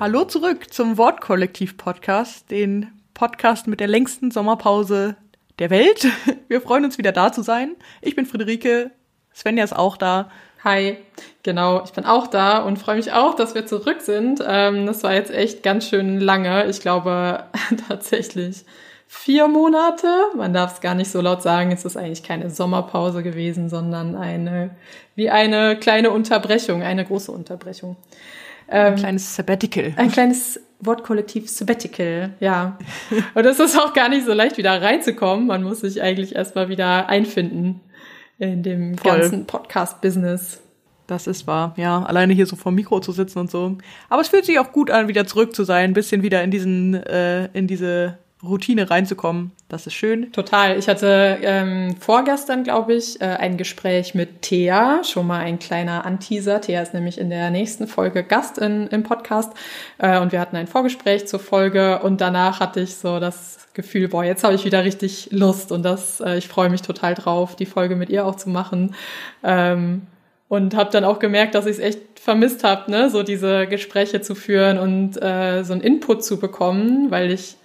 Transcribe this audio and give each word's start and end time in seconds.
Hallo 0.00 0.24
zurück 0.24 0.72
zum 0.72 0.96
Wortkollektiv-Podcast, 0.96 2.50
den 2.50 2.92
Podcast 3.14 3.66
mit 3.66 3.80
der 3.80 3.88
längsten 3.88 4.30
Sommerpause 4.30 5.16
der 5.58 5.70
Welt. 5.70 6.06
Wir 6.48 6.60
freuen 6.60 6.84
uns 6.84 6.98
wieder 6.98 7.12
da 7.12 7.32
zu 7.32 7.42
sein. 7.42 7.76
Ich 8.00 8.14
bin 8.14 8.24
Friederike, 8.24 8.92
Svenja 9.34 9.64
ist 9.64 9.76
auch 9.76 9.96
da. 9.96 10.30
Hi, 10.64 10.98
genau, 11.42 11.82
ich 11.84 11.90
bin 11.92 12.04
auch 12.04 12.26
da 12.28 12.58
und 12.58 12.78
freue 12.78 12.96
mich 12.96 13.12
auch, 13.12 13.34
dass 13.34 13.54
wir 13.54 13.66
zurück 13.66 14.00
sind. 14.00 14.42
Ähm, 14.46 14.86
das 14.86 15.02
war 15.02 15.14
jetzt 15.14 15.30
echt 15.30 15.62
ganz 15.62 15.88
schön 15.88 16.20
lange. 16.20 16.66
Ich 16.68 16.80
glaube 16.80 17.44
tatsächlich 17.88 18.64
vier 19.08 19.48
Monate. 19.48 20.06
Man 20.36 20.52
darf 20.52 20.74
es 20.74 20.80
gar 20.80 20.94
nicht 20.94 21.10
so 21.10 21.20
laut 21.20 21.42
sagen. 21.42 21.72
Es 21.72 21.84
ist 21.84 21.96
eigentlich 21.96 22.22
keine 22.22 22.50
Sommerpause 22.50 23.22
gewesen, 23.22 23.68
sondern 23.68 24.14
eine 24.14 24.70
wie 25.16 25.30
eine 25.30 25.76
kleine 25.76 26.10
Unterbrechung, 26.10 26.82
eine 26.82 27.04
große 27.04 27.32
Unterbrechung. 27.32 27.96
Ein 28.68 28.96
kleines 28.96 29.34
Sabbatical. 29.34 29.94
Ein 29.96 30.12
kleines 30.12 30.60
Wortkollektiv 30.80 31.48
Sabbatical, 31.48 32.34
ja. 32.38 32.78
Und 33.34 33.46
es 33.46 33.58
ist 33.58 33.80
auch 33.80 33.94
gar 33.94 34.10
nicht 34.10 34.26
so 34.26 34.34
leicht, 34.34 34.58
wieder 34.58 34.80
reinzukommen. 34.80 35.46
Man 35.46 35.62
muss 35.62 35.80
sich 35.80 36.02
eigentlich 36.02 36.36
erstmal 36.36 36.68
wieder 36.68 37.08
einfinden 37.08 37.80
in 38.38 38.62
dem 38.62 38.98
Voll. 38.98 39.18
ganzen 39.18 39.46
Podcast-Business. 39.46 40.60
Das 41.06 41.26
ist 41.26 41.46
wahr, 41.46 41.72
ja. 41.78 42.02
Alleine 42.02 42.34
hier 42.34 42.46
so 42.46 42.54
vor 42.54 42.70
Mikro 42.70 43.00
zu 43.00 43.12
sitzen 43.12 43.38
und 43.38 43.50
so. 43.50 43.78
Aber 44.10 44.20
es 44.20 44.28
fühlt 44.28 44.44
sich 44.44 44.58
auch 44.58 44.72
gut 44.72 44.90
an, 44.90 45.08
wieder 45.08 45.26
zurück 45.26 45.54
zu 45.54 45.64
sein, 45.64 45.90
ein 45.90 45.94
bisschen 45.94 46.22
wieder 46.22 46.44
in 46.44 46.50
diesen, 46.50 46.94
äh, 46.94 47.46
in 47.54 47.66
diese 47.66 48.18
Routine 48.42 48.88
reinzukommen. 48.88 49.50
Das 49.68 49.86
ist 49.86 49.94
schön. 49.94 50.30
Total. 50.32 50.78
Ich 50.78 50.88
hatte 50.88 51.38
ähm, 51.42 51.96
vorgestern, 51.98 52.62
glaube 52.62 52.94
ich, 52.94 53.20
äh, 53.20 53.24
ein 53.24 53.56
Gespräch 53.56 54.14
mit 54.14 54.42
Thea. 54.42 55.02
Schon 55.02 55.26
mal 55.26 55.40
ein 55.40 55.58
kleiner 55.58 56.04
Anteaser. 56.04 56.60
Thea 56.60 56.80
ist 56.80 56.94
nämlich 56.94 57.18
in 57.18 57.30
der 57.30 57.50
nächsten 57.50 57.88
Folge 57.88 58.22
Gast 58.22 58.58
in, 58.58 58.86
im 58.88 59.02
Podcast. 59.02 59.52
Äh, 59.98 60.20
und 60.20 60.30
wir 60.30 60.40
hatten 60.40 60.56
ein 60.56 60.68
Vorgespräch 60.68 61.26
zur 61.26 61.40
Folge. 61.40 62.00
Und 62.00 62.20
danach 62.20 62.60
hatte 62.60 62.80
ich 62.80 62.94
so 62.94 63.18
das 63.18 63.66
Gefühl, 63.74 64.08
boah, 64.08 64.24
jetzt 64.24 64.44
habe 64.44 64.54
ich 64.54 64.64
wieder 64.64 64.84
richtig 64.84 65.30
Lust. 65.32 65.72
Und 65.72 65.82
das, 65.82 66.20
äh, 66.20 66.38
ich 66.38 66.46
freue 66.46 66.70
mich 66.70 66.82
total 66.82 67.14
drauf, 67.14 67.56
die 67.56 67.66
Folge 67.66 67.96
mit 67.96 68.08
ihr 68.08 68.24
auch 68.24 68.36
zu 68.36 68.50
machen. 68.50 68.94
Ähm, 69.42 70.02
und 70.48 70.76
habe 70.76 70.90
dann 70.90 71.04
auch 71.04 71.18
gemerkt, 71.18 71.56
dass 71.56 71.66
ich 71.66 71.72
es 71.72 71.78
echt 71.80 72.00
vermisst 72.20 72.64
habe, 72.64 72.90
ne? 72.90 73.10
so 73.10 73.22
diese 73.22 73.66
Gespräche 73.66 74.20
zu 74.20 74.34
führen 74.34 74.78
und 74.78 75.20
äh, 75.22 75.62
so 75.64 75.72
einen 75.72 75.82
Input 75.82 76.24
zu 76.24 76.38
bekommen, 76.38 77.10
weil 77.10 77.30
ich 77.30 77.56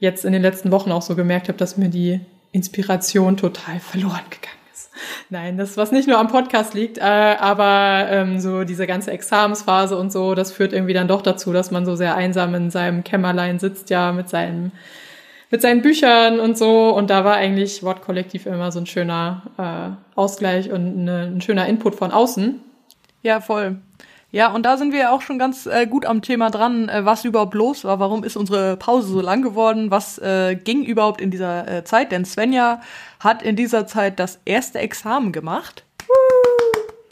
jetzt 0.00 0.24
in 0.24 0.32
den 0.32 0.42
letzten 0.42 0.72
Wochen 0.72 0.90
auch 0.90 1.02
so 1.02 1.14
gemerkt 1.14 1.48
habe, 1.48 1.58
dass 1.58 1.76
mir 1.76 1.88
die 1.88 2.20
Inspiration 2.52 3.36
total 3.36 3.78
verloren 3.78 4.24
gegangen 4.28 4.56
ist. 4.72 4.90
Nein, 5.28 5.56
das 5.56 5.76
was 5.76 5.92
nicht 5.92 6.08
nur 6.08 6.18
am 6.18 6.28
Podcast 6.28 6.74
liegt, 6.74 6.98
äh, 6.98 7.02
aber 7.02 8.08
ähm, 8.10 8.40
so 8.40 8.64
diese 8.64 8.86
ganze 8.86 9.12
Examensphase 9.12 9.96
und 9.96 10.10
so, 10.10 10.34
das 10.34 10.50
führt 10.50 10.72
irgendwie 10.72 10.94
dann 10.94 11.06
doch 11.06 11.22
dazu, 11.22 11.52
dass 11.52 11.70
man 11.70 11.86
so 11.86 11.94
sehr 11.94 12.16
einsam 12.16 12.54
in 12.54 12.70
seinem 12.70 13.04
Kämmerlein 13.04 13.60
sitzt, 13.60 13.90
ja, 13.90 14.10
mit 14.10 14.28
seinem 14.28 14.72
mit 15.52 15.60
seinen 15.62 15.82
Büchern 15.82 16.38
und 16.38 16.56
so. 16.56 16.90
Und 16.90 17.10
da 17.10 17.24
war 17.24 17.34
eigentlich 17.34 17.82
Wortkollektiv 17.82 18.46
immer 18.46 18.70
so 18.70 18.78
ein 18.78 18.86
schöner 18.86 19.42
äh, 19.58 20.16
Ausgleich 20.18 20.70
und 20.70 21.00
eine, 21.00 21.22
ein 21.22 21.40
schöner 21.40 21.66
Input 21.66 21.96
von 21.96 22.12
außen. 22.12 22.60
Ja, 23.22 23.40
voll. 23.40 23.76
Ja, 24.32 24.52
und 24.52 24.64
da 24.64 24.76
sind 24.76 24.92
wir 24.92 25.00
ja 25.00 25.12
auch 25.12 25.22
schon 25.22 25.38
ganz 25.38 25.66
äh, 25.66 25.86
gut 25.86 26.06
am 26.06 26.22
Thema 26.22 26.50
dran, 26.50 26.88
äh, 26.88 27.04
was 27.04 27.24
überhaupt 27.24 27.54
los 27.54 27.84
war, 27.84 27.98
warum 27.98 28.22
ist 28.22 28.36
unsere 28.36 28.76
Pause 28.76 29.08
so 29.08 29.20
lang 29.20 29.42
geworden, 29.42 29.90
was 29.90 30.18
äh, 30.18 30.54
ging 30.54 30.84
überhaupt 30.84 31.20
in 31.20 31.30
dieser 31.30 31.68
äh, 31.68 31.84
Zeit, 31.84 32.12
denn 32.12 32.24
Svenja 32.24 32.80
hat 33.18 33.42
in 33.42 33.56
dieser 33.56 33.86
Zeit 33.86 34.20
das 34.20 34.40
erste 34.44 34.78
Examen 34.78 35.32
gemacht. 35.32 35.84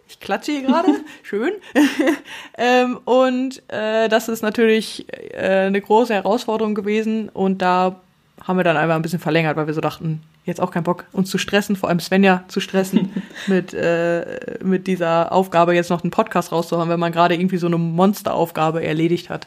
Ich 0.09 0.21
klatsche 0.21 0.53
hier 0.53 0.63
gerade, 0.63 0.89
schön. 1.25 1.55
ähm, 2.57 3.01
und 3.05 3.63
äh, 3.69 4.09
das 4.09 4.29
ist 4.29 4.43
natürlich 4.43 5.07
äh, 5.35 5.67
eine 5.67 5.81
große 5.81 6.15
Herausforderung 6.15 6.77
gewesen 6.77 7.29
und 7.31 7.63
da 7.63 8.01
haben 8.47 8.57
wir 8.57 8.65
dann 8.65 8.77
einfach 8.77 8.97
ein 8.97 9.03
bisschen 9.03 9.19
verlängert, 9.19 9.57
weil 9.57 9.67
wir 9.67 9.75
so 9.75 9.81
dachten, 9.81 10.23
jetzt 10.45 10.61
auch 10.61 10.71
keinen 10.71 10.85
Bock, 10.85 11.05
uns 11.13 11.31
zu 11.31 11.39
stressen, 11.39 11.77
vor 11.77 11.89
allem 11.89 12.01
Svenja 12.01 12.45
zu 12.49 12.61
stressen, 12.61 13.23
mit, 13.47 13.75
äh, 13.75 14.59
mit 14.63 14.87
dieser 14.87 15.33
Aufgabe 15.33 15.75
jetzt 15.75 15.91
noch 15.91 16.03
einen 16.03 16.11
Podcast 16.11 16.53
rauszuhauen, 16.53 16.89
wenn 16.89 17.01
man 17.01 17.13
gerade 17.13 17.35
irgendwie 17.35 17.59
so 17.59 17.67
eine 17.67 17.79
Monsteraufgabe 17.79 18.83
erledigt 18.83 19.31
hat. 19.31 19.47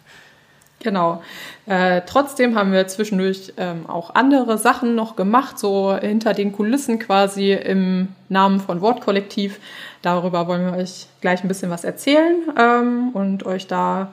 Genau. 0.83 1.21
Äh, 1.67 2.01
trotzdem 2.07 2.55
haben 2.55 2.71
wir 2.71 2.87
zwischendurch 2.87 3.53
ähm, 3.57 3.87
auch 3.87 4.15
andere 4.15 4.57
Sachen 4.57 4.95
noch 4.95 5.15
gemacht, 5.15 5.59
so 5.59 5.95
hinter 5.95 6.33
den 6.33 6.51
Kulissen 6.51 6.97
quasi 6.97 7.53
im 7.53 8.09
Namen 8.29 8.59
von 8.59 8.81
Wortkollektiv. 8.81 9.59
Darüber 10.01 10.47
wollen 10.47 10.65
wir 10.65 10.77
euch 10.79 11.07
gleich 11.21 11.43
ein 11.43 11.47
bisschen 11.47 11.69
was 11.69 11.83
erzählen 11.83 12.35
ähm, 12.59 13.09
und 13.13 13.45
euch 13.45 13.67
da 13.67 14.11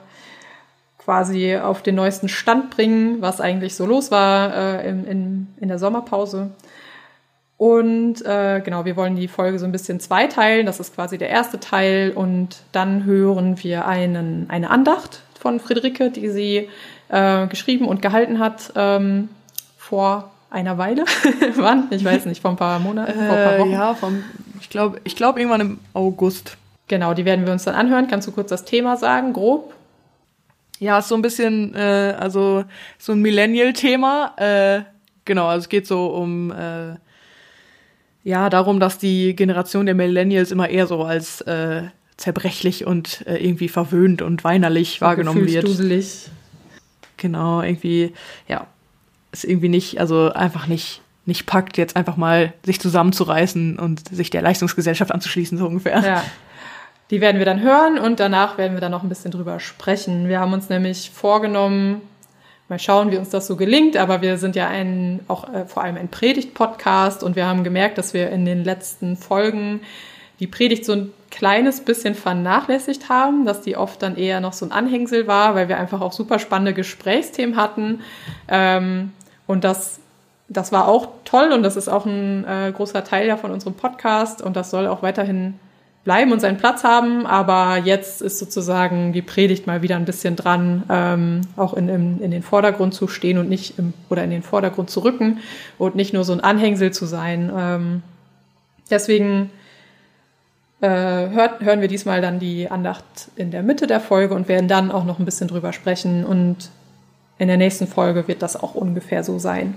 quasi 1.08 1.56
auf 1.56 1.82
den 1.82 1.94
neuesten 1.94 2.28
Stand 2.28 2.68
bringen, 2.68 3.22
was 3.22 3.40
eigentlich 3.40 3.74
so 3.74 3.86
los 3.86 4.10
war 4.10 4.54
äh, 4.54 4.86
in, 4.90 5.06
in, 5.06 5.46
in 5.58 5.68
der 5.68 5.78
Sommerpause. 5.78 6.50
Und 7.56 8.22
äh, 8.26 8.60
genau, 8.62 8.84
wir 8.84 8.94
wollen 8.94 9.16
die 9.16 9.26
Folge 9.26 9.58
so 9.58 9.64
ein 9.64 9.72
bisschen 9.72 10.00
zweiteilen. 10.00 10.66
Das 10.66 10.80
ist 10.80 10.94
quasi 10.94 11.16
der 11.16 11.30
erste 11.30 11.58
Teil. 11.60 12.12
Und 12.14 12.58
dann 12.72 13.06
hören 13.06 13.56
wir 13.64 13.86
einen, 13.86 14.50
eine 14.50 14.68
Andacht 14.68 15.22
von 15.40 15.60
Friederike, 15.60 16.10
die 16.10 16.28
sie 16.28 16.68
äh, 17.08 17.46
geschrieben 17.46 17.88
und 17.88 18.02
gehalten 18.02 18.38
hat 18.38 18.70
ähm, 18.76 19.30
vor 19.78 20.30
einer 20.50 20.76
Weile. 20.76 21.06
Wann? 21.56 21.86
Ich 21.88 22.04
weiß 22.04 22.26
nicht, 22.26 22.42
vor 22.42 22.50
ein 22.50 22.58
paar 22.58 22.80
Monaten, 22.80 23.14
vor 23.14 23.22
ein 23.22 23.28
paar 23.44 23.56
Äh, 23.56 23.60
Wochen. 23.60 23.72
ja, 23.72 23.94
vom, 23.94 24.22
ich 24.60 24.68
glaube, 24.68 25.00
ich 25.04 25.16
glaub 25.16 25.38
irgendwann 25.38 25.62
im 25.62 25.78
August. 25.94 26.58
Genau, 26.86 27.14
die 27.14 27.24
werden 27.24 27.46
wir 27.46 27.54
uns 27.54 27.64
dann 27.64 27.74
anhören. 27.76 28.08
Kannst 28.08 28.28
du 28.28 28.32
kurz 28.32 28.50
das 28.50 28.66
Thema 28.66 28.98
sagen, 28.98 29.32
grob? 29.32 29.72
Ja, 30.78 30.98
ist 30.98 31.08
so 31.08 31.14
ein 31.14 31.22
bisschen, 31.22 31.74
äh, 31.74 32.14
also 32.18 32.64
so 32.98 33.12
ein 33.12 33.20
Millennial-Thema. 33.20 34.34
Äh, 34.36 34.82
genau, 35.24 35.46
also 35.46 35.64
es 35.64 35.68
geht 35.68 35.86
so 35.86 36.06
um, 36.06 36.52
äh, 36.52 36.94
ja, 38.24 38.48
darum, 38.50 38.78
dass 38.78 38.98
die 38.98 39.34
Generation 39.34 39.86
der 39.86 39.94
Millennials 39.94 40.52
immer 40.52 40.68
eher 40.68 40.86
so 40.86 41.02
als 41.02 41.40
äh, 41.42 41.82
zerbrechlich 42.16 42.86
und 42.86 43.26
äh, 43.26 43.36
irgendwie 43.36 43.68
verwöhnt 43.68 44.22
und 44.22 44.44
weinerlich 44.44 45.00
wahrgenommen 45.00 45.46
wird. 45.46 45.64
Gefühlsduselig. 45.64 46.30
Genau, 47.16 47.62
irgendwie, 47.62 48.12
ja, 48.48 48.66
ist 49.32 49.44
irgendwie 49.44 49.68
nicht, 49.68 50.00
also 50.00 50.32
einfach 50.32 50.66
nicht, 50.66 51.02
nicht 51.26 51.46
packt, 51.46 51.76
jetzt 51.76 51.96
einfach 51.96 52.16
mal 52.16 52.54
sich 52.64 52.80
zusammenzureißen 52.80 53.78
und 53.78 54.08
sich 54.08 54.30
der 54.30 54.42
Leistungsgesellschaft 54.42 55.12
anzuschließen, 55.12 55.58
so 55.58 55.66
ungefähr. 55.66 56.00
Ja. 56.00 56.24
Die 57.10 57.20
werden 57.20 57.38
wir 57.38 57.46
dann 57.46 57.62
hören 57.62 57.98
und 57.98 58.20
danach 58.20 58.58
werden 58.58 58.74
wir 58.74 58.80
dann 58.80 58.90
noch 58.90 59.02
ein 59.02 59.08
bisschen 59.08 59.30
drüber 59.30 59.60
sprechen. 59.60 60.28
Wir 60.28 60.40
haben 60.40 60.52
uns 60.52 60.68
nämlich 60.68 61.10
vorgenommen, 61.10 62.02
mal 62.68 62.78
schauen, 62.78 63.10
wie 63.10 63.16
uns 63.16 63.30
das 63.30 63.46
so 63.46 63.56
gelingt, 63.56 63.96
aber 63.96 64.20
wir 64.20 64.36
sind 64.36 64.54
ja 64.54 64.68
ein, 64.68 65.20
auch 65.26 65.52
äh, 65.52 65.64
vor 65.64 65.82
allem 65.82 65.96
ein 65.96 66.08
Predigt-Podcast 66.08 67.22
und 67.22 67.34
wir 67.34 67.46
haben 67.46 67.64
gemerkt, 67.64 67.96
dass 67.96 68.12
wir 68.12 68.30
in 68.30 68.44
den 68.44 68.62
letzten 68.62 69.16
Folgen 69.16 69.80
die 70.38 70.46
Predigt 70.46 70.84
so 70.84 70.92
ein 70.92 71.12
kleines 71.30 71.80
bisschen 71.80 72.14
vernachlässigt 72.14 73.08
haben, 73.08 73.44
dass 73.44 73.62
die 73.62 73.76
oft 73.76 74.02
dann 74.02 74.16
eher 74.16 74.40
noch 74.40 74.52
so 74.52 74.66
ein 74.66 74.72
Anhängsel 74.72 75.26
war, 75.26 75.54
weil 75.54 75.68
wir 75.68 75.78
einfach 75.78 76.00
auch 76.00 76.12
super 76.12 76.38
spannende 76.38 76.74
Gesprächsthemen 76.74 77.56
hatten. 77.56 78.00
Ähm, 78.48 79.12
und 79.46 79.64
das, 79.64 79.98
das 80.48 80.70
war 80.70 80.88
auch 80.88 81.08
toll 81.24 81.52
und 81.52 81.62
das 81.62 81.76
ist 81.76 81.88
auch 81.88 82.04
ein 82.04 82.44
äh, 82.44 82.70
großer 82.70 83.02
Teil 83.02 83.26
ja 83.26 83.36
von 83.38 83.50
unserem 83.50 83.74
Podcast 83.74 84.42
und 84.42 84.56
das 84.56 84.70
soll 84.70 84.86
auch 84.86 85.02
weiterhin 85.02 85.58
bleiben 86.08 86.32
und 86.32 86.40
seinen 86.40 86.56
Platz 86.56 86.84
haben. 86.84 87.26
Aber 87.26 87.76
jetzt 87.84 88.22
ist 88.22 88.38
sozusagen 88.38 89.12
die 89.12 89.20
Predigt 89.20 89.66
mal 89.66 89.82
wieder 89.82 89.96
ein 89.96 90.06
bisschen 90.06 90.36
dran, 90.36 90.84
ähm, 90.88 91.42
auch 91.54 91.74
in, 91.74 91.90
in, 91.90 92.22
in 92.22 92.30
den 92.30 92.42
Vordergrund 92.42 92.94
zu 92.94 93.08
stehen 93.08 93.36
und 93.36 93.50
nicht 93.50 93.78
im, 93.78 93.92
oder 94.08 94.24
in 94.24 94.30
den 94.30 94.42
Vordergrund 94.42 94.88
zu 94.88 95.00
rücken 95.00 95.40
und 95.76 95.96
nicht 95.96 96.14
nur 96.14 96.24
so 96.24 96.32
ein 96.32 96.40
Anhängsel 96.40 96.92
zu 96.92 97.04
sein. 97.04 97.52
Ähm, 97.54 98.02
deswegen 98.88 99.50
äh, 100.80 100.88
hört, 100.88 101.60
hören 101.60 101.82
wir 101.82 101.88
diesmal 101.88 102.22
dann 102.22 102.38
die 102.38 102.70
Andacht 102.70 103.04
in 103.36 103.50
der 103.50 103.62
Mitte 103.62 103.86
der 103.86 104.00
Folge 104.00 104.34
und 104.34 104.48
werden 104.48 104.66
dann 104.66 104.90
auch 104.90 105.04
noch 105.04 105.18
ein 105.18 105.26
bisschen 105.26 105.48
drüber 105.48 105.74
sprechen. 105.74 106.24
Und 106.24 106.70
in 107.36 107.48
der 107.48 107.58
nächsten 107.58 107.86
Folge 107.86 108.26
wird 108.28 108.40
das 108.40 108.56
auch 108.56 108.74
ungefähr 108.74 109.24
so 109.24 109.38
sein. 109.38 109.74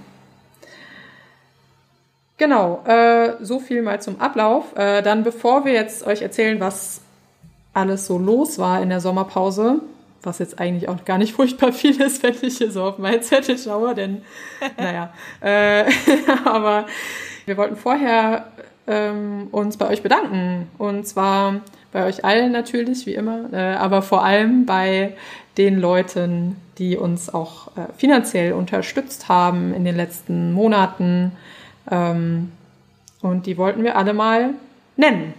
Genau, 2.42 2.82
äh, 2.88 3.34
so 3.42 3.60
viel 3.60 3.84
mal 3.84 4.02
zum 4.02 4.20
Ablauf. 4.20 4.76
Äh, 4.76 5.04
dann 5.04 5.24
bevor 5.24 5.64
wir 5.64 5.74
jetzt 5.74 6.08
euch 6.08 6.24
erzählen, 6.24 6.60
was 6.60 7.02
alles 7.72 8.08
so 8.08 8.18
los 8.18 8.58
war 8.58 8.82
in 8.82 8.90
der 8.90 9.00
Sommerpause, 9.00 9.80
was 10.24 10.40
jetzt 10.40 10.60
eigentlich 10.60 10.90
auch 10.90 11.06
gar 11.06 11.20
nicht 11.20 11.34
furchtbar 11.36 11.72
viel 11.72 12.02
ist, 12.02 12.24
wenn 12.24 12.34
ich 12.42 12.58
hier 12.58 12.72
so 12.72 12.82
auf 12.82 12.98
meinen 12.98 13.22
Zettel 13.22 13.60
schaue, 13.60 13.94
denn 13.94 14.24
naja, 14.78 15.14
äh, 15.40 15.86
aber 16.46 16.88
wir 17.46 17.58
wollten 17.58 17.76
vorher 17.76 18.48
ähm, 18.88 19.50
uns 19.52 19.78
bei 19.78 19.88
euch 19.90 20.02
bedanken 20.02 20.68
und 20.80 21.08
zwar 21.08 21.62
bei 21.92 22.08
euch 22.08 22.26
allen 22.26 22.52
natürlich, 22.52 23.06
wie 23.06 23.14
immer, 23.14 23.54
äh, 23.54 23.76
aber 23.76 24.02
vor 24.02 24.26
allem 24.26 24.66
bei 24.66 25.16
den 25.60 25.80
Leuten, 25.80 26.56
die 26.80 26.98
uns 26.98 27.32
auch 27.32 27.68
äh, 27.78 27.82
finanziell 27.98 28.54
unterstützt 28.54 29.30
haben 29.30 29.76
in 29.76 29.86
den 29.86 29.96
letzten 29.96 30.54
Monaten. 30.54 31.34
Ähm, 31.92 32.52
und 33.22 33.46
die 33.46 33.58
wollten 33.58 33.84
wir 33.84 33.98
alle 33.98 34.14
mal 34.14 34.56
nennen. 34.96 35.34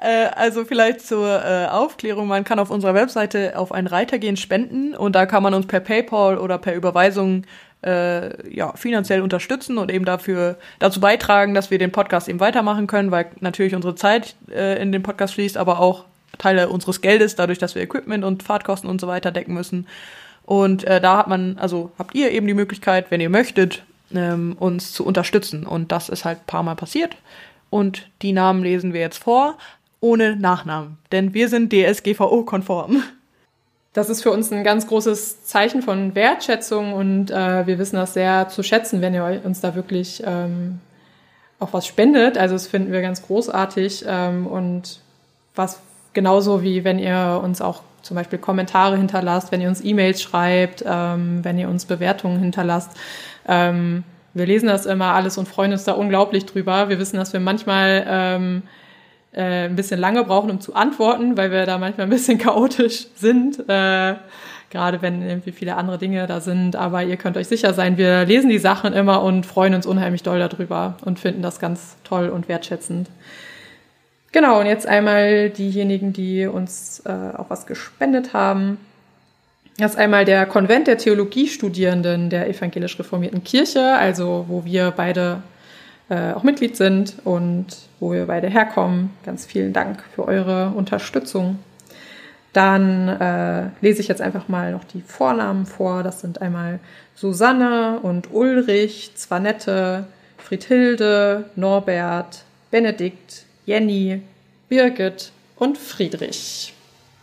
Äh, 0.00 0.26
also 0.34 0.64
vielleicht 0.64 1.00
zur 1.00 1.44
äh, 1.44 1.66
Aufklärung, 1.66 2.28
man 2.28 2.44
kann 2.44 2.58
auf 2.58 2.70
unserer 2.70 2.94
Webseite 2.94 3.58
auf 3.58 3.72
einen 3.72 3.88
Reiter 3.88 4.18
gehen, 4.18 4.36
spenden 4.36 4.94
und 4.94 5.14
da 5.14 5.26
kann 5.26 5.42
man 5.42 5.54
uns 5.54 5.66
per 5.66 5.80
PayPal 5.80 6.38
oder 6.38 6.58
per 6.58 6.74
Überweisung 6.74 7.44
äh, 7.84 8.54
ja, 8.54 8.72
finanziell 8.76 9.22
unterstützen 9.22 9.78
und 9.78 9.90
eben 9.90 10.04
dafür 10.04 10.56
dazu 10.78 11.00
beitragen, 11.00 11.54
dass 11.54 11.70
wir 11.70 11.78
den 11.78 11.92
Podcast 11.92 12.28
eben 12.28 12.40
weitermachen 12.40 12.86
können, 12.86 13.10
weil 13.10 13.26
natürlich 13.40 13.74
unsere 13.74 13.96
Zeit 13.96 14.36
äh, 14.50 14.80
in 14.80 14.92
den 14.92 15.02
Podcast 15.02 15.34
fließt, 15.34 15.56
aber 15.56 15.80
auch 15.80 16.04
Teile 16.38 16.68
unseres 16.68 17.00
Geldes, 17.00 17.34
dadurch, 17.34 17.58
dass 17.58 17.74
wir 17.74 17.82
Equipment 17.82 18.24
und 18.24 18.44
Fahrtkosten 18.44 18.88
und 18.88 19.00
so 19.00 19.08
weiter 19.08 19.32
decken 19.32 19.54
müssen. 19.54 19.88
Und 20.44 20.84
da 20.84 21.18
hat 21.18 21.26
man, 21.26 21.58
also 21.58 21.90
habt 21.98 22.14
ihr 22.14 22.30
eben 22.30 22.46
die 22.46 22.54
Möglichkeit, 22.54 23.10
wenn 23.10 23.20
ihr 23.20 23.28
möchtet, 23.28 23.82
ähm, 24.14 24.56
uns 24.58 24.92
zu 24.92 25.04
unterstützen. 25.04 25.66
Und 25.66 25.92
das 25.92 26.08
ist 26.08 26.24
halt 26.24 26.38
ein 26.38 26.46
paar 26.46 26.62
Mal 26.62 26.76
passiert. 26.76 27.16
Und 27.70 28.08
die 28.22 28.32
Namen 28.32 28.62
lesen 28.62 28.92
wir 28.92 29.00
jetzt 29.00 29.18
vor, 29.18 29.56
ohne 30.00 30.36
Nachnamen. 30.36 30.98
Denn 31.12 31.34
wir 31.34 31.48
sind 31.48 31.72
DSGVO-konform. 31.72 33.02
Das 33.92 34.10
ist 34.10 34.22
für 34.22 34.30
uns 34.30 34.52
ein 34.52 34.64
ganz 34.64 34.86
großes 34.86 35.44
Zeichen 35.44 35.82
von 35.82 36.14
Wertschätzung 36.14 36.92
und 36.92 37.30
äh, 37.30 37.66
wir 37.66 37.78
wissen 37.78 37.96
das 37.96 38.14
sehr 38.14 38.48
zu 38.48 38.62
schätzen, 38.62 39.00
wenn 39.00 39.14
ihr 39.14 39.40
uns 39.44 39.60
da 39.60 39.74
wirklich 39.74 40.22
ähm, 40.24 40.78
auch 41.58 41.72
was 41.72 41.86
spendet. 41.86 42.38
Also 42.38 42.54
das 42.54 42.66
finden 42.66 42.92
wir 42.92 43.02
ganz 43.02 43.22
großartig 43.22 44.04
ähm, 44.06 44.46
und 44.46 45.00
was 45.54 45.80
genauso 46.12 46.62
wie 46.62 46.84
wenn 46.84 46.98
ihr 46.98 47.40
uns 47.42 47.60
auch 47.60 47.82
zum 48.02 48.16
Beispiel 48.16 48.38
Kommentare 48.38 48.96
hinterlasst, 48.96 49.52
wenn 49.52 49.60
ihr 49.60 49.68
uns 49.68 49.84
E-Mails 49.84 50.22
schreibt, 50.22 50.84
ähm, 50.86 51.44
wenn 51.44 51.58
ihr 51.58 51.68
uns 51.68 51.84
Bewertungen 51.84 52.38
hinterlasst. 52.38 52.90
Ähm, 53.46 54.04
wir 54.34 54.46
lesen 54.46 54.68
das 54.68 54.86
immer 54.86 55.14
alles 55.14 55.36
und 55.36 55.48
freuen 55.48 55.72
uns 55.72 55.84
da 55.84 55.92
unglaublich 55.92 56.46
drüber. 56.46 56.88
Wir 56.88 56.98
wissen, 56.98 57.16
dass 57.16 57.32
wir 57.32 57.40
manchmal 57.40 58.06
ähm, 58.08 58.62
äh, 59.32 59.66
ein 59.66 59.76
bisschen 59.76 60.00
lange 60.00 60.24
brauchen, 60.24 60.50
um 60.50 60.60
zu 60.60 60.74
antworten, 60.74 61.36
weil 61.36 61.50
wir 61.50 61.66
da 61.66 61.78
manchmal 61.78 62.06
ein 62.06 62.10
bisschen 62.10 62.38
chaotisch 62.38 63.08
sind. 63.16 63.68
Äh, 63.68 64.14
gerade 64.70 65.00
wenn 65.02 65.22
irgendwie 65.22 65.52
viele 65.52 65.76
andere 65.76 65.98
Dinge 65.98 66.26
da 66.26 66.40
sind. 66.40 66.76
Aber 66.76 67.02
ihr 67.02 67.16
könnt 67.16 67.36
euch 67.36 67.48
sicher 67.48 67.74
sein, 67.74 67.96
wir 67.96 68.24
lesen 68.24 68.50
die 68.50 68.58
Sachen 68.58 68.92
immer 68.92 69.22
und 69.22 69.46
freuen 69.46 69.74
uns 69.74 69.86
unheimlich 69.86 70.22
doll 70.22 70.38
darüber 70.38 70.96
und 71.04 71.18
finden 71.18 71.42
das 71.42 71.58
ganz 71.58 71.96
toll 72.04 72.28
und 72.28 72.48
wertschätzend. 72.48 73.08
Genau, 74.32 74.60
und 74.60 74.66
jetzt 74.66 74.86
einmal 74.86 75.50
diejenigen, 75.50 76.12
die 76.12 76.46
uns 76.46 77.02
äh, 77.06 77.10
auch 77.10 77.48
was 77.48 77.66
gespendet 77.66 78.34
haben. 78.34 78.78
Das 79.78 79.92
ist 79.92 79.98
einmal 79.98 80.24
der 80.24 80.44
Konvent 80.44 80.86
der 80.86 80.98
Theologiestudierenden 80.98 82.30
der 82.30 82.48
evangelisch 82.48 82.98
reformierten 82.98 83.44
Kirche, 83.44 83.94
also 83.94 84.44
wo 84.48 84.64
wir 84.64 84.90
beide 84.90 85.42
äh, 86.10 86.32
auch 86.32 86.42
Mitglied 86.42 86.76
sind 86.76 87.14
und 87.24 87.66
wo 88.00 88.12
wir 88.12 88.26
beide 88.26 88.48
herkommen. 88.48 89.10
Ganz 89.24 89.46
vielen 89.46 89.72
Dank 89.72 90.02
für 90.14 90.26
eure 90.26 90.70
Unterstützung. 90.70 91.58
Dann 92.52 93.08
äh, 93.08 93.68
lese 93.80 94.00
ich 94.00 94.08
jetzt 94.08 94.20
einfach 94.20 94.48
mal 94.48 94.72
noch 94.72 94.84
die 94.84 95.02
Vornamen 95.02 95.64
vor. 95.64 96.02
Das 96.02 96.20
sind 96.20 96.42
einmal 96.42 96.80
Susanne 97.14 98.00
und 98.02 98.32
Ulrich, 98.32 99.12
Zwanette, 99.14 100.06
Friedhilde, 100.38 101.44
Norbert, 101.56 102.44
Benedikt, 102.70 103.44
Jenny, 103.68 104.22
Birgit 104.70 105.30
und 105.56 105.76
Friedrich. 105.76 106.72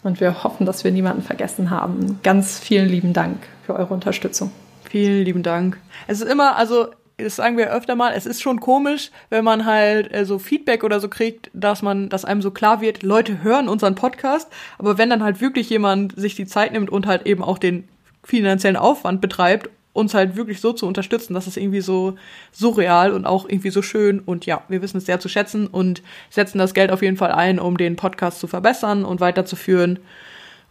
Und 0.04 0.22
wir 0.22 0.44
hoffen, 0.44 0.68
dass 0.68 0.84
wir 0.84 0.92
niemanden 0.92 1.24
vergessen 1.24 1.72
haben. 1.72 2.20
Ganz 2.22 2.60
vielen 2.60 2.88
lieben 2.88 3.14
Dank 3.14 3.40
für 3.66 3.74
eure 3.74 3.92
Unterstützung. 3.92 4.52
Vielen 4.88 5.26
lieben 5.26 5.42
Dank. 5.42 5.80
Es 6.06 6.22
ist 6.22 6.30
immer, 6.30 6.56
also 6.56 6.90
das 7.18 7.38
sagen 7.38 7.58
wir 7.58 7.72
öfter 7.72 7.96
mal, 7.96 8.14
es 8.16 8.28
ist 8.28 8.44
schon 8.44 8.60
komisch, 8.60 9.10
wenn 9.32 9.44
man 9.44 9.66
halt 9.66 10.14
äh, 10.14 10.24
so 10.24 10.38
Feedback 10.38 10.84
oder 10.84 11.00
so 11.00 11.10
kriegt, 11.10 11.50
dass 11.54 11.82
man, 11.82 12.10
dass 12.10 12.26
einem 12.26 12.44
so 12.44 12.52
klar 12.52 12.80
wird, 12.80 13.02
Leute 13.02 13.42
hören 13.42 13.68
unseren 13.68 13.96
Podcast, 13.96 14.48
aber 14.78 15.00
wenn 15.00 15.10
dann 15.10 15.24
halt 15.24 15.42
wirklich 15.42 15.72
jemand 15.72 16.16
sich 16.16 16.36
die 16.36 16.46
Zeit 16.46 16.74
nimmt 16.74 16.92
und 16.92 17.08
halt 17.08 17.26
eben 17.26 17.44
auch 17.44 17.58
den 17.58 17.90
finanziellen 18.24 18.78
Aufwand 18.78 19.20
betreibt, 19.20 19.72
uns 19.96 20.14
halt 20.14 20.36
wirklich 20.36 20.60
so 20.60 20.74
zu 20.74 20.86
unterstützen, 20.88 21.34
das 21.34 21.48
ist 21.48 21.56
irgendwie 21.56 21.80
so 21.80 22.18
surreal 22.52 23.14
und 23.14 23.26
auch 23.26 23.48
irgendwie 23.48 23.70
so 23.70 23.82
schön 23.82 24.20
und 24.20 24.46
ja, 24.46 24.62
wir 24.68 24.82
wissen 24.82 24.98
es 24.98 25.06
sehr 25.06 25.22
zu 25.22 25.30
schätzen 25.30 25.68
und 25.68 26.04
setzen 26.30 26.58
das 26.58 26.74
Geld 26.74 26.92
auf 26.92 27.02
jeden 27.02 27.16
Fall 27.16 27.32
ein, 27.32 27.60
um 27.60 27.78
den 27.78 27.96
Podcast 27.96 28.42
zu 28.42 28.48
verbessern 28.48 29.06
und 29.06 29.22
weiterzuführen. 29.22 30.00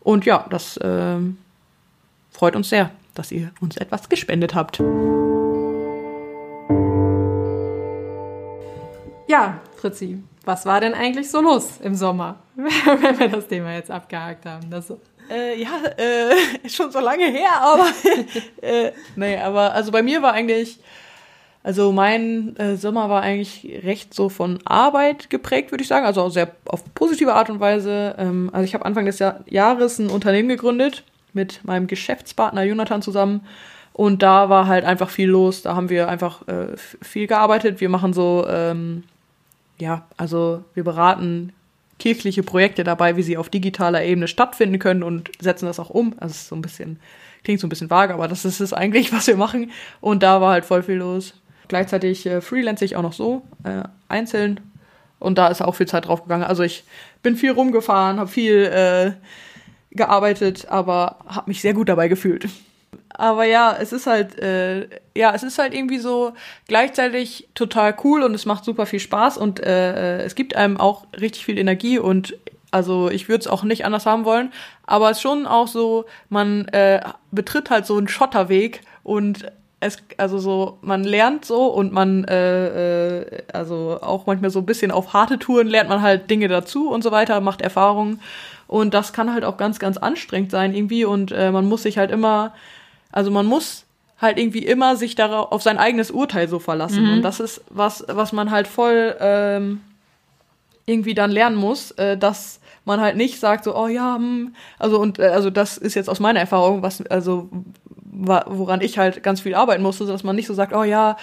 Und 0.00 0.26
ja, 0.26 0.46
das 0.50 0.76
äh, 0.76 1.16
freut 2.30 2.54
uns 2.54 2.68
sehr, 2.68 2.90
dass 3.14 3.32
ihr 3.32 3.50
uns 3.62 3.78
etwas 3.78 4.10
gespendet 4.10 4.54
habt. 4.54 4.78
Ja, 9.26 9.58
Fritzi, 9.76 10.22
was 10.44 10.66
war 10.66 10.82
denn 10.82 10.92
eigentlich 10.92 11.30
so 11.30 11.40
los 11.40 11.80
im 11.82 11.94
Sommer, 11.94 12.40
wenn 12.56 13.18
wir 13.18 13.28
das 13.30 13.48
Thema 13.48 13.72
jetzt 13.72 13.90
abgehakt 13.90 14.44
haben? 14.44 14.68
Das 14.68 14.92
äh, 15.30 15.60
ja, 15.60 15.82
äh, 15.96 16.68
schon 16.68 16.90
so 16.90 17.00
lange 17.00 17.26
her, 17.26 17.60
aber 17.60 17.86
äh, 18.62 18.92
nee, 19.16 19.36
aber 19.38 19.72
also 19.72 19.92
bei 19.92 20.02
mir 20.02 20.22
war 20.22 20.32
eigentlich, 20.32 20.78
also 21.62 21.92
mein 21.92 22.56
äh, 22.56 22.76
Sommer 22.76 23.08
war 23.08 23.22
eigentlich 23.22 23.80
recht 23.84 24.14
so 24.14 24.28
von 24.28 24.58
Arbeit 24.64 25.30
geprägt, 25.30 25.70
würde 25.70 25.82
ich 25.82 25.88
sagen, 25.88 26.06
also 26.06 26.28
sehr 26.28 26.52
auf 26.66 26.82
positive 26.94 27.34
Art 27.34 27.50
und 27.50 27.60
Weise. 27.60 28.14
Ähm, 28.18 28.50
also 28.52 28.64
ich 28.64 28.74
habe 28.74 28.84
Anfang 28.84 29.06
des 29.06 29.18
Jahr 29.18 29.40
Jahres 29.48 29.98
ein 29.98 30.10
Unternehmen 30.10 30.48
gegründet 30.48 31.04
mit 31.32 31.64
meinem 31.64 31.86
Geschäftspartner 31.86 32.62
Jonathan 32.62 33.02
zusammen 33.02 33.46
und 33.92 34.22
da 34.22 34.48
war 34.48 34.66
halt 34.66 34.84
einfach 34.84 35.08
viel 35.08 35.28
los. 35.28 35.62
Da 35.62 35.74
haben 35.74 35.88
wir 35.88 36.08
einfach 36.08 36.46
äh, 36.48 36.76
viel 36.76 37.26
gearbeitet. 37.26 37.80
Wir 37.80 37.88
machen 37.88 38.12
so 38.12 38.46
ähm, 38.48 39.04
ja, 39.78 40.06
also 40.16 40.64
wir 40.74 40.84
beraten 40.84 41.52
kirchliche 41.98 42.42
Projekte 42.42 42.84
dabei, 42.84 43.16
wie 43.16 43.22
sie 43.22 43.36
auf 43.36 43.48
digitaler 43.48 44.04
Ebene 44.04 44.28
stattfinden 44.28 44.78
können 44.78 45.02
und 45.02 45.30
setzen 45.40 45.66
das 45.66 45.78
auch 45.78 45.90
um. 45.90 46.14
Also 46.18 46.32
es 46.32 46.42
ist 46.42 46.48
so 46.48 46.56
ein 46.56 46.62
bisschen, 46.62 46.98
klingt 47.44 47.60
so 47.60 47.66
ein 47.66 47.70
bisschen 47.70 47.90
vage, 47.90 48.14
aber 48.14 48.28
das 48.28 48.44
ist 48.44 48.60
es 48.60 48.72
eigentlich, 48.72 49.12
was 49.12 49.26
wir 49.26 49.36
machen. 49.36 49.70
Und 50.00 50.22
da 50.22 50.40
war 50.40 50.52
halt 50.52 50.64
voll 50.64 50.82
viel 50.82 50.96
los. 50.96 51.34
Gleichzeitig 51.68 52.26
äh, 52.26 52.40
freelance 52.40 52.84
ich 52.84 52.96
auch 52.96 53.02
noch 53.02 53.12
so, 53.12 53.42
äh, 53.64 53.84
einzeln. 54.08 54.60
Und 55.18 55.38
da 55.38 55.48
ist 55.48 55.62
auch 55.62 55.74
viel 55.74 55.86
Zeit 55.86 56.06
drauf 56.06 56.22
gegangen. 56.22 56.44
Also 56.44 56.62
ich 56.62 56.84
bin 57.22 57.36
viel 57.36 57.52
rumgefahren, 57.52 58.18
habe 58.18 58.28
viel 58.28 58.64
äh, 58.64 59.12
gearbeitet, 59.90 60.66
aber 60.68 61.18
habe 61.26 61.48
mich 61.50 61.62
sehr 61.62 61.72
gut 61.72 61.88
dabei 61.88 62.08
gefühlt. 62.08 62.48
Aber 63.14 63.44
ja, 63.44 63.76
es 63.80 63.92
ist 63.92 64.06
halt, 64.06 64.38
äh, 64.40 64.88
ja, 65.16 65.32
es 65.34 65.44
ist 65.44 65.58
halt 65.58 65.72
irgendwie 65.72 65.98
so 65.98 66.32
gleichzeitig 66.66 67.48
total 67.54 67.94
cool 68.02 68.22
und 68.22 68.34
es 68.34 68.44
macht 68.44 68.64
super 68.64 68.86
viel 68.86 68.98
Spaß 68.98 69.38
und 69.38 69.60
äh, 69.60 70.22
es 70.22 70.34
gibt 70.34 70.56
einem 70.56 70.78
auch 70.78 71.06
richtig 71.18 71.44
viel 71.44 71.56
Energie 71.58 71.98
und 71.98 72.36
also 72.72 73.08
ich 73.08 73.28
würde 73.28 73.42
es 73.42 73.46
auch 73.46 73.62
nicht 73.62 73.84
anders 73.84 74.04
haben 74.04 74.24
wollen. 74.24 74.52
Aber 74.84 75.10
es 75.10 75.18
ist 75.18 75.22
schon 75.22 75.46
auch 75.46 75.68
so, 75.68 76.06
man 76.28 76.66
äh, 76.68 77.00
betritt 77.30 77.70
halt 77.70 77.86
so 77.86 77.96
einen 77.96 78.08
Schotterweg 78.08 78.80
und 79.04 79.46
es, 79.78 79.98
also 80.16 80.38
so, 80.38 80.78
man 80.82 81.04
lernt 81.04 81.44
so 81.44 81.66
und 81.66 81.92
man, 81.92 82.24
äh, 82.24 83.18
äh, 83.20 83.42
also 83.52 84.00
auch 84.02 84.26
manchmal 84.26 84.50
so 84.50 84.58
ein 84.58 84.66
bisschen 84.66 84.90
auf 84.90 85.12
harte 85.12 85.38
Touren 85.38 85.68
lernt 85.68 85.88
man 85.88 86.02
halt 86.02 86.28
Dinge 86.30 86.48
dazu 86.48 86.90
und 86.90 87.04
so 87.04 87.12
weiter, 87.12 87.40
macht 87.40 87.60
Erfahrungen. 87.60 88.20
Und 88.66 88.92
das 88.92 89.12
kann 89.12 89.32
halt 89.32 89.44
auch 89.44 89.56
ganz, 89.56 89.78
ganz 89.78 89.98
anstrengend 89.98 90.50
sein 90.50 90.74
irgendwie 90.74 91.04
und 91.04 91.30
äh, 91.30 91.52
man 91.52 91.66
muss 91.66 91.84
sich 91.84 91.96
halt 91.96 92.10
immer 92.10 92.54
also 93.14 93.30
man 93.30 93.46
muss 93.46 93.84
halt 94.20 94.38
irgendwie 94.38 94.66
immer 94.66 94.96
sich 94.96 95.14
darauf 95.14 95.52
auf 95.52 95.62
sein 95.62 95.78
eigenes 95.78 96.10
Urteil 96.10 96.48
so 96.48 96.58
verlassen. 96.58 97.04
Mhm. 97.04 97.12
Und 97.14 97.22
das 97.22 97.38
ist 97.38 97.62
was, 97.70 98.04
was 98.08 98.32
man 98.32 98.50
halt 98.50 98.66
voll 98.66 99.14
ähm, 99.20 99.82
irgendwie 100.84 101.14
dann 101.14 101.30
lernen 101.30 101.56
muss, 101.56 101.92
äh, 101.92 102.16
dass 102.18 102.60
man 102.84 103.00
halt 103.00 103.16
nicht 103.16 103.38
sagt 103.38 103.64
so, 103.64 103.76
oh 103.76 103.86
ja, 103.86 104.16
hm, 104.16 104.54
also 104.80 105.00
und 105.00 105.20
äh, 105.20 105.26
also 105.26 105.48
das 105.50 105.78
ist 105.78 105.94
jetzt 105.94 106.10
aus 106.10 106.18
meiner 106.18 106.40
Erfahrung, 106.40 106.82
was 106.82 107.06
also 107.06 107.48
woran 108.12 108.80
ich 108.80 108.98
halt 108.98 109.22
ganz 109.22 109.40
viel 109.40 109.54
arbeiten 109.54 109.82
musste, 109.82 110.06
dass 110.06 110.24
man 110.24 110.34
nicht 110.36 110.46
so 110.46 110.54
sagt, 110.54 110.74
oh 110.74 110.84
ja, 110.84 111.16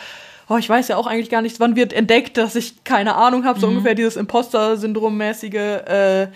oh, 0.47 0.57
ich 0.57 0.69
weiß 0.69 0.87
ja 0.87 0.97
auch 0.97 1.07
eigentlich 1.07 1.29
gar 1.29 1.41
nicht, 1.41 1.59
wann 1.59 1.75
wird 1.75 1.91
entdeckt, 1.91 2.37
dass 2.37 2.55
ich 2.55 2.83
keine 2.85 3.15
Ahnung 3.15 3.43
habe, 3.43 3.59
so 3.59 3.67
mhm. 3.67 3.77
ungefähr 3.77 3.95
dieses 3.95 4.15
Imposter-Syndrom-mäßige, 4.15 5.53
äh, 5.55 6.27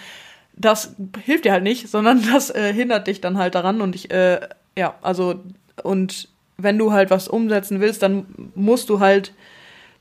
das 0.57 0.95
hilft 1.24 1.45
dir 1.45 1.51
halt 1.51 1.63
nicht, 1.63 1.89
sondern 1.89 2.25
das 2.33 2.50
äh, 2.50 2.74
hindert 2.74 3.07
dich 3.07 3.21
dann 3.21 3.38
halt 3.38 3.55
daran 3.55 3.81
und 3.81 3.95
ich 3.95 4.12
äh, 4.12 4.41
ja, 4.77 4.96
also 5.01 5.36
und 5.84 6.29
wenn 6.58 6.77
du 6.77 6.91
halt 6.91 7.10
was 7.10 7.27
umsetzen 7.27 7.82
willst, 7.82 8.01
dann 8.01 8.25
musst 8.55 8.89
du 8.89 9.00
halt 9.00 9.34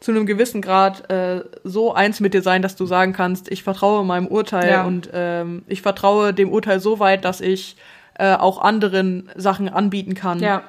zu 0.01 0.11
einem 0.11 0.27
gewissen 0.27 0.61
Grad 0.61 1.11
äh, 1.11 1.43
so 1.65 1.95
eins 1.95 2.21
mit 2.21 2.35
dir 2.35 2.43
sein, 2.43 2.63
dass 2.63 2.77
du 2.77 2.85
sagen 2.85 3.13
kannst, 3.13 3.51
ich 3.51 3.63
vertraue 3.63 4.05
meinem 4.05 4.27
Urteil 4.27 4.71
ja. 4.71 4.85
und 4.85 5.09
ähm, 5.13 5.63
ich 5.67 5.83
vertraue 5.83 6.35
dem 6.35 6.53
Urteil 6.53 6.79
so 6.79 7.01
weit, 7.01 7.25
dass 7.25 7.41
ich 7.41 7.77
äh, 8.19 8.35
auch 8.35 8.61
anderen 8.61 9.31
Sachen 9.35 9.69
anbieten 9.69 10.15
kann. 10.15 10.41
Ja. 10.41 10.63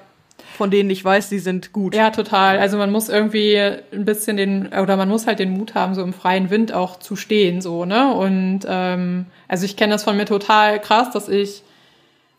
Von 0.58 0.72
denen 0.72 0.90
ich 0.90 1.04
weiß, 1.04 1.30
sie 1.30 1.40
sind 1.40 1.74
gut. 1.74 1.96
Ja, 1.96 2.12
total. 2.12 2.60
Also 2.60 2.78
man 2.78 2.92
muss 2.92 3.10
irgendwie 3.10 3.58
ein 3.58 4.06
bisschen 4.06 4.38
den, 4.38 4.68
oder 4.68 4.96
man 4.96 5.10
muss 5.10 5.28
halt 5.28 5.40
den 5.40 5.52
Mut 5.52 5.76
haben, 5.76 5.96
so 5.96 6.02
im 6.02 6.14
freien 6.14 6.50
Wind 6.50 6.74
auch 6.74 6.98
zu 6.98 7.16
stehen, 7.18 7.62
so, 7.62 7.84
ne? 7.84 8.14
Und 8.14 8.62
ähm, 8.68 9.26
also 9.50 9.66
ich 9.66 9.76
kenne 9.76 9.94
das 9.94 10.04
von 10.06 10.16
mir 10.16 10.26
total 10.26 10.80
krass, 10.80 11.12
dass 11.12 11.28
ich 11.28 11.64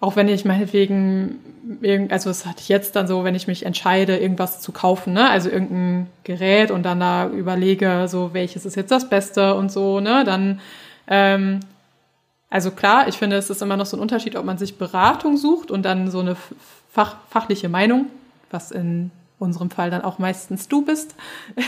auch 0.01 0.17
wenn 0.17 0.29
ich 0.29 0.45
meinetwegen, 0.45 1.39
also 2.11 2.29
das 2.31 2.45
hatte 2.45 2.61
ich 2.61 2.69
jetzt 2.69 2.97
dann 2.97 3.09
so, 3.09 3.25
wenn 3.25 3.35
ich 3.35 3.47
mich 3.47 3.65
entscheide, 3.65 4.17
irgendwas 4.19 4.61
zu 4.61 4.73
kaufen, 4.73 5.15
ne? 5.15 5.29
Also 5.31 5.49
irgendein 5.49 6.09
Gerät 6.25 6.71
und 6.71 6.83
dann 6.83 7.01
da 7.01 7.29
überlege, 7.29 8.07
so 8.09 8.35
welches 8.35 8.67
ist 8.67 8.77
jetzt 8.77 8.91
das 8.91 9.09
Beste 9.09 9.55
und 9.55 9.73
so, 9.73 10.01
ne? 10.01 10.25
Dann, 10.25 10.61
ähm, 11.09 11.61
also 12.51 12.71
klar, 12.71 13.09
ich 13.09 13.17
finde, 13.17 13.37
es 13.37 13.49
ist 13.49 13.63
immer 13.63 13.77
noch 13.77 13.87
so 13.87 13.97
ein 13.97 14.01
Unterschied, 14.01 14.37
ob 14.37 14.45
man 14.45 14.59
sich 14.59 14.77
Beratung 14.77 15.39
sucht 15.39 15.71
und 15.71 15.83
dann 15.83 16.11
so 16.11 16.21
eine 16.21 16.37
fach, 16.93 17.17
fachliche 17.31 17.69
Meinung, 17.71 18.07
was 18.51 18.71
in 18.71 19.11
unserem 19.39 19.71
Fall 19.71 19.91
dann 19.91 20.03
auch 20.03 20.19
meistens 20.19 20.69
du 20.69 20.83
bist. 20.83 21.15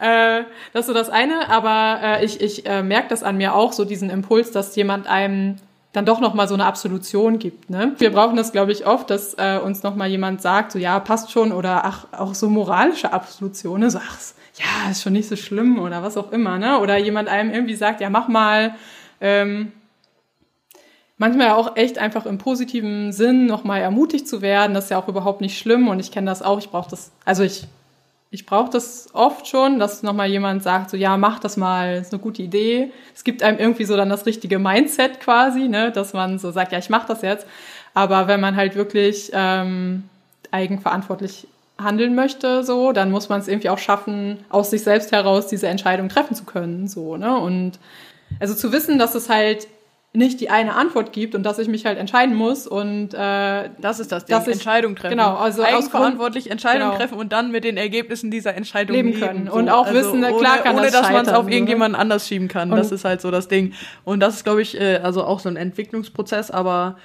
Äh, 0.00 0.44
das 0.72 0.82
ist 0.82 0.86
so 0.86 0.94
das 0.94 1.10
eine, 1.10 1.48
aber 1.48 2.00
äh, 2.02 2.24
ich, 2.24 2.40
ich 2.40 2.66
äh, 2.66 2.82
merke 2.82 3.08
das 3.08 3.22
an 3.22 3.36
mir 3.36 3.54
auch, 3.54 3.72
so 3.72 3.84
diesen 3.84 4.10
Impuls, 4.10 4.52
dass 4.52 4.76
jemand 4.76 5.06
einem 5.08 5.56
dann 5.92 6.04
doch 6.04 6.20
noch 6.20 6.34
mal 6.34 6.46
so 6.46 6.54
eine 6.54 6.66
Absolution 6.66 7.38
gibt. 7.38 7.70
Ne? 7.70 7.94
Wir 7.98 8.12
brauchen 8.12 8.36
das, 8.36 8.52
glaube 8.52 8.72
ich, 8.72 8.86
oft, 8.86 9.10
dass 9.10 9.34
äh, 9.34 9.58
uns 9.58 9.82
noch 9.82 9.96
mal 9.96 10.08
jemand 10.08 10.42
sagt, 10.42 10.72
so 10.72 10.78
ja, 10.78 11.00
passt 11.00 11.32
schon 11.32 11.50
oder 11.50 11.84
ach, 11.84 12.06
auch 12.12 12.34
so 12.34 12.48
moralische 12.48 13.12
Absolutionen, 13.12 13.90
so 13.90 13.98
ach, 13.98 14.18
ja, 14.54 14.90
ist 14.90 15.02
schon 15.02 15.14
nicht 15.14 15.28
so 15.28 15.36
schlimm 15.36 15.78
oder 15.78 16.02
was 16.02 16.16
auch 16.16 16.30
immer, 16.30 16.58
ne? 16.58 16.78
Oder 16.80 16.98
jemand 16.98 17.28
einem 17.28 17.50
irgendwie 17.52 17.74
sagt, 17.74 18.00
ja, 18.00 18.10
mach 18.10 18.28
mal. 18.28 18.74
Ähm, 19.20 19.72
manchmal 21.16 21.50
auch 21.50 21.76
echt 21.76 21.98
einfach 21.98 22.26
im 22.26 22.38
positiven 22.38 23.12
Sinn 23.12 23.46
noch 23.46 23.64
mal 23.64 23.78
ermutigt 23.78 24.28
zu 24.28 24.40
werden, 24.40 24.74
das 24.74 24.84
ist 24.84 24.90
ja 24.90 24.98
auch 24.98 25.08
überhaupt 25.08 25.40
nicht 25.40 25.58
schlimm 25.58 25.88
und 25.88 25.98
ich 25.98 26.12
kenne 26.12 26.26
das 26.26 26.42
auch, 26.42 26.58
ich 26.58 26.70
brauche 26.70 26.88
das, 26.88 27.10
also 27.24 27.42
ich 27.42 27.66
ich 28.30 28.44
brauche 28.44 28.70
das 28.70 29.08
oft 29.14 29.46
schon, 29.46 29.78
dass 29.78 30.02
nochmal 30.02 30.28
jemand 30.28 30.62
sagt, 30.62 30.90
so 30.90 30.96
ja, 30.96 31.16
mach 31.16 31.38
das 31.38 31.56
mal, 31.56 31.96
ist 31.96 32.12
eine 32.12 32.20
gute 32.20 32.42
Idee. 32.42 32.92
Es 33.14 33.24
gibt 33.24 33.42
einem 33.42 33.58
irgendwie 33.58 33.84
so 33.84 33.96
dann 33.96 34.10
das 34.10 34.26
richtige 34.26 34.58
Mindset 34.58 35.20
quasi, 35.20 35.68
ne, 35.68 35.90
dass 35.92 36.12
man 36.12 36.38
so 36.38 36.50
sagt, 36.50 36.72
ja, 36.72 36.78
ich 36.78 36.90
mache 36.90 37.08
das 37.08 37.22
jetzt. 37.22 37.46
Aber 37.94 38.28
wenn 38.28 38.40
man 38.40 38.54
halt 38.54 38.74
wirklich 38.74 39.30
ähm, 39.32 40.04
eigenverantwortlich 40.50 41.46
handeln 41.78 42.14
möchte, 42.14 42.64
so, 42.64 42.92
dann 42.92 43.10
muss 43.10 43.28
man 43.28 43.40
es 43.40 43.48
irgendwie 43.48 43.70
auch 43.70 43.78
schaffen, 43.78 44.38
aus 44.50 44.70
sich 44.70 44.82
selbst 44.82 45.12
heraus 45.12 45.46
diese 45.46 45.68
Entscheidung 45.68 46.08
treffen 46.08 46.34
zu 46.34 46.44
können, 46.44 46.88
so, 46.88 47.16
ne? 47.16 47.36
Und 47.38 47.78
also 48.40 48.54
zu 48.54 48.72
wissen, 48.72 48.98
dass 48.98 49.14
es 49.14 49.30
halt 49.30 49.68
nicht 50.14 50.40
die 50.40 50.48
eine 50.48 50.74
Antwort 50.74 51.12
gibt 51.12 51.34
und 51.34 51.42
dass 51.44 51.58
ich 51.58 51.68
mich 51.68 51.84
halt 51.84 51.98
entscheiden 51.98 52.34
muss 52.34 52.66
und 52.66 53.12
äh, 53.12 53.68
Das 53.80 54.00
ist 54.00 54.10
das 54.10 54.24
Ding. 54.24 54.34
Dass 54.36 54.46
ich- 54.46 54.54
Entscheidung 54.54 54.96
treffen. 54.96 55.10
genau, 55.16 55.36
also 55.36 55.62
eigenverantwortlich 55.62 56.50
Entscheidungen 56.50 56.90
genau. 56.92 56.98
treffen 56.98 57.18
und 57.18 57.30
dann 57.32 57.50
mit 57.50 57.62
den 57.64 57.76
Ergebnissen 57.76 58.30
dieser 58.30 58.54
Entscheidung 58.54 58.96
Leben 58.96 59.08
leben, 59.10 59.20
können. 59.20 59.46
so. 59.48 59.52
Und 59.52 59.68
auch 59.68 59.92
wissen, 59.92 60.20
na 60.20 60.28
klar 60.32 60.54
ohne, 60.54 60.62
kann 60.62 60.76
ohne 60.76 60.86
das 60.90 60.92
dass 61.02 61.10
man 61.10 61.26
es 61.26 61.32
auf 61.32 61.44
ne? 61.46 61.52
irgendjemanden 61.52 62.00
anders 62.00 62.26
schieben 62.26 62.48
kann. 62.48 62.70
Und- 62.72 62.78
das 62.78 62.90
ist 62.90 63.04
halt 63.04 63.20
so 63.20 63.30
das 63.30 63.48
Ding. 63.48 63.74
Und 64.04 64.20
das 64.20 64.36
ist, 64.36 64.44
glaube 64.44 64.62
ich, 64.62 64.80
äh, 64.80 64.96
also 65.02 65.24
auch 65.24 65.40
so 65.40 65.50
ein 65.50 65.56
Entwicklungsprozess, 65.56 66.50
aber 66.50 66.96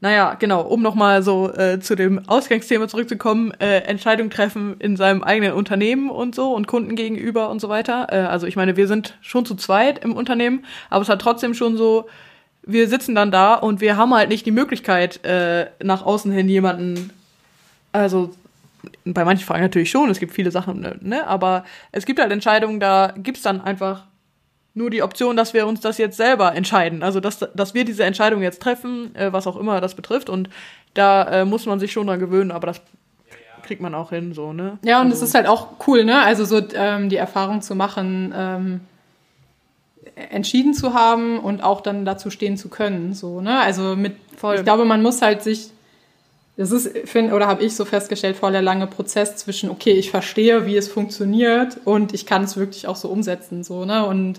naja, 0.00 0.34
genau, 0.38 0.60
um 0.62 0.80
nochmal 0.82 1.22
so 1.22 1.50
äh, 1.52 1.80
zu 1.80 1.96
dem 1.96 2.28
Ausgangsthema 2.28 2.86
zurückzukommen, 2.88 3.52
äh, 3.58 3.78
Entscheidung 3.80 4.30
treffen 4.30 4.76
in 4.78 4.96
seinem 4.96 5.22
eigenen 5.24 5.54
Unternehmen 5.54 6.08
und 6.10 6.34
so 6.34 6.52
und 6.54 6.66
Kunden 6.66 6.94
gegenüber 6.94 7.48
und 7.50 7.60
so 7.60 7.68
weiter. 7.68 8.08
Äh, 8.12 8.16
also 8.18 8.46
ich 8.46 8.54
meine, 8.54 8.76
wir 8.76 8.86
sind 8.86 9.16
schon 9.22 9.44
zu 9.44 9.54
zweit 9.56 10.04
im 10.04 10.14
Unternehmen, 10.14 10.64
aber 10.90 11.02
es 11.02 11.08
hat 11.08 11.20
trotzdem 11.20 11.54
schon 11.54 11.76
so, 11.76 12.06
wir 12.66 12.88
sitzen 12.88 13.14
dann 13.14 13.30
da 13.30 13.54
und 13.54 13.80
wir 13.80 13.96
haben 13.96 14.14
halt 14.14 14.28
nicht 14.28 14.46
die 14.46 14.50
Möglichkeit, 14.50 15.24
äh, 15.24 15.66
nach 15.82 16.04
außen 16.04 16.32
hin 16.32 16.48
jemanden, 16.48 17.10
also 17.92 18.30
bei 19.04 19.24
manchen 19.24 19.46
Fragen 19.46 19.62
natürlich 19.62 19.90
schon, 19.90 20.10
es 20.10 20.18
gibt 20.18 20.32
viele 20.32 20.50
Sachen, 20.50 20.80
ne, 20.80 20.96
ne, 21.00 21.26
aber 21.26 21.64
es 21.92 22.04
gibt 22.06 22.20
halt 22.20 22.32
Entscheidungen, 22.32 22.80
da 22.80 23.14
gibt's 23.16 23.42
dann 23.42 23.60
einfach 23.60 24.04
nur 24.74 24.90
die 24.90 25.02
Option, 25.02 25.36
dass 25.36 25.54
wir 25.54 25.66
uns 25.66 25.80
das 25.80 25.98
jetzt 25.98 26.16
selber 26.16 26.54
entscheiden. 26.54 27.02
Also, 27.02 27.20
dass, 27.20 27.38
dass 27.38 27.74
wir 27.74 27.84
diese 27.84 28.04
Entscheidung 28.04 28.42
jetzt 28.42 28.60
treffen, 28.60 29.14
äh, 29.14 29.32
was 29.32 29.46
auch 29.46 29.56
immer 29.56 29.80
das 29.80 29.94
betrifft. 29.94 30.28
Und 30.28 30.50
da 30.94 31.42
äh, 31.42 31.44
muss 31.44 31.64
man 31.66 31.78
sich 31.78 31.92
schon 31.92 32.08
dran 32.08 32.18
gewöhnen, 32.18 32.50
aber 32.50 32.66
das 32.66 32.80
kriegt 33.62 33.80
man 33.80 33.94
auch 33.94 34.10
hin, 34.10 34.34
so, 34.34 34.52
ne? 34.52 34.78
Ja, 34.84 35.00
und 35.00 35.08
es 35.08 35.14
also, 35.14 35.26
ist 35.26 35.34
halt 35.34 35.46
auch 35.46 35.68
cool, 35.86 36.04
ne? 36.04 36.20
Also 36.20 36.44
so 36.44 36.60
ähm, 36.74 37.08
die 37.08 37.16
Erfahrung 37.16 37.62
zu 37.62 37.74
machen, 37.74 38.34
ähm, 38.36 38.80
entschieden 40.16 40.74
zu 40.74 40.94
haben 40.94 41.38
und 41.40 41.62
auch 41.62 41.80
dann 41.80 42.04
dazu 42.04 42.30
stehen 42.30 42.56
zu 42.56 42.68
können, 42.68 43.14
so, 43.14 43.40
ne? 43.40 43.60
Also 43.60 43.96
mit, 43.96 44.14
Voll. 44.36 44.56
ich 44.56 44.62
glaube, 44.64 44.84
man 44.84 45.02
muss 45.02 45.22
halt 45.22 45.42
sich, 45.42 45.70
das 46.56 46.70
ist, 46.70 46.96
find, 47.08 47.32
oder 47.32 47.48
habe 47.48 47.64
ich 47.64 47.74
so 47.74 47.84
festgestellt, 47.84 48.36
voll 48.36 48.52
der 48.52 48.62
lange 48.62 48.86
Prozess 48.86 49.36
zwischen, 49.36 49.70
okay, 49.70 49.92
ich 49.92 50.10
verstehe, 50.10 50.66
wie 50.66 50.76
es 50.76 50.88
funktioniert 50.88 51.78
und 51.84 52.14
ich 52.14 52.26
kann 52.26 52.44
es 52.44 52.56
wirklich 52.56 52.86
auch 52.86 52.94
so 52.96 53.08
umsetzen, 53.08 53.64
so, 53.64 53.84
ne? 53.84 54.06
Und 54.06 54.38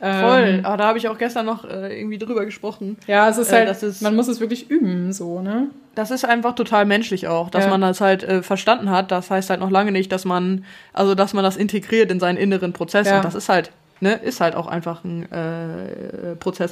ähm, 0.00 0.20
Voll. 0.20 0.60
Aber 0.62 0.76
da 0.76 0.84
habe 0.88 0.98
ich 0.98 1.08
auch 1.08 1.16
gestern 1.16 1.46
noch 1.46 1.64
äh, 1.64 1.98
irgendwie 1.98 2.18
drüber 2.18 2.44
gesprochen. 2.44 2.98
Ja, 3.06 3.28
es 3.30 3.38
ist 3.38 3.50
Äh, 3.50 3.56
halt, 3.56 3.68
das 3.70 3.82
ist- 3.82 4.02
man 4.02 4.14
muss 4.14 4.28
es 4.28 4.40
wirklich 4.40 4.70
üben, 4.70 5.12
so, 5.14 5.40
ne? 5.40 5.68
Das 5.94 6.10
ist 6.10 6.26
einfach 6.26 6.54
total 6.54 6.84
menschlich 6.84 7.26
auch, 7.28 7.48
dass 7.48 7.64
Ja. 7.64 7.70
man 7.70 7.80
das 7.80 8.02
halt 8.02 8.22
äh, 8.22 8.42
verstanden 8.42 8.90
hat. 8.90 9.10
Das 9.10 9.30
heißt 9.30 9.48
halt 9.48 9.60
noch 9.60 9.70
lange 9.70 9.92
nicht, 9.92 10.12
dass 10.12 10.26
man, 10.26 10.66
also 10.92 11.14
dass 11.14 11.32
man 11.32 11.42
das 11.42 11.56
integriert 11.56 12.10
in 12.12 12.20
seinen 12.20 12.36
inneren 12.36 12.74
Prozess. 12.74 13.06
Ja. 13.08 13.16
Und 13.16 13.24
das 13.24 13.34
ist 13.34 13.48
halt, 13.48 13.70
ne, 14.00 14.14
ist 14.14 14.40
halt 14.40 14.54
auch 14.54 14.66
einfach 14.66 15.04
ein 15.04 15.30
äh, 15.30 16.36
Prozess. 16.36 16.70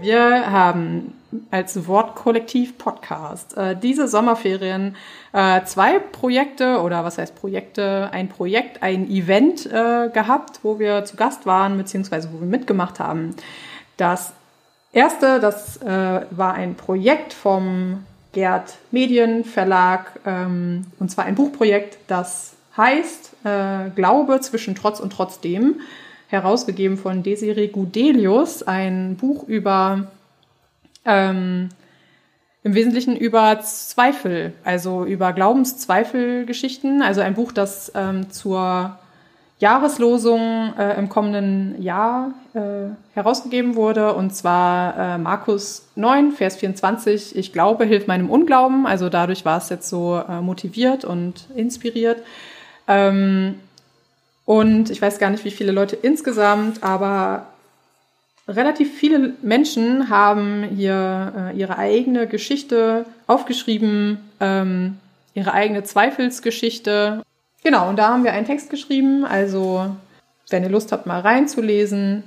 Wir 0.00 0.50
haben 0.50 1.14
als 1.50 1.86
Wortkollektiv-Podcast 1.86 3.56
äh, 3.56 3.76
diese 3.76 4.08
Sommerferien 4.08 4.96
äh, 5.32 5.62
zwei 5.64 5.98
Projekte 5.98 6.80
oder 6.80 7.04
was 7.04 7.18
heißt 7.18 7.34
Projekte, 7.34 8.08
ein 8.12 8.28
Projekt, 8.28 8.82
ein 8.82 9.10
Event 9.10 9.66
äh, 9.66 10.08
gehabt, 10.08 10.60
wo 10.62 10.78
wir 10.78 11.04
zu 11.04 11.16
Gast 11.16 11.46
waren, 11.46 11.76
beziehungsweise 11.76 12.30
wo 12.32 12.40
wir 12.40 12.46
mitgemacht 12.46 13.00
haben. 13.00 13.34
Das 13.96 14.32
erste, 14.92 15.40
das 15.40 15.78
äh, 15.82 16.22
war 16.30 16.54
ein 16.54 16.74
Projekt 16.76 17.32
vom 17.32 18.04
Gerd 18.32 18.76
Medien 18.90 19.44
Verlag, 19.44 20.12
ähm, 20.24 20.86
und 20.98 21.10
zwar 21.10 21.24
ein 21.24 21.34
Buchprojekt, 21.34 21.98
das 22.06 22.54
heißt 22.78 23.36
äh, 23.44 23.90
Glaube 23.90 24.40
zwischen 24.40 24.74
Trotz 24.74 25.00
und 25.00 25.12
Trotzdem, 25.12 25.80
herausgegeben 26.28 26.96
von 26.96 27.22
Desiree 27.22 27.68
Gudelius, 27.68 28.62
ein 28.62 29.16
Buch 29.16 29.46
über 29.46 30.06
ähm, 31.04 31.70
im 32.64 32.74
Wesentlichen 32.74 33.16
über 33.16 33.60
Zweifel, 33.60 34.52
also 34.64 35.04
über 35.04 35.32
Glaubenszweifelgeschichten, 35.32 37.02
also 37.02 37.20
ein 37.20 37.34
Buch, 37.34 37.52
das 37.52 37.92
ähm, 37.94 38.30
zur 38.30 38.98
Jahreslosung 39.58 40.74
äh, 40.78 40.98
im 40.98 41.08
kommenden 41.08 41.80
Jahr 41.82 42.34
äh, 42.54 42.60
herausgegeben 43.14 43.74
wurde, 43.74 44.14
und 44.14 44.34
zwar 44.34 45.14
äh, 45.14 45.18
Markus 45.18 45.88
9, 45.96 46.32
Vers 46.32 46.56
24, 46.56 47.36
ich 47.36 47.52
glaube, 47.52 47.84
hilft 47.84 48.06
meinem 48.06 48.30
Unglauben, 48.30 48.86
also 48.86 49.08
dadurch 49.08 49.44
war 49.44 49.58
es 49.58 49.68
jetzt 49.68 49.88
so 49.88 50.20
äh, 50.28 50.40
motiviert 50.40 51.04
und 51.04 51.48
inspiriert. 51.56 52.22
Ähm, 52.88 53.56
und 54.44 54.90
ich 54.90 55.00
weiß 55.00 55.18
gar 55.18 55.30
nicht, 55.30 55.44
wie 55.44 55.50
viele 55.50 55.72
Leute 55.72 55.94
insgesamt, 55.94 56.82
aber 56.82 57.46
relativ 58.48 58.96
viele 58.96 59.34
Menschen 59.42 60.08
haben 60.08 60.64
hier 60.64 61.52
äh, 61.54 61.58
ihre 61.58 61.76
eigene 61.76 62.26
Geschichte 62.26 63.04
aufgeschrieben, 63.26 64.18
ähm, 64.40 64.96
ihre 65.34 65.52
eigene 65.52 65.84
Zweifelsgeschichte. 65.84 67.22
Genau, 67.62 67.90
und 67.90 67.96
da 67.96 68.08
haben 68.08 68.24
wir 68.24 68.32
einen 68.32 68.46
Text 68.46 68.70
geschrieben. 68.70 69.26
Also, 69.26 69.94
wenn 70.48 70.62
ihr 70.62 70.70
Lust 70.70 70.92
habt, 70.92 71.06
mal 71.06 71.20
reinzulesen, 71.20 72.24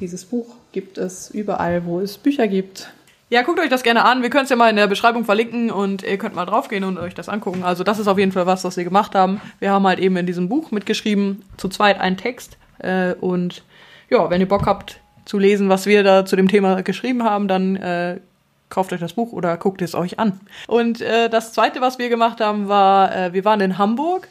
dieses 0.00 0.24
Buch 0.24 0.46
gibt 0.72 0.96
es 0.96 1.30
überall, 1.30 1.84
wo 1.84 2.00
es 2.00 2.16
Bücher 2.16 2.48
gibt. 2.48 2.90
Ja, 3.30 3.42
guckt 3.42 3.58
euch 3.58 3.70
das 3.70 3.82
gerne 3.82 4.04
an. 4.04 4.22
Wir 4.22 4.30
können 4.30 4.44
es 4.44 4.50
ja 4.50 4.56
mal 4.56 4.68
in 4.68 4.76
der 4.76 4.86
Beschreibung 4.86 5.24
verlinken 5.24 5.70
und 5.70 6.02
ihr 6.02 6.18
könnt 6.18 6.34
mal 6.34 6.44
draufgehen 6.44 6.84
und 6.84 6.98
euch 6.98 7.14
das 7.14 7.28
angucken. 7.28 7.64
Also 7.64 7.82
das 7.82 7.98
ist 7.98 8.06
auf 8.06 8.18
jeden 8.18 8.32
Fall 8.32 8.46
was, 8.46 8.64
was 8.64 8.76
wir 8.76 8.84
gemacht 8.84 9.14
haben. 9.14 9.40
Wir 9.60 9.72
haben 9.72 9.86
halt 9.86 9.98
eben 9.98 10.16
in 10.16 10.26
diesem 10.26 10.48
Buch 10.48 10.70
mitgeschrieben, 10.70 11.42
zu 11.56 11.68
zweit 11.68 11.98
einen 12.00 12.18
Text. 12.18 12.58
Äh, 12.78 13.14
und 13.14 13.64
ja, 14.10 14.28
wenn 14.28 14.40
ihr 14.40 14.48
Bock 14.48 14.66
habt 14.66 15.00
zu 15.24 15.38
lesen, 15.38 15.70
was 15.70 15.86
wir 15.86 16.04
da 16.04 16.26
zu 16.26 16.36
dem 16.36 16.48
Thema 16.48 16.82
geschrieben 16.82 17.24
haben, 17.24 17.48
dann 17.48 17.76
äh, 17.76 18.20
kauft 18.68 18.92
euch 18.92 19.00
das 19.00 19.14
Buch 19.14 19.32
oder 19.32 19.56
guckt 19.56 19.80
es 19.80 19.94
euch 19.94 20.18
an. 20.18 20.40
Und 20.66 21.00
äh, 21.00 21.30
das 21.30 21.52
Zweite, 21.52 21.80
was 21.80 21.98
wir 21.98 22.10
gemacht 22.10 22.40
haben, 22.40 22.68
war, 22.68 23.14
äh, 23.16 23.32
wir 23.32 23.44
waren 23.44 23.60
in 23.60 23.78
Hamburg 23.78 24.28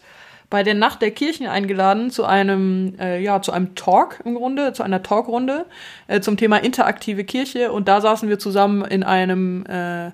bei 0.53 0.61
der 0.61 0.75
Nacht 0.75 1.01
der 1.01 1.09
Kirchen 1.09 1.47
eingeladen 1.47 2.11
zu 2.11 2.25
einem, 2.25 2.93
äh, 2.99 3.19
ja, 3.19 3.41
zu 3.41 3.51
einem 3.51 3.73
Talk 3.73 4.19
im 4.23 4.35
Grunde, 4.35 4.71
zu 4.73 4.83
einer 4.83 5.01
Talkrunde 5.01 5.65
äh, 6.05 6.21
zum 6.21 6.37
Thema 6.37 6.57
interaktive 6.57 7.23
Kirche. 7.23 7.71
Und 7.71 7.87
da 7.87 8.01
saßen 8.01 8.29
wir 8.29 8.37
zusammen 8.37 8.85
in 8.85 9.01
einem, 9.01 9.65
äh, 9.65 10.11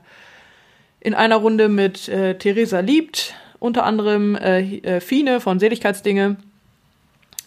in 1.02 1.14
einer 1.14 1.36
Runde 1.36 1.68
mit 1.68 2.08
äh, 2.08 2.38
Theresa 2.38 2.80
Liebt, 2.80 3.34
unter 3.60 3.84
anderem 3.84 4.38
äh, 4.38 4.78
äh, 4.78 5.02
Fine 5.02 5.42
von 5.42 5.60
Seligkeitsdinge, 5.60 6.38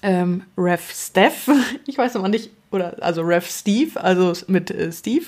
ähm, 0.03 0.43
Rev 0.59 0.83
Steph, 0.93 1.49
ich 1.87 1.97
weiß 1.97 2.13
mal 2.17 2.29
nicht, 2.29 2.51
oder 2.73 2.97
also 3.01 3.23
Rev 3.23 3.49
Steve, 3.49 3.99
also 3.99 4.35
mit 4.49 4.71
äh, 4.71 4.93
Steve 4.93 5.25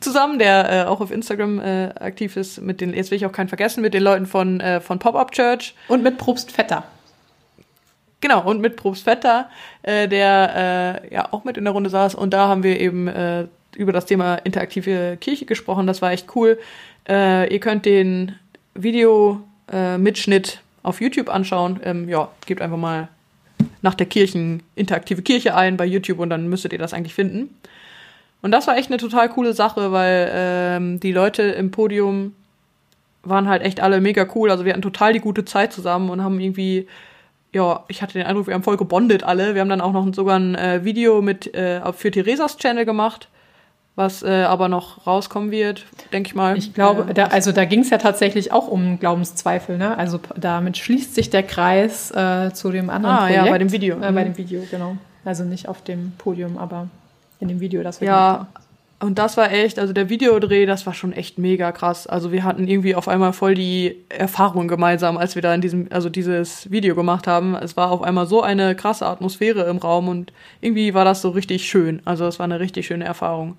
zusammen, 0.00 0.38
der 0.38 0.70
äh, 0.70 0.84
auch 0.84 1.00
auf 1.00 1.10
Instagram 1.10 1.60
äh, 1.60 1.88
aktiv 1.98 2.36
ist, 2.36 2.60
mit 2.60 2.80
den, 2.80 2.94
jetzt 2.94 3.10
will 3.10 3.16
ich 3.16 3.26
auch 3.26 3.32
keinen 3.32 3.48
vergessen, 3.48 3.82
mit 3.82 3.94
den 3.94 4.02
Leuten 4.02 4.26
von, 4.26 4.60
äh, 4.60 4.80
von 4.80 4.98
Pop-Up 4.98 5.32
Church. 5.32 5.74
Und 5.88 6.02
mit 6.02 6.18
Probst 6.18 6.52
Vetter. 6.52 6.84
genau, 8.20 8.44
und 8.44 8.60
mit 8.60 8.76
Probst 8.76 9.04
Vetter, 9.04 9.48
äh, 9.82 10.08
der 10.08 11.02
äh, 11.10 11.14
ja 11.14 11.32
auch 11.32 11.44
mit 11.44 11.56
in 11.56 11.64
der 11.64 11.72
Runde 11.72 11.90
saß. 11.90 12.14
Und 12.14 12.30
da 12.30 12.48
haben 12.48 12.62
wir 12.62 12.80
eben 12.80 13.08
äh, 13.08 13.46
über 13.76 13.92
das 13.92 14.06
Thema 14.06 14.36
interaktive 14.36 15.16
Kirche 15.20 15.44
gesprochen. 15.44 15.86
Das 15.86 16.02
war 16.02 16.12
echt 16.12 16.34
cool. 16.34 16.58
Ihr 17.08 17.60
könnt 17.60 17.84
den 17.84 18.34
Video-Mitschnitt 18.74 20.60
auf 20.82 21.00
YouTube 21.00 21.28
anschauen. 21.28 21.78
Ähm, 21.84 22.08
ja, 22.08 22.30
gebt 22.46 22.60
einfach 22.60 22.78
mal 22.78 23.08
nach 23.82 23.94
der 23.94 24.06
Kirchen, 24.06 24.62
interaktive 24.74 25.22
Kirche 25.22 25.54
ein 25.54 25.76
bei 25.76 25.84
YouTube 25.84 26.18
und 26.18 26.30
dann 26.30 26.48
müsstet 26.48 26.72
ihr 26.72 26.78
das 26.78 26.92
eigentlich 26.94 27.14
finden. 27.14 27.54
Und 28.42 28.52
das 28.52 28.66
war 28.66 28.76
echt 28.76 28.90
eine 28.90 28.98
total 28.98 29.28
coole 29.28 29.52
Sache, 29.54 29.92
weil 29.92 30.30
ähm, 30.32 31.00
die 31.00 31.12
Leute 31.12 31.42
im 31.42 31.70
Podium 31.70 32.34
waren 33.22 33.48
halt 33.48 33.62
echt 33.62 33.80
alle 33.80 34.00
mega 34.00 34.26
cool. 34.34 34.50
Also 34.50 34.64
wir 34.64 34.72
hatten 34.72 34.82
total 34.82 35.12
die 35.12 35.20
gute 35.20 35.44
Zeit 35.44 35.72
zusammen 35.72 36.10
und 36.10 36.22
haben 36.22 36.38
irgendwie, 36.38 36.86
ja, 37.52 37.82
ich 37.88 38.02
hatte 38.02 38.12
den 38.14 38.26
Eindruck, 38.26 38.46
wir 38.46 38.54
haben 38.54 38.62
voll 38.62 38.76
gebondet 38.76 39.24
alle. 39.24 39.54
Wir 39.54 39.62
haben 39.62 39.68
dann 39.68 39.80
auch 39.80 39.92
noch 39.92 40.06
sogar 40.14 40.38
ein 40.38 40.54
äh, 40.54 40.84
Video 40.84 41.22
mit 41.22 41.52
äh, 41.54 41.80
für 41.92 42.12
Theresas 42.12 42.56
Channel 42.58 42.84
gemacht, 42.84 43.28
was 43.96 44.22
äh, 44.22 44.42
aber 44.44 44.68
noch 44.68 45.06
rauskommen 45.08 45.50
wird, 45.50 45.86
denke 46.12 46.28
ich 46.28 46.34
mal. 46.36 46.56
Ich 46.56 46.72
glaube, 46.72 47.12
da, 47.14 47.24
also 47.28 47.50
da 47.50 47.64
ging 47.64 47.80
es 47.80 47.90
ja 47.90 47.98
tatsächlich 47.98 48.52
auch 48.52 48.68
um 48.68 49.00
Glaubenszweifel, 49.00 49.76
ne? 49.76 49.98
Also 49.98 50.20
damit 50.36 50.76
schließt 50.76 51.14
sich 51.14 51.30
der 51.30 51.42
Kreis 51.42 52.12
äh, 52.12 52.52
zu 52.52 52.70
dem 52.70 52.90
anderen 52.90 53.16
ah, 53.16 53.20
Projekt. 53.26 53.44
ja, 53.46 53.50
bei 53.50 53.58
dem 53.58 53.72
Video. 53.72 53.96
Äh, 53.96 54.00
bei 54.00 54.10
Mhm. 54.12 54.34
dem 54.34 54.36
Video, 54.38 54.62
genau. 54.70 54.96
Also 55.24 55.42
nicht 55.42 55.66
auf 55.66 55.82
dem 55.82 56.12
Podium, 56.18 56.58
aber 56.58 56.88
in 57.40 57.48
dem 57.48 57.60
Video, 57.60 57.82
das 57.82 58.00
wir 58.00 58.08
Ja, 58.08 58.32
gemacht 58.32 58.48
haben. 58.54 58.64
und 59.08 59.18
das 59.18 59.36
war 59.36 59.52
echt, 59.52 59.78
also 59.78 59.92
der 59.92 60.08
Videodreh, 60.08 60.64
das 60.66 60.86
war 60.86 60.94
schon 60.94 61.12
echt 61.12 61.38
mega 61.38 61.70
krass. 61.72 62.06
Also 62.06 62.32
wir 62.32 62.44
hatten 62.44 62.66
irgendwie 62.66 62.94
auf 62.94 63.08
einmal 63.08 63.32
voll 63.32 63.54
die 63.54 63.96
Erfahrung 64.08 64.68
gemeinsam, 64.68 65.16
als 65.18 65.34
wir 65.34 65.42
da 65.42 65.54
in 65.54 65.60
diesem, 65.60 65.88
also 65.90 66.08
dieses 66.08 66.70
Video 66.70 66.94
gemacht 66.94 67.26
haben. 67.26 67.54
Es 67.54 67.76
war 67.76 67.90
auf 67.90 68.02
einmal 68.02 68.26
so 68.26 68.42
eine 68.42 68.74
krasse 68.74 69.06
Atmosphäre 69.06 69.64
im 69.64 69.76
Raum 69.78 70.08
und 70.08 70.32
irgendwie 70.60 70.94
war 70.94 71.04
das 71.04 71.20
so 71.22 71.30
richtig 71.30 71.66
schön. 71.68 72.00
Also 72.04 72.26
es 72.26 72.38
war 72.38 72.44
eine 72.44 72.58
richtig 72.60 72.86
schöne 72.86 73.04
Erfahrung. 73.04 73.56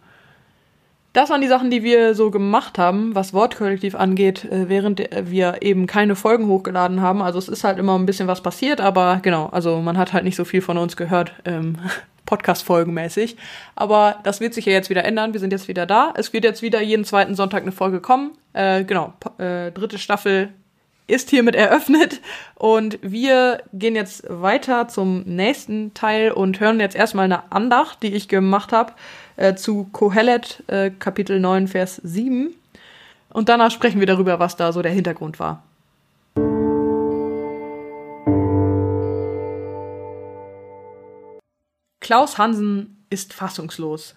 Das 1.14 1.32
waren 1.32 1.42
die 1.42 1.48
Sachen, 1.48 1.72
die 1.72 1.84
wir 1.84 2.14
so 2.14 2.30
gemacht 2.30 2.78
haben, 2.78 3.16
was 3.16 3.34
Wortkollektiv 3.34 3.96
angeht, 3.96 4.46
äh, 4.46 4.70
während 4.70 5.00
äh, 5.00 5.24
wir 5.32 5.58
eben 5.62 5.88
keine 5.88 6.16
Folgen 6.16 6.48
hochgeladen 6.48 7.02
haben. 7.02 7.24
Also 7.24 7.40
es 7.40 7.48
ist 7.48 7.64
halt 7.64 7.80
immer 7.80 7.98
ein 7.98 8.06
bisschen 8.06 8.28
was 8.28 8.42
passiert, 8.42 8.82
aber 8.82 9.20
genau, 9.24 9.48
also 9.48 9.82
man 9.82 9.98
hat 9.98 10.14
halt 10.14 10.26
nicht 10.26 10.36
so 10.36 10.46
viel 10.46 10.62
von 10.62 10.78
uns 10.78 10.96
gehört, 10.96 11.32
ähm, 11.46 11.78
Podcast-Folgenmäßig. 12.28 13.38
Aber 13.76 14.20
das 14.24 14.40
wird 14.40 14.54
sich 14.54 14.66
ja 14.66 14.74
jetzt 14.74 14.92
wieder 14.92 15.04
ändern. 15.04 15.34
Wir 15.34 15.40
sind 15.40 15.52
jetzt 15.52 15.68
wieder 15.68 15.88
da. 15.88 16.14
Es 16.16 16.32
wird 16.32 16.44
jetzt 16.44 16.62
wieder 16.62 16.80
jeden 16.80 17.06
zweiten 17.06 17.34
Sonntag 17.34 17.64
eine 17.64 17.72
Folge 17.72 18.00
kommen. 18.00 18.34
Äh, 18.54 18.84
genau, 18.84 19.14
äh, 19.40 19.72
dritte 19.72 19.98
Staffel 19.98 20.50
ist 21.08 21.30
hiermit 21.30 21.56
eröffnet 21.56 22.22
und 22.56 23.00
wir 23.02 23.64
gehen 23.74 23.96
jetzt 23.96 24.26
weiter 24.28 24.90
zum 24.90 25.22
nächsten 25.22 25.94
Teil 25.94 26.32
und 26.32 26.60
hören 26.60 26.82
jetzt 26.82 26.98
erstmal 26.98 27.26
eine 27.26 27.50
Andacht, 27.52 28.04
die 28.04 28.14
ich 28.14 28.28
gemacht 28.28 28.74
habe 28.74 28.92
äh, 29.38 29.56
zu 29.56 29.86
Kohelet 29.94 30.64
äh, 30.68 30.92
Kapitel 30.92 31.40
9 31.40 31.70
Vers 31.70 32.02
7 32.04 32.54
und 33.30 33.48
danach 33.48 33.72
sprechen 33.72 34.02
wir 34.02 34.08
darüber, 34.08 34.40
was 34.40 34.58
da 34.58 34.74
so 34.74 34.82
der 34.82 34.92
Hintergrund 34.92 35.40
war. 35.40 35.64
Klaus 42.08 42.38
Hansen 42.38 43.04
ist 43.10 43.34
fassungslos. 43.34 44.16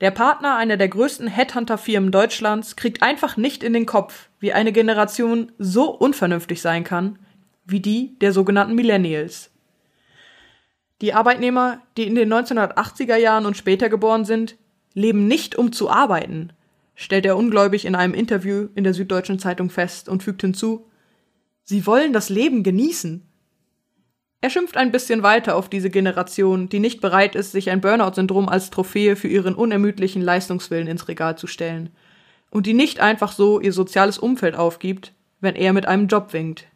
Der 0.00 0.12
Partner 0.12 0.54
einer 0.54 0.76
der 0.76 0.86
größten 0.86 1.26
Headhunter-Firmen 1.26 2.12
Deutschlands 2.12 2.76
kriegt 2.76 3.02
einfach 3.02 3.36
nicht 3.36 3.64
in 3.64 3.72
den 3.72 3.86
Kopf, 3.86 4.28
wie 4.38 4.52
eine 4.52 4.70
Generation 4.70 5.50
so 5.58 5.90
unvernünftig 5.90 6.62
sein 6.62 6.84
kann, 6.84 7.18
wie 7.64 7.80
die 7.80 8.16
der 8.20 8.32
sogenannten 8.32 8.76
Millennials. 8.76 9.50
Die 11.00 11.12
Arbeitnehmer, 11.12 11.82
die 11.96 12.06
in 12.06 12.14
den 12.14 12.32
1980er 12.32 13.16
Jahren 13.16 13.46
und 13.46 13.56
später 13.56 13.88
geboren 13.88 14.24
sind, 14.24 14.54
leben 14.94 15.26
nicht 15.26 15.56
um 15.56 15.72
zu 15.72 15.90
arbeiten, 15.90 16.52
stellt 16.94 17.26
er 17.26 17.36
ungläubig 17.36 17.84
in 17.84 17.96
einem 17.96 18.14
Interview 18.14 18.68
in 18.76 18.84
der 18.84 18.94
Süddeutschen 18.94 19.40
Zeitung 19.40 19.70
fest 19.70 20.08
und 20.08 20.22
fügt 20.22 20.42
hinzu, 20.42 20.86
sie 21.64 21.84
wollen 21.84 22.12
das 22.12 22.28
Leben 22.28 22.62
genießen. 22.62 23.26
Er 24.40 24.50
schimpft 24.50 24.76
ein 24.76 24.92
bisschen 24.92 25.22
weiter 25.22 25.56
auf 25.56 25.68
diese 25.68 25.90
Generation, 25.90 26.68
die 26.68 26.78
nicht 26.78 27.00
bereit 27.00 27.34
ist, 27.34 27.52
sich 27.52 27.70
ein 27.70 27.80
Burnout-Syndrom 27.80 28.48
als 28.48 28.70
Trophäe 28.70 29.16
für 29.16 29.28
ihren 29.28 29.54
unermüdlichen 29.54 30.22
Leistungswillen 30.22 30.86
ins 30.86 31.08
Regal 31.08 31.38
zu 31.38 31.46
stellen. 31.46 31.90
Und 32.50 32.66
die 32.66 32.74
nicht 32.74 33.00
einfach 33.00 33.32
so 33.32 33.60
ihr 33.60 33.72
soziales 33.72 34.18
Umfeld 34.18 34.54
aufgibt, 34.54 35.12
wenn 35.40 35.56
er 35.56 35.72
mit 35.72 35.86
einem 35.86 36.06
Job 36.06 36.32
winkt. 36.32 36.66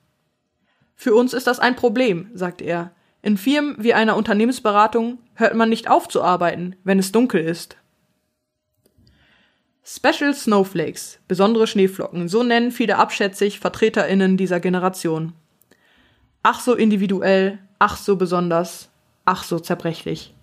Für 0.96 1.14
uns 1.14 1.32
ist 1.32 1.46
das 1.46 1.60
ein 1.60 1.76
Problem, 1.76 2.30
sagt 2.34 2.60
er. 2.60 2.92
In 3.22 3.36
Firmen 3.36 3.76
wie 3.78 3.94
einer 3.94 4.16
Unternehmensberatung 4.16 5.18
hört 5.34 5.54
man 5.54 5.68
nicht 5.68 5.88
auf 5.88 6.08
zu 6.08 6.22
arbeiten, 6.22 6.76
wenn 6.84 6.98
es 6.98 7.12
dunkel 7.12 7.42
ist. 7.42 7.76
Special 9.84 10.34
Snowflakes, 10.34 11.18
besondere 11.26 11.66
Schneeflocken, 11.66 12.28
so 12.28 12.42
nennen 12.42 12.70
viele 12.70 12.96
abschätzig 12.96 13.60
VertreterInnen 13.60 14.36
dieser 14.36 14.60
Generation. 14.60 15.32
Ach 16.42 16.60
so 16.60 16.74
individuell, 16.74 17.58
ach 17.78 17.96
so 17.96 18.16
besonders, 18.16 18.90
ach 19.24 19.44
so 19.44 19.58
zerbrechlich. 19.58 20.34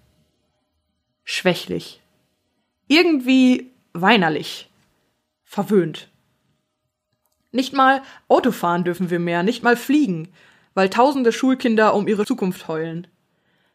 Schwächlich. 1.24 2.02
Irgendwie 2.88 3.72
weinerlich. 3.94 4.70
Verwöhnt. 5.44 6.10
Nicht 7.52 7.74
mal 7.74 8.02
Auto 8.28 8.52
fahren 8.52 8.84
dürfen 8.84 9.10
wir 9.10 9.20
mehr, 9.20 9.42
nicht 9.42 9.64
mal 9.64 9.76
fliegen, 9.76 10.30
weil 10.74 10.90
tausende 10.90 11.32
Schulkinder 11.32 11.96
um 11.96 12.08
ihre 12.08 12.26
Zukunft 12.26 12.68
heulen. 12.68 13.08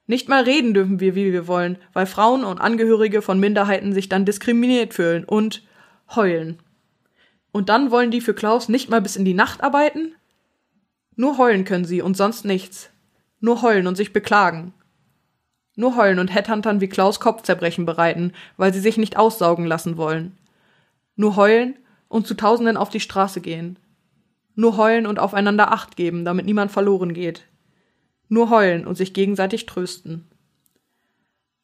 Nicht 0.06 0.28
mal 0.28 0.44
reden 0.44 0.74
dürfen 0.74 1.00
wir, 1.00 1.14
wie 1.14 1.32
wir 1.32 1.46
wollen, 1.46 1.78
weil 1.92 2.06
Frauen 2.06 2.44
und 2.44 2.60
Angehörige 2.60 3.22
von 3.22 3.40
Minderheiten 3.40 3.92
sich 3.92 4.08
dann 4.08 4.24
diskriminiert 4.24 4.94
fühlen 4.94 5.24
und 5.24 5.62
heulen. 6.14 6.60
Und 7.50 7.68
dann 7.68 7.90
wollen 7.90 8.10
die 8.10 8.20
für 8.20 8.34
Klaus 8.34 8.68
nicht 8.68 8.88
mal 8.88 9.00
bis 9.00 9.16
in 9.16 9.24
die 9.24 9.34
Nacht 9.34 9.62
arbeiten? 9.62 10.14
Nur 11.16 11.38
heulen 11.38 11.64
können 11.64 11.84
sie 11.84 12.02
und 12.02 12.16
sonst 12.16 12.44
nichts. 12.44 12.90
Nur 13.40 13.62
heulen 13.62 13.86
und 13.86 13.96
sich 13.96 14.12
beklagen. 14.12 14.72
Nur 15.74 15.96
heulen 15.96 16.18
und 16.18 16.34
Headhuntern 16.34 16.80
wie 16.80 16.88
Klaus 16.88 17.18
Kopfzerbrechen 17.20 17.86
bereiten, 17.86 18.32
weil 18.56 18.72
sie 18.74 18.80
sich 18.80 18.98
nicht 18.98 19.16
aussaugen 19.16 19.66
lassen 19.66 19.96
wollen. 19.96 20.36
Nur 21.16 21.36
heulen 21.36 21.76
und 22.08 22.26
zu 22.26 22.34
Tausenden 22.34 22.76
auf 22.76 22.90
die 22.90 23.00
Straße 23.00 23.40
gehen. 23.40 23.78
Nur 24.54 24.76
heulen 24.76 25.06
und 25.06 25.18
aufeinander 25.18 25.72
Acht 25.72 25.96
geben, 25.96 26.24
damit 26.24 26.44
niemand 26.44 26.70
verloren 26.70 27.14
geht. 27.14 27.44
Nur 28.28 28.50
heulen 28.50 28.86
und 28.86 28.96
sich 28.96 29.14
gegenseitig 29.14 29.66
trösten. 29.66 30.26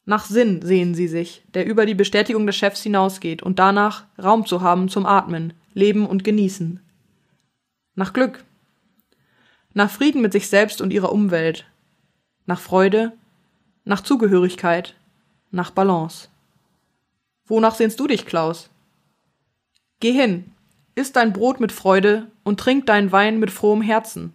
Nach 0.06 0.24
Sinn 0.24 0.62
sehen 0.62 0.94
sie 0.94 1.06
sich, 1.06 1.42
der 1.52 1.66
über 1.66 1.84
die 1.84 1.94
Bestätigung 1.94 2.46
des 2.46 2.56
Chefs 2.56 2.82
hinausgeht 2.82 3.42
und 3.42 3.58
danach 3.58 4.04
Raum 4.22 4.46
zu 4.46 4.62
haben 4.62 4.88
zum 4.88 5.04
Atmen, 5.04 5.52
Leben 5.74 6.06
und 6.06 6.24
Genießen. 6.24 6.80
Nach 7.94 8.14
Glück. 8.14 8.42
Nach 9.78 9.90
Frieden 9.90 10.22
mit 10.22 10.32
sich 10.32 10.48
selbst 10.48 10.80
und 10.80 10.92
ihrer 10.92 11.12
Umwelt. 11.12 11.64
Nach 12.46 12.58
Freude. 12.58 13.12
Nach 13.84 14.00
Zugehörigkeit. 14.00 14.96
Nach 15.52 15.70
Balance. 15.70 16.26
Wonach 17.46 17.76
sehnst 17.76 18.00
du 18.00 18.08
dich, 18.08 18.26
Klaus? 18.26 18.70
Geh 20.00 20.10
hin, 20.10 20.50
iss 20.96 21.12
dein 21.12 21.32
Brot 21.32 21.60
mit 21.60 21.70
Freude 21.70 22.26
und 22.42 22.58
trink 22.58 22.86
deinen 22.86 23.12
Wein 23.12 23.38
mit 23.38 23.52
frohem 23.52 23.80
Herzen. 23.80 24.34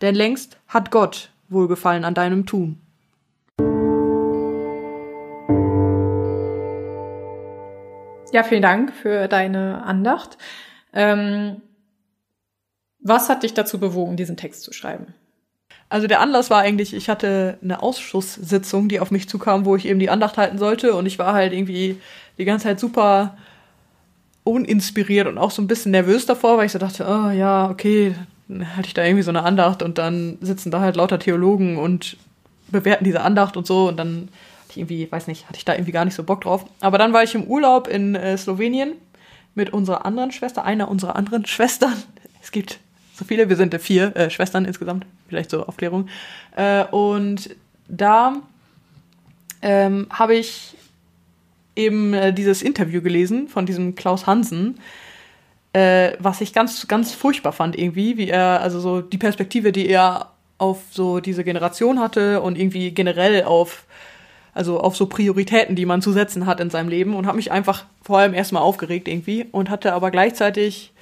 Denn 0.00 0.16
längst 0.16 0.58
hat 0.66 0.90
Gott 0.90 1.30
Wohlgefallen 1.48 2.04
an 2.04 2.14
deinem 2.14 2.44
Tun. 2.44 2.80
Ja, 8.32 8.42
vielen 8.42 8.62
Dank 8.62 8.92
für 8.92 9.28
deine 9.28 9.84
Andacht. 9.84 10.38
Ähm, 10.92 11.62
was 13.02 13.28
hat 13.28 13.42
dich 13.42 13.54
dazu 13.54 13.78
bewogen, 13.78 14.16
diesen 14.16 14.36
Text 14.36 14.62
zu 14.62 14.72
schreiben? 14.72 15.14
Also 15.88 16.06
der 16.06 16.20
Anlass 16.20 16.48
war 16.48 16.60
eigentlich, 16.60 16.94
ich 16.94 17.10
hatte 17.10 17.58
eine 17.62 17.82
Ausschusssitzung, 17.82 18.88
die 18.88 19.00
auf 19.00 19.10
mich 19.10 19.28
zukam, 19.28 19.66
wo 19.66 19.76
ich 19.76 19.84
eben 19.84 19.98
die 19.98 20.08
Andacht 20.08 20.38
halten 20.38 20.56
sollte 20.56 20.94
und 20.94 21.04
ich 21.04 21.18
war 21.18 21.34
halt 21.34 21.52
irgendwie 21.52 21.98
die 22.38 22.44
ganze 22.44 22.64
Zeit 22.64 22.80
super 22.80 23.36
uninspiriert 24.44 25.26
und 25.28 25.38
auch 25.38 25.50
so 25.50 25.60
ein 25.62 25.66
bisschen 25.66 25.92
nervös 25.92 26.26
davor, 26.26 26.56
weil 26.56 26.66
ich 26.66 26.72
so 26.72 26.78
dachte, 26.78 27.06
oh 27.06 27.30
ja, 27.30 27.68
okay, 27.68 28.14
dann 28.48 28.76
hatte 28.76 28.88
ich 28.88 28.94
da 28.94 29.04
irgendwie 29.04 29.22
so 29.22 29.30
eine 29.30 29.42
Andacht 29.42 29.82
und 29.82 29.98
dann 29.98 30.38
sitzen 30.40 30.70
da 30.70 30.80
halt 30.80 30.96
lauter 30.96 31.18
Theologen 31.18 31.76
und 31.76 32.16
bewerten 32.70 33.04
diese 33.04 33.20
Andacht 33.20 33.56
und 33.56 33.66
so 33.66 33.88
und 33.88 33.98
dann 33.98 34.28
hatte 34.62 34.70
ich 34.70 34.78
irgendwie, 34.78 35.12
weiß 35.12 35.26
nicht, 35.26 35.46
hatte 35.46 35.58
ich 35.58 35.64
da 35.64 35.74
irgendwie 35.74 35.92
gar 35.92 36.04
nicht 36.04 36.14
so 36.14 36.24
Bock 36.24 36.40
drauf. 36.40 36.64
Aber 36.80 36.98
dann 36.98 37.12
war 37.12 37.22
ich 37.22 37.34
im 37.34 37.44
Urlaub 37.44 37.86
in 37.86 38.14
äh, 38.14 38.36
Slowenien 38.38 38.94
mit 39.54 39.72
unserer 39.72 40.06
anderen 40.06 40.32
Schwester, 40.32 40.64
einer 40.64 40.88
unserer 40.88 41.16
anderen 41.16 41.44
Schwestern. 41.46 41.94
Es 42.42 42.50
gibt 42.50 42.80
so 43.14 43.24
viele, 43.24 43.48
wir 43.48 43.56
sind 43.56 43.74
vier 43.80 44.14
äh, 44.16 44.30
Schwestern 44.30 44.64
insgesamt, 44.64 45.06
vielleicht 45.28 45.50
so 45.50 45.66
Aufklärung. 45.66 46.08
Äh, 46.56 46.84
und 46.86 47.54
da 47.88 48.36
ähm, 49.60 50.06
habe 50.10 50.34
ich 50.34 50.74
eben 51.76 52.14
äh, 52.14 52.32
dieses 52.32 52.62
Interview 52.62 53.02
gelesen 53.02 53.48
von 53.48 53.66
diesem 53.66 53.94
Klaus 53.94 54.26
Hansen, 54.26 54.78
äh, 55.72 56.12
was 56.18 56.40
ich 56.40 56.52
ganz, 56.52 56.88
ganz 56.88 57.12
furchtbar 57.12 57.52
fand 57.52 57.78
irgendwie, 57.78 58.16
wie 58.16 58.28
er, 58.28 58.60
also 58.60 58.80
so 58.80 59.00
die 59.00 59.18
Perspektive, 59.18 59.72
die 59.72 59.88
er 59.88 60.32
auf 60.58 60.80
so 60.90 61.20
diese 61.20 61.44
Generation 61.44 61.98
hatte 61.98 62.40
und 62.40 62.58
irgendwie 62.58 62.92
generell 62.92 63.44
auf 63.44 63.84
also 64.54 64.80
auf 64.80 64.96
so 64.96 65.06
Prioritäten, 65.06 65.76
die 65.76 65.86
man 65.86 66.02
zu 66.02 66.12
setzen 66.12 66.44
hat 66.44 66.60
in 66.60 66.68
seinem 66.68 66.88
Leben 66.88 67.14
und 67.14 67.26
habe 67.26 67.36
mich 67.36 67.50
einfach 67.50 67.86
vor 68.02 68.18
allem 68.18 68.34
erstmal 68.34 68.62
aufgeregt 68.62 69.08
irgendwie 69.08 69.46
und 69.50 69.70
hatte 69.70 69.94
aber 69.94 70.10
gleichzeitig 70.10 70.92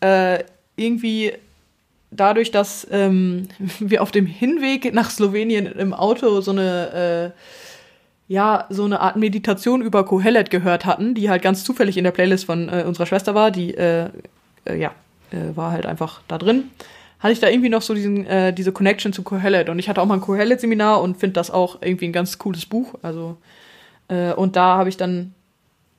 äh, 0.00 0.42
irgendwie 0.76 1.32
dadurch, 2.10 2.50
dass 2.50 2.86
ähm, 2.90 3.48
wir 3.78 4.02
auf 4.02 4.10
dem 4.10 4.26
Hinweg 4.26 4.92
nach 4.94 5.10
Slowenien 5.10 5.66
im 5.66 5.94
Auto 5.94 6.40
so 6.40 6.50
eine 6.50 7.32
äh, 7.34 7.40
ja, 8.28 8.66
so 8.68 8.84
eine 8.84 9.00
Art 9.00 9.16
Meditation 9.16 9.80
über 9.80 10.04
Kohelet 10.04 10.50
gehört 10.50 10.84
hatten, 10.84 11.14
die 11.14 11.30
halt 11.30 11.42
ganz 11.42 11.64
zufällig 11.64 11.96
in 11.96 12.04
der 12.04 12.10
Playlist 12.10 12.44
von 12.44 12.68
äh, 12.68 12.84
unserer 12.86 13.06
Schwester 13.06 13.34
war, 13.34 13.50
die, 13.50 13.74
äh, 13.74 14.10
äh, 14.66 14.78
ja, 14.78 14.92
äh, 15.30 15.56
war 15.56 15.72
halt 15.72 15.86
einfach 15.86 16.20
da 16.28 16.36
drin, 16.36 16.64
hatte 17.20 17.32
ich 17.32 17.40
da 17.40 17.48
irgendwie 17.48 17.70
noch 17.70 17.80
so 17.80 17.94
diesen, 17.94 18.26
äh, 18.26 18.52
diese 18.52 18.70
Connection 18.70 19.14
zu 19.14 19.22
Kohelet. 19.22 19.70
Und 19.70 19.78
ich 19.78 19.88
hatte 19.88 20.02
auch 20.02 20.06
mal 20.06 20.14
ein 20.14 20.20
Kohelet-Seminar 20.20 21.00
und 21.00 21.16
finde 21.16 21.34
das 21.34 21.50
auch 21.50 21.80
irgendwie 21.80 22.04
ein 22.04 22.12
ganz 22.12 22.38
cooles 22.38 22.66
Buch. 22.66 22.94
Also, 23.02 23.38
und 24.36 24.56
da 24.56 24.78
habe 24.78 24.88
ich 24.88 24.96
dann, 24.96 25.34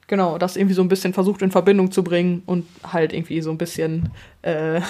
genau, 0.07 0.39
das 0.39 0.57
irgendwie 0.57 0.73
so 0.73 0.81
ein 0.81 0.87
bisschen 0.87 1.13
versucht 1.13 1.43
in 1.43 1.51
Verbindung 1.51 1.91
zu 1.91 2.03
bringen 2.03 2.41
und 2.47 2.65
halt 2.91 3.13
irgendwie 3.13 3.41
so 3.41 3.51
ein 3.51 3.59
bisschen 3.59 4.09
äh, 4.41 4.81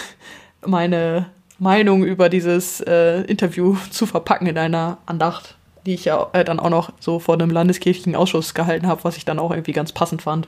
meine 0.66 1.28
Meinung 1.58 2.04
über 2.04 2.30
dieses 2.30 2.82
äh, 2.82 3.22
Interview 3.22 3.78
zu 3.92 4.06
verpacken 4.06 4.48
in 4.48 4.58
einer 4.58 4.98
Andacht 5.06 5.56
die 5.86 5.94
ich 5.94 6.06
ja 6.06 6.28
äh, 6.34 6.44
dann 6.44 6.60
auch 6.60 6.70
noch 6.70 6.92
so 7.00 7.20
vor 7.20 7.36
einem 7.36 7.50
landeskirchlichen 7.50 8.16
Ausschuss 8.16 8.54
gehalten 8.54 8.88
habe, 8.88 9.04
was 9.04 9.18
ich 9.18 9.26
dann 9.26 9.40
auch 9.40 9.52
irgendwie 9.52 9.72
ganz 9.72 9.92
passend 9.92 10.22
fand. 10.22 10.48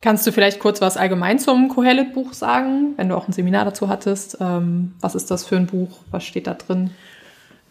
Kannst 0.00 0.26
du 0.26 0.32
vielleicht 0.32 0.60
kurz 0.60 0.80
was 0.80 0.96
allgemein 0.96 1.38
zum 1.38 1.68
Kohelet-Buch 1.68 2.32
sagen, 2.32 2.94
wenn 2.96 3.08
du 3.08 3.16
auch 3.16 3.28
ein 3.28 3.32
Seminar 3.32 3.66
dazu 3.66 3.88
hattest? 3.88 4.38
Ähm, 4.40 4.94
was 5.00 5.14
ist 5.14 5.30
das 5.30 5.44
für 5.44 5.56
ein 5.56 5.66
Buch? 5.66 5.98
Was 6.10 6.24
steht 6.24 6.46
da 6.46 6.54
drin? 6.54 6.90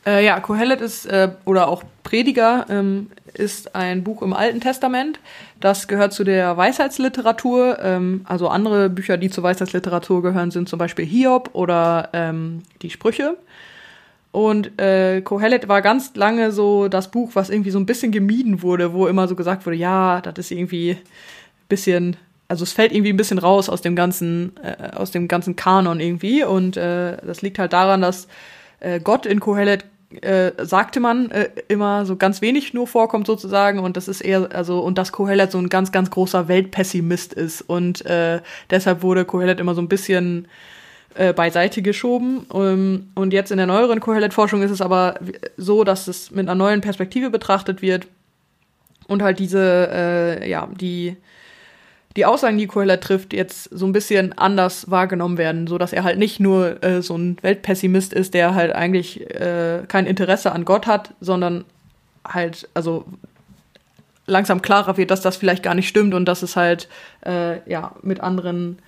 Äh, 0.05 0.25
ja, 0.25 0.39
Kohelet 0.39 0.81
ist, 0.81 1.05
äh, 1.05 1.29
oder 1.45 1.67
auch 1.67 1.83
Prediger, 2.03 2.65
ähm, 2.69 3.11
ist 3.33 3.75
ein 3.75 4.03
Buch 4.03 4.21
im 4.21 4.33
Alten 4.33 4.61
Testament. 4.61 5.19
Das 5.59 5.87
gehört 5.87 6.13
zu 6.13 6.23
der 6.23 6.55
Weisheitsliteratur. 6.57 7.79
Ähm, 7.81 8.21
also 8.25 8.47
andere 8.47 8.89
Bücher, 8.89 9.17
die 9.17 9.29
zur 9.29 9.43
Weisheitsliteratur 9.43 10.21
gehören, 10.21 10.51
sind 10.51 10.69
zum 10.69 10.79
Beispiel 10.79 11.05
Hiob 11.05 11.49
oder 11.53 12.09
ähm, 12.13 12.63
die 12.81 12.89
Sprüche. 12.89 13.37
Und 14.31 14.79
äh, 14.79 15.21
Kohelet 15.21 15.67
war 15.67 15.81
ganz 15.81 16.15
lange 16.15 16.51
so 16.51 16.87
das 16.87 17.09
Buch, 17.09 17.31
was 17.33 17.49
irgendwie 17.49 17.71
so 17.71 17.79
ein 17.79 17.85
bisschen 17.85 18.11
gemieden 18.11 18.61
wurde, 18.61 18.93
wo 18.93 19.07
immer 19.07 19.27
so 19.27 19.35
gesagt 19.35 19.65
wurde, 19.65 19.77
ja, 19.77 20.21
das 20.21 20.37
ist 20.37 20.51
irgendwie 20.51 20.91
ein 20.91 21.67
bisschen, 21.67 22.15
also 22.47 22.63
es 22.63 22.73
fällt 22.73 22.91
irgendwie 22.91 23.11
ein 23.11 23.17
bisschen 23.17 23.39
raus 23.39 23.69
aus 23.69 23.81
dem 23.81 23.95
ganzen, 23.95 24.53
äh, 24.63 24.91
aus 24.95 25.11
dem 25.11 25.27
ganzen 25.27 25.55
Kanon 25.55 25.99
irgendwie. 25.99 26.43
Und 26.43 26.77
äh, 26.77 27.17
das 27.25 27.41
liegt 27.41 27.57
halt 27.57 27.73
daran, 27.73 28.01
dass 28.01 28.27
äh, 28.79 28.99
Gott 28.99 29.25
in 29.25 29.39
Kohelet 29.39 29.85
äh, 30.21 30.51
sagte 30.65 30.99
man 30.99 31.29
äh, 31.29 31.49
immer 31.67 32.05
so 32.05 32.15
ganz 32.15 32.41
wenig 32.41 32.73
nur 32.73 32.87
vorkommt 32.87 33.27
sozusagen. 33.27 33.79
Und 33.79 33.95
das 33.95 34.07
ist 34.07 34.21
eher 34.21 34.49
also 34.53 34.79
und 34.79 34.97
dass 34.97 35.11
Kohelet 35.11 35.51
so 35.51 35.59
ein 35.59 35.69
ganz 35.69 35.91
ganz 35.91 36.09
großer 36.09 36.47
Weltpessimist 36.47 37.33
ist. 37.33 37.61
Und 37.61 38.05
äh, 38.05 38.41
deshalb 38.69 39.03
wurde 39.03 39.25
Kohelet 39.25 39.59
immer 39.59 39.75
so 39.75 39.81
ein 39.81 39.87
bisschen 39.87 40.47
äh, 41.15 41.33
beiseite 41.33 41.81
geschoben. 41.81 42.45
Ähm, 42.53 43.09
und 43.15 43.33
jetzt 43.33 43.51
in 43.51 43.57
der 43.57 43.67
neueren 43.67 43.99
Kohelet-Forschung 43.99 44.63
ist 44.63 44.71
es 44.71 44.81
aber 44.81 45.19
so, 45.57 45.83
dass 45.83 46.07
es 46.07 46.31
mit 46.31 46.47
einer 46.47 46.55
neuen 46.55 46.81
Perspektive 46.81 47.29
betrachtet 47.29 47.81
wird. 47.81 48.07
Und 49.07 49.21
halt 49.21 49.39
diese, 49.39 49.89
äh, 49.91 50.49
ja, 50.49 50.67
die, 50.79 51.17
die 52.15 52.25
Aussagen, 52.25 52.57
die 52.57 52.67
Kohelet 52.67 53.01
trifft, 53.01 53.33
jetzt 53.33 53.65
so 53.65 53.85
ein 53.85 53.91
bisschen 53.91 54.37
anders 54.37 54.89
wahrgenommen 54.89 55.37
werden, 55.37 55.67
so 55.67 55.77
dass 55.77 55.93
er 55.93 56.03
halt 56.03 56.17
nicht 56.17 56.39
nur 56.39 56.83
äh, 56.83 57.01
so 57.01 57.15
ein 57.15 57.37
Weltpessimist 57.41 58.13
ist, 58.13 58.33
der 58.33 58.55
halt 58.55 58.73
eigentlich 58.73 59.21
äh, 59.29 59.83
kein 59.87 60.05
Interesse 60.05 60.51
an 60.51 60.65
Gott 60.65 60.87
hat, 60.87 61.13
sondern 61.21 61.65
halt, 62.25 62.67
also 62.73 63.05
langsam 64.25 64.61
klarer 64.61 64.97
wird, 64.97 65.11
dass 65.11 65.21
das 65.21 65.37
vielleicht 65.37 65.63
gar 65.63 65.75
nicht 65.75 65.87
stimmt 65.87 66.13
und 66.13 66.25
dass 66.25 66.43
es 66.43 66.55
halt 66.55 66.87
äh, 67.25 67.69
ja 67.69 67.95
mit 68.01 68.21
anderen 68.21 68.79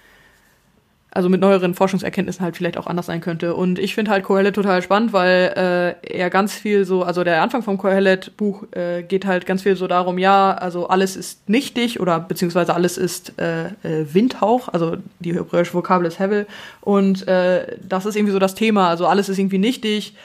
also 1.14 1.28
mit 1.28 1.42
neueren 1.42 1.74
Forschungserkenntnissen 1.74 2.44
halt 2.44 2.56
vielleicht 2.56 2.78
auch 2.78 2.88
anders 2.88 3.08
sein 3.08 3.20
könnte. 3.20 3.54
Und 3.54 3.80
ich 3.80 3.94
finde 3.96 4.12
halt 4.12 4.24
Kohelet 4.24 4.56
total 4.56 4.82
spannend, 4.82 5.12
weil 5.12 5.98
äh, 6.04 6.18
er 6.18 6.30
ganz 6.30 6.54
viel 6.54 6.86
so, 6.86 7.04
also 7.04 7.26
der 7.26 7.42
Anfang 7.42 7.64
vom 7.64 7.78
Kohelet-Buch 7.78 8.64
äh, 8.72 9.04
geht 9.04 9.26
halt 9.26 9.46
ganz 9.46 9.62
viel 9.64 9.76
so 9.76 9.88
darum, 9.88 10.18
ja, 10.18 10.54
also 10.54 10.88
alles 10.88 11.18
ist 11.18 11.50
nichtig 11.50 12.00
oder 12.00 12.20
beziehungsweise 12.20 12.74
alles 12.74 12.98
ist 12.98 13.38
äh, 13.40 13.66
äh, 13.84 14.06
Windhauch, 14.14 14.70
also 14.70 14.98
die 15.20 15.34
hebräische 15.34 15.74
Vokabel 15.74 16.08
ist 16.08 16.20
Hevel. 16.20 16.48
Und 16.80 17.28
äh, 17.28 17.78
das 17.88 18.06
ist 18.06 18.16
irgendwie 18.16 18.34
so 18.34 18.40
das 18.40 18.56
Thema, 18.56 18.88
also 18.88 19.06
alles 19.06 19.28
ist 19.28 19.38
irgendwie 19.38 19.58
nichtig. 19.58 20.16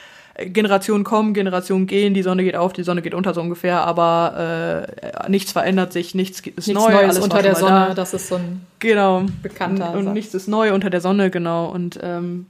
Generationen 0.45 1.03
kommen, 1.03 1.33
Generationen 1.33 1.87
gehen, 1.87 2.13
die 2.13 2.21
Sonne 2.21 2.43
geht 2.43 2.55
auf, 2.55 2.71
die 2.73 2.83
Sonne 2.83 3.01
geht 3.01 3.13
unter 3.15 3.33
so 3.33 3.41
ungefähr, 3.41 3.81
aber 3.81 4.85
äh, 5.25 5.29
nichts 5.29 5.51
verändert 5.51 5.91
sich, 5.93 6.13
nichts 6.13 6.39
ist 6.41 6.67
nichts 6.67 6.67
neu, 6.67 6.91
Neues 6.91 7.03
alles 7.03 7.19
unter 7.19 7.41
der 7.41 7.55
Sonne. 7.55 7.85
da. 7.89 7.93
Das 7.95 8.13
ist 8.13 8.27
so 8.27 8.35
ein 8.35 8.61
Genau. 8.79 9.25
bekannter 9.41 9.93
Und, 9.93 10.07
und 10.07 10.13
nichts 10.13 10.33
ist 10.35 10.47
neu 10.47 10.73
unter 10.73 10.89
der 10.91 11.01
Sonne, 11.01 11.31
genau. 11.31 11.65
Und 11.65 11.99
ähm, 12.03 12.45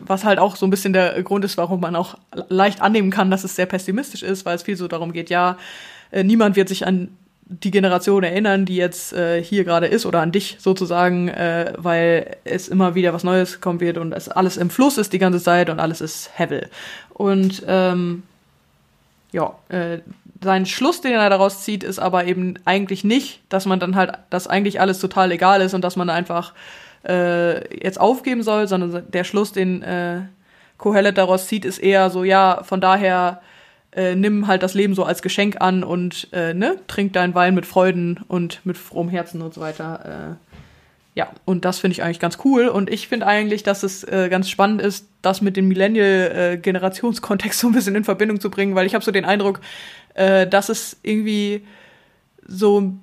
was 0.00 0.24
halt 0.24 0.38
auch 0.38 0.56
so 0.56 0.64
ein 0.66 0.70
bisschen 0.70 0.92
der 0.92 1.20
Grund 1.22 1.44
ist, 1.44 1.56
warum 1.56 1.80
man 1.80 1.96
auch 1.96 2.16
leicht 2.48 2.80
annehmen 2.80 3.10
kann, 3.10 3.30
dass 3.30 3.44
es 3.44 3.56
sehr 3.56 3.66
pessimistisch 3.66 4.22
ist, 4.22 4.46
weil 4.46 4.54
es 4.56 4.62
viel 4.62 4.76
so 4.76 4.86
darum 4.88 5.12
geht, 5.12 5.28
ja, 5.28 5.58
äh, 6.12 6.22
niemand 6.22 6.56
wird 6.56 6.68
sich 6.68 6.86
an 6.86 7.08
die 7.52 7.70
Generation 7.70 8.24
erinnern, 8.24 8.64
die 8.64 8.76
jetzt 8.76 9.12
äh, 9.12 9.42
hier 9.42 9.64
gerade 9.64 9.86
ist 9.86 10.06
oder 10.06 10.20
an 10.20 10.32
dich 10.32 10.56
sozusagen, 10.58 11.28
äh, 11.28 11.72
weil 11.76 12.36
es 12.44 12.68
immer 12.68 12.94
wieder 12.94 13.12
was 13.12 13.24
Neues 13.24 13.60
kommen 13.60 13.80
wird 13.80 13.98
und 13.98 14.12
es 14.12 14.28
alles 14.28 14.56
im 14.56 14.70
Fluss 14.70 14.98
ist 14.98 15.12
die 15.12 15.18
ganze 15.18 15.40
Zeit 15.40 15.68
und 15.68 15.78
alles 15.78 16.00
ist 16.00 16.30
Hevel. 16.34 16.68
Und 17.10 17.62
ähm, 17.66 18.22
ja, 19.32 19.54
äh, 19.68 19.98
sein 20.42 20.66
Schluss, 20.66 21.00
den 21.00 21.12
er 21.12 21.30
daraus 21.30 21.62
zieht, 21.62 21.84
ist 21.84 21.98
aber 21.98 22.24
eben 22.24 22.54
eigentlich 22.64 23.04
nicht, 23.04 23.40
dass 23.48 23.66
man 23.66 23.78
dann 23.80 23.96
halt, 23.96 24.12
dass 24.30 24.46
eigentlich 24.46 24.80
alles 24.80 24.98
total 24.98 25.30
egal 25.30 25.60
ist 25.60 25.74
und 25.74 25.82
dass 25.82 25.96
man 25.96 26.10
einfach 26.10 26.52
äh, 27.06 27.76
jetzt 27.84 28.00
aufgeben 28.00 28.42
soll, 28.42 28.66
sondern 28.66 29.04
der 29.10 29.24
Schluss, 29.24 29.52
den 29.52 29.82
äh, 29.82 30.22
Kohelet 30.78 31.18
daraus 31.18 31.46
zieht, 31.46 31.64
ist 31.64 31.78
eher 31.78 32.10
so, 32.10 32.24
ja, 32.24 32.62
von 32.64 32.80
daher 32.80 33.40
äh, 33.94 34.14
nimm 34.14 34.46
halt 34.46 34.62
das 34.62 34.74
Leben 34.74 34.94
so 34.94 35.04
als 35.04 35.22
Geschenk 35.22 35.60
an 35.60 35.84
und 35.84 36.28
äh, 36.32 36.54
ne, 36.54 36.76
trink 36.86 37.12
deinen 37.12 37.34
Wein 37.34 37.54
mit 37.54 37.66
Freuden 37.66 38.20
und 38.28 38.64
mit 38.64 38.78
frohem 38.78 39.08
Herzen 39.08 39.42
und 39.42 39.52
so 39.52 39.60
weiter. 39.60 40.38
Äh, 40.38 40.52
ja, 41.14 41.28
und 41.44 41.66
das 41.66 41.78
finde 41.78 41.92
ich 41.92 42.02
eigentlich 42.02 42.20
ganz 42.20 42.38
cool. 42.44 42.68
Und 42.68 42.88
ich 42.88 43.06
finde 43.06 43.26
eigentlich, 43.26 43.62
dass 43.62 43.82
es 43.82 44.02
äh, 44.04 44.28
ganz 44.30 44.48
spannend 44.48 44.80
ist, 44.80 45.08
das 45.20 45.42
mit 45.42 45.56
dem 45.56 45.68
Millennial-Generationskontext 45.68 47.58
so 47.58 47.66
ein 47.66 47.74
bisschen 47.74 47.94
in 47.94 48.04
Verbindung 48.04 48.40
zu 48.40 48.50
bringen, 48.50 48.74
weil 48.74 48.86
ich 48.86 48.94
habe 48.94 49.04
so 49.04 49.10
den 49.10 49.26
Eindruck, 49.26 49.60
äh, 50.14 50.46
dass 50.46 50.70
es 50.70 50.96
irgendwie 51.02 51.66
so 52.46 52.94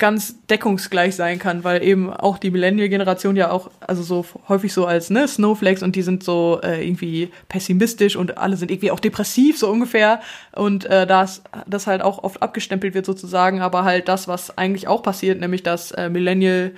ganz 0.00 0.34
deckungsgleich 0.48 1.14
sein 1.14 1.38
kann, 1.38 1.62
weil 1.62 1.84
eben 1.84 2.12
auch 2.12 2.38
die 2.38 2.50
Millennial-Generation 2.50 3.36
ja 3.36 3.52
auch, 3.52 3.70
also 3.80 4.02
so 4.02 4.26
häufig 4.48 4.72
so 4.72 4.86
als 4.86 5.10
ne, 5.10 5.28
Snowflakes 5.28 5.84
und 5.84 5.94
die 5.94 6.02
sind 6.02 6.24
so 6.24 6.58
äh, 6.64 6.84
irgendwie 6.84 7.30
pessimistisch 7.48 8.16
und 8.16 8.38
alle 8.38 8.56
sind 8.56 8.72
irgendwie 8.72 8.90
auch 8.90 8.98
depressiv, 8.98 9.58
so 9.58 9.70
ungefähr. 9.70 10.20
Und 10.52 10.86
äh, 10.86 11.06
das, 11.06 11.42
das 11.68 11.86
halt 11.86 12.02
auch 12.02 12.24
oft 12.24 12.42
abgestempelt 12.42 12.94
wird 12.94 13.06
sozusagen, 13.06 13.60
aber 13.60 13.84
halt 13.84 14.08
das, 14.08 14.26
was 14.26 14.58
eigentlich 14.58 14.88
auch 14.88 15.04
passiert, 15.04 15.38
nämlich 15.38 15.62
dass 15.62 15.92
äh, 15.92 16.08
Millennial 16.08 16.72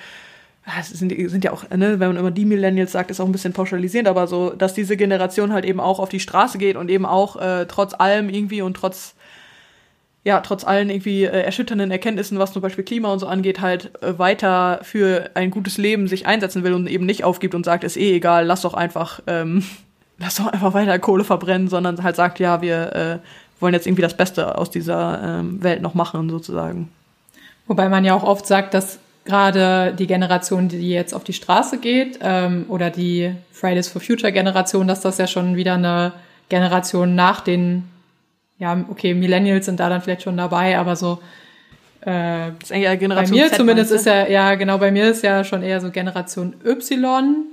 Ah, 0.64 0.78
es 0.78 0.90
sind, 0.90 1.12
sind 1.28 1.42
ja 1.42 1.50
auch, 1.50 1.68
ne, 1.70 1.98
wenn 1.98 2.06
man 2.06 2.16
immer 2.16 2.30
die 2.30 2.44
Millennials 2.44 2.92
sagt, 2.92 3.10
ist 3.10 3.18
auch 3.18 3.26
ein 3.26 3.32
bisschen 3.32 3.52
pauschalisierend, 3.52 4.06
aber 4.06 4.28
so, 4.28 4.50
dass 4.50 4.74
diese 4.74 4.96
Generation 4.96 5.52
halt 5.52 5.64
eben 5.64 5.80
auch 5.80 5.98
auf 5.98 6.08
die 6.08 6.20
Straße 6.20 6.56
geht 6.56 6.76
und 6.76 6.88
eben 6.88 7.04
auch 7.04 7.34
äh, 7.34 7.66
trotz 7.66 7.94
allem 7.94 8.28
irgendwie 8.28 8.62
und 8.62 8.74
trotz 8.74 9.16
ja, 10.24 10.40
trotz 10.40 10.64
allen 10.64 10.88
irgendwie 10.88 11.24
äh, 11.24 11.42
erschütternden 11.42 11.90
Erkenntnissen, 11.90 12.38
was 12.38 12.52
zum 12.52 12.62
Beispiel 12.62 12.84
Klima 12.84 13.12
und 13.12 13.18
so 13.18 13.26
angeht, 13.26 13.60
halt 13.60 13.90
äh, 14.02 14.18
weiter 14.18 14.80
für 14.82 15.30
ein 15.34 15.50
gutes 15.50 15.78
Leben 15.78 16.06
sich 16.06 16.26
einsetzen 16.26 16.62
will 16.62 16.74
und 16.74 16.88
eben 16.88 17.06
nicht 17.06 17.24
aufgibt 17.24 17.54
und 17.54 17.64
sagt, 17.64 17.82
ist 17.82 17.96
eh 17.96 18.14
egal, 18.14 18.46
lass 18.46 18.62
doch 18.62 18.74
einfach, 18.74 19.20
ähm, 19.26 19.64
lass 20.18 20.36
doch 20.36 20.46
einfach 20.46 20.74
weiter 20.74 20.98
Kohle 20.98 21.24
verbrennen, 21.24 21.68
sondern 21.68 22.02
halt 22.02 22.16
sagt, 22.16 22.38
ja, 22.38 22.62
wir 22.62 22.92
äh, 22.94 23.18
wollen 23.60 23.74
jetzt 23.74 23.86
irgendwie 23.86 24.02
das 24.02 24.16
Beste 24.16 24.58
aus 24.58 24.70
dieser 24.70 25.40
ähm, 25.40 25.62
Welt 25.62 25.82
noch 25.82 25.94
machen, 25.94 26.30
sozusagen. 26.30 26.90
Wobei 27.66 27.88
man 27.88 28.04
ja 28.04 28.14
auch 28.14 28.24
oft 28.24 28.46
sagt, 28.46 28.74
dass 28.74 28.98
gerade 29.24 29.94
die 29.96 30.06
Generation, 30.06 30.68
die 30.68 30.90
jetzt 30.90 31.14
auf 31.14 31.24
die 31.24 31.32
Straße 31.32 31.78
geht, 31.78 32.18
ähm, 32.22 32.66
oder 32.68 32.90
die 32.90 33.34
Fridays 33.52 33.88
for 33.88 34.00
Future 34.00 34.32
Generation, 34.32 34.88
dass 34.88 35.00
das 35.00 35.18
ja 35.18 35.26
schon 35.26 35.56
wieder 35.56 35.74
eine 35.74 36.12
Generation 36.48 37.14
nach 37.14 37.40
den, 37.40 37.88
ja, 38.58 38.84
okay, 38.90 39.14
Millennials 39.14 39.66
sind 39.66 39.80
da 39.80 39.88
dann 39.88 40.00
vielleicht 40.00 40.22
schon 40.22 40.36
dabei, 40.36 40.78
aber 40.78 40.96
so 40.96 41.18
äh, 42.02 42.50
Das 42.58 42.70
ist 42.70 42.72
eigentlich 42.72 42.84
ja 42.84 42.90
bei 42.90 42.96
Generation 42.96 43.38
mir 43.38 43.48
Z, 43.48 43.56
zumindest 43.56 43.92
ist 43.92 44.06
ja, 44.06 44.26
ja, 44.26 44.54
genau, 44.56 44.78
bei 44.78 44.90
mir 44.90 45.10
ist 45.10 45.22
ja 45.22 45.44
schon 45.44 45.62
eher 45.62 45.80
so 45.80 45.90
Generation 45.90 46.54
Y. 46.64 47.46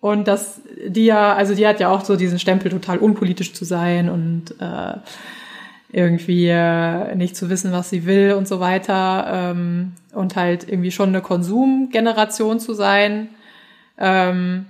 Und 0.00 0.28
das, 0.28 0.60
die 0.86 1.06
ja, 1.06 1.34
also 1.34 1.54
die 1.54 1.66
hat 1.66 1.80
ja 1.80 1.88
auch 1.88 2.04
so 2.04 2.16
diesen 2.16 2.38
Stempel, 2.38 2.70
total 2.70 2.98
unpolitisch 2.98 3.52
zu 3.54 3.64
sein 3.64 4.08
und 4.08 4.54
äh, 4.60 4.98
irgendwie 5.90 6.48
äh, 6.48 7.14
nicht 7.14 7.36
zu 7.36 7.50
wissen, 7.50 7.72
was 7.72 7.90
sie 7.90 8.06
will 8.06 8.34
und 8.34 8.46
so 8.48 8.60
weiter. 8.60 9.26
Ähm, 9.30 9.92
und 10.12 10.36
halt 10.36 10.68
irgendwie 10.68 10.90
schon 10.90 11.10
eine 11.10 11.20
Konsumgeneration 11.20 12.60
zu 12.60 12.72
sein. 12.72 13.28
Ähm, 13.98 14.66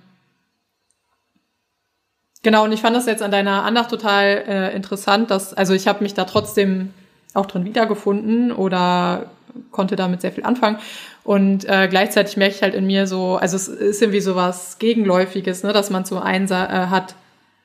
Genau, 2.46 2.62
und 2.62 2.70
ich 2.70 2.80
fand 2.80 2.94
das 2.94 3.06
jetzt 3.06 3.24
an 3.24 3.32
deiner 3.32 3.64
Andacht 3.64 3.90
total 3.90 4.44
äh, 4.46 4.76
interessant, 4.76 5.32
dass, 5.32 5.52
also 5.52 5.74
ich 5.74 5.88
habe 5.88 6.04
mich 6.04 6.14
da 6.14 6.22
trotzdem 6.26 6.94
auch 7.34 7.46
drin 7.46 7.64
wiedergefunden 7.64 8.52
oder 8.52 9.30
konnte 9.72 9.96
damit 9.96 10.20
sehr 10.20 10.30
viel 10.30 10.44
anfangen. 10.44 10.78
Und 11.24 11.64
äh, 11.64 11.88
gleichzeitig 11.88 12.36
merke 12.36 12.54
ich 12.54 12.62
halt 12.62 12.76
in 12.76 12.86
mir 12.86 13.08
so, 13.08 13.34
also 13.34 13.56
es 13.56 13.66
ist 13.66 14.00
irgendwie 14.00 14.20
so 14.20 14.36
was 14.36 14.78
Gegenläufiges, 14.78 15.64
ne, 15.64 15.72
dass 15.72 15.90
man 15.90 16.04
zum 16.04 16.18
einen 16.18 16.46
äh, 16.46 16.54
hat, 16.54 17.16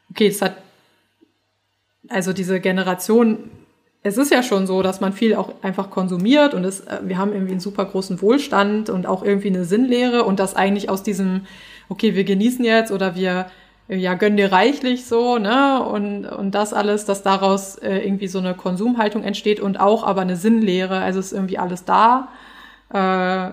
okay, 0.09 0.25
es 0.25 0.41
hat, 0.41 0.55
also 2.09 2.33
diese 2.33 2.59
Generation, 2.59 3.51
es 4.01 4.17
ist 4.17 4.31
ja 4.31 4.41
schon 4.41 4.65
so, 4.65 4.81
dass 4.81 4.99
man 4.99 5.13
viel 5.13 5.35
auch 5.35 5.61
einfach 5.61 5.91
konsumiert 5.91 6.55
und 6.55 6.63
es, 6.63 6.79
äh, 6.79 7.01
wir 7.03 7.19
haben 7.19 7.33
irgendwie 7.33 7.51
einen 7.51 7.59
super 7.59 7.85
großen 7.85 8.19
Wohlstand 8.19 8.89
und 8.89 9.05
auch 9.05 9.21
irgendwie 9.21 9.49
eine 9.49 9.63
Sinnlehre 9.63 10.23
und 10.23 10.39
das 10.39 10.55
eigentlich 10.55 10.89
aus 10.89 11.03
diesem, 11.03 11.41
okay, 11.87 12.15
wir 12.15 12.23
genießen 12.23 12.65
jetzt 12.65 12.91
oder 12.91 13.13
wir 13.13 13.45
ja, 13.97 14.13
gönn 14.13 14.37
dir 14.37 14.51
reichlich 14.51 15.05
so, 15.05 15.37
ne? 15.37 15.83
Und, 15.83 16.25
und 16.25 16.55
das 16.55 16.73
alles, 16.73 17.05
dass 17.05 17.23
daraus 17.23 17.75
äh, 17.77 17.97
irgendwie 17.97 18.27
so 18.27 18.39
eine 18.39 18.53
Konsumhaltung 18.53 19.23
entsteht 19.23 19.59
und 19.59 19.79
auch 19.79 20.03
aber 20.03 20.21
eine 20.21 20.37
Sinnlehre. 20.37 20.99
Also 20.99 21.19
ist 21.19 21.33
irgendwie 21.33 21.57
alles 21.57 21.83
da. 21.83 22.29
Äh, 22.93 23.51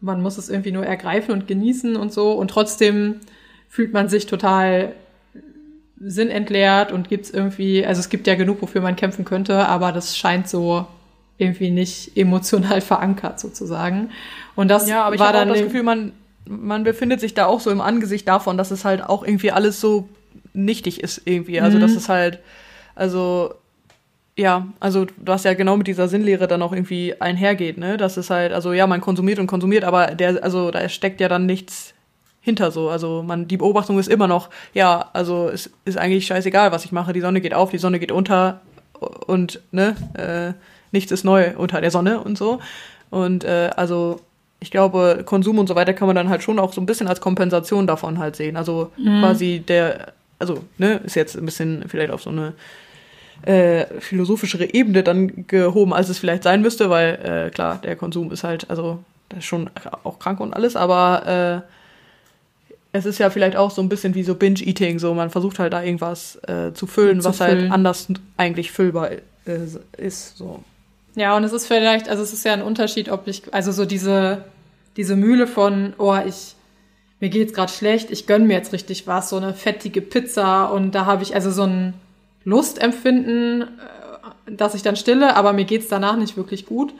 man 0.00 0.22
muss 0.22 0.38
es 0.38 0.48
irgendwie 0.48 0.72
nur 0.72 0.84
ergreifen 0.84 1.32
und 1.32 1.46
genießen 1.46 1.96
und 1.96 2.12
so. 2.12 2.32
Und 2.32 2.48
trotzdem 2.48 3.20
fühlt 3.68 3.92
man 3.92 4.08
sich 4.08 4.26
total 4.26 4.92
sinnentleert 6.00 6.92
und 6.92 7.08
gibt's 7.08 7.30
irgendwie, 7.30 7.86
also 7.86 8.00
es 8.00 8.08
gibt 8.08 8.26
ja 8.26 8.34
genug, 8.34 8.60
wofür 8.62 8.80
man 8.80 8.96
kämpfen 8.96 9.24
könnte, 9.24 9.66
aber 9.66 9.92
das 9.92 10.16
scheint 10.16 10.48
so 10.48 10.86
irgendwie 11.38 11.70
nicht 11.70 12.16
emotional 12.16 12.80
verankert 12.80 13.40
sozusagen. 13.40 14.10
Und 14.54 14.68
das 14.68 14.88
ja, 14.88 15.04
aber 15.04 15.14
ich 15.14 15.20
war 15.20 15.32
dann 15.32 15.48
das 15.48 15.62
Gefühl, 15.62 15.82
man, 15.82 16.12
man 16.46 16.84
befindet 16.84 17.20
sich 17.20 17.34
da 17.34 17.46
auch 17.46 17.60
so 17.60 17.70
im 17.70 17.80
Angesicht 17.80 18.26
davon, 18.28 18.56
dass 18.56 18.70
es 18.70 18.84
halt 18.84 19.02
auch 19.02 19.24
irgendwie 19.24 19.52
alles 19.52 19.80
so 19.80 20.08
nichtig 20.52 21.02
ist 21.02 21.22
irgendwie. 21.24 21.60
Also, 21.60 21.76
Mhm. 21.78 21.82
das 21.82 21.96
ist 21.96 22.08
halt, 22.08 22.38
also, 22.94 23.54
ja, 24.36 24.66
also 24.80 25.06
hast 25.26 25.44
ja 25.44 25.54
genau 25.54 25.76
mit 25.76 25.86
dieser 25.86 26.08
Sinnlehre 26.08 26.46
dann 26.46 26.62
auch 26.62 26.72
irgendwie 26.72 27.20
einhergeht, 27.20 27.78
ne? 27.78 27.96
Das 27.96 28.16
ist 28.16 28.30
halt, 28.30 28.52
also 28.52 28.72
ja, 28.72 28.86
man 28.86 29.00
konsumiert 29.00 29.38
und 29.38 29.46
konsumiert, 29.46 29.84
aber 29.84 30.08
der, 30.08 30.42
also 30.44 30.70
da 30.70 30.88
steckt 30.88 31.20
ja 31.20 31.28
dann 31.28 31.46
nichts 31.46 31.94
hinter 32.40 32.70
so. 32.70 32.90
Also 32.90 33.22
man, 33.22 33.48
die 33.48 33.56
Beobachtung 33.56 33.98
ist 33.98 34.08
immer 34.08 34.28
noch, 34.28 34.50
ja, 34.74 35.08
also 35.14 35.48
es 35.48 35.70
ist 35.84 35.96
eigentlich 35.98 36.26
scheißegal, 36.26 36.70
was 36.70 36.84
ich 36.84 36.92
mache. 36.92 37.12
Die 37.12 37.20
Sonne 37.20 37.40
geht 37.40 37.54
auf, 37.54 37.70
die 37.70 37.78
Sonne 37.78 37.98
geht 37.98 38.12
unter 38.12 38.60
und 39.26 39.60
ne, 39.72 39.96
äh, 40.14 40.52
nichts 40.92 41.12
ist 41.12 41.24
neu 41.24 41.56
unter 41.56 41.80
der 41.80 41.90
Sonne 41.90 42.20
und 42.20 42.36
so. 42.38 42.60
Und 43.10 43.42
äh, 43.44 43.70
also 43.74 44.20
ich 44.60 44.70
glaube, 44.70 45.22
Konsum 45.24 45.58
und 45.58 45.66
so 45.66 45.74
weiter 45.74 45.92
kann 45.92 46.06
man 46.06 46.16
dann 46.16 46.28
halt 46.28 46.42
schon 46.42 46.58
auch 46.58 46.72
so 46.72 46.80
ein 46.80 46.86
bisschen 46.86 47.08
als 47.08 47.20
Kompensation 47.20 47.86
davon 47.86 48.18
halt 48.18 48.36
sehen. 48.36 48.56
Also 48.56 48.90
quasi 49.20 49.62
der, 49.66 50.12
also, 50.38 50.64
ne, 50.78 51.00
ist 51.04 51.14
jetzt 51.14 51.36
ein 51.36 51.44
bisschen 51.44 51.84
vielleicht 51.88 52.10
auf 52.10 52.22
so 52.22 52.30
eine 52.30 52.54
äh, 53.42 53.84
philosophischere 54.00 54.72
Ebene 54.72 55.02
dann 55.02 55.46
gehoben, 55.46 55.92
als 55.92 56.08
es 56.08 56.18
vielleicht 56.18 56.42
sein 56.42 56.62
müsste, 56.62 56.88
weil 56.90 57.46
äh, 57.46 57.50
klar, 57.50 57.80
der 57.82 57.96
Konsum 57.96 58.32
ist 58.32 58.44
halt, 58.44 58.68
also, 58.70 58.98
das 59.28 59.40
ist 59.40 59.44
schon 59.44 59.68
auch 60.04 60.18
krank 60.18 60.40
und 60.40 60.54
alles, 60.54 60.74
aber 60.76 61.62
äh, 61.62 62.96
es 62.96 63.04
ist 63.04 63.18
ja 63.18 63.28
vielleicht 63.28 63.56
auch 63.56 63.70
so 63.70 63.82
ein 63.82 63.88
bisschen 63.90 64.14
wie 64.14 64.22
so 64.22 64.34
Binge-Eating, 64.34 64.98
so 64.98 65.12
man 65.12 65.28
versucht 65.30 65.58
halt 65.58 65.74
da 65.74 65.82
irgendwas 65.82 66.36
äh, 66.48 66.72
zu 66.72 66.86
füllen, 66.86 67.20
Zu 67.20 67.28
was 67.28 67.36
füllen. 67.38 67.62
halt 67.62 67.72
anders 67.72 68.08
eigentlich 68.38 68.72
füllbar 68.72 69.10
äh, 69.10 69.20
ist. 69.98 70.36
So. 70.38 70.64
Ja, 71.16 71.34
und 71.34 71.44
es 71.44 71.52
ist 71.52 71.66
vielleicht, 71.66 72.10
also 72.10 72.22
es 72.22 72.34
ist 72.34 72.44
ja 72.44 72.52
ein 72.52 72.62
Unterschied, 72.62 73.08
ob 73.08 73.26
ich, 73.26 73.52
also 73.52 73.72
so 73.72 73.86
diese, 73.86 74.44
diese 74.98 75.16
Mühle 75.16 75.46
von, 75.46 75.94
oh, 75.96 76.16
ich, 76.26 76.54
mir 77.20 77.30
geht's 77.30 77.54
gerade 77.54 77.72
schlecht, 77.72 78.10
ich 78.10 78.26
gönn 78.26 78.46
mir 78.46 78.52
jetzt 78.52 78.74
richtig 78.74 79.06
was, 79.06 79.30
so 79.30 79.36
eine 79.36 79.54
fettige 79.54 80.02
Pizza 80.02 80.66
und 80.66 80.94
da 80.94 81.06
habe 81.06 81.22
ich 81.22 81.34
also 81.34 81.50
so 81.50 81.62
ein 81.62 81.94
Lustempfinden, 82.44 83.62
äh, 83.62 84.52
dass 84.52 84.74
ich 84.74 84.82
dann 84.82 84.94
stille, 84.94 85.36
aber 85.36 85.54
mir 85.54 85.64
geht's 85.64 85.88
danach 85.88 86.16
nicht 86.16 86.36
wirklich 86.36 86.66
gut. 86.66 86.92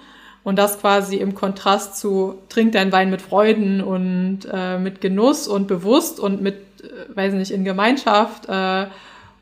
Und 0.42 0.56
das 0.56 0.80
quasi 0.80 1.16
im 1.16 1.34
Kontrast 1.34 1.98
zu 1.98 2.38
trink 2.48 2.72
dein 2.72 2.92
Wein 2.92 3.10
mit 3.10 3.20
Freuden 3.20 3.80
und 3.80 4.48
äh, 4.50 4.78
mit 4.78 5.00
Genuss 5.00 5.48
und 5.48 5.66
bewusst 5.66 6.20
und 6.20 6.40
mit, 6.40 6.54
äh, 6.82 7.14
weiß 7.16 7.34
nicht, 7.34 7.50
in 7.50 7.64
Gemeinschaft 7.64 8.48
äh, 8.48 8.86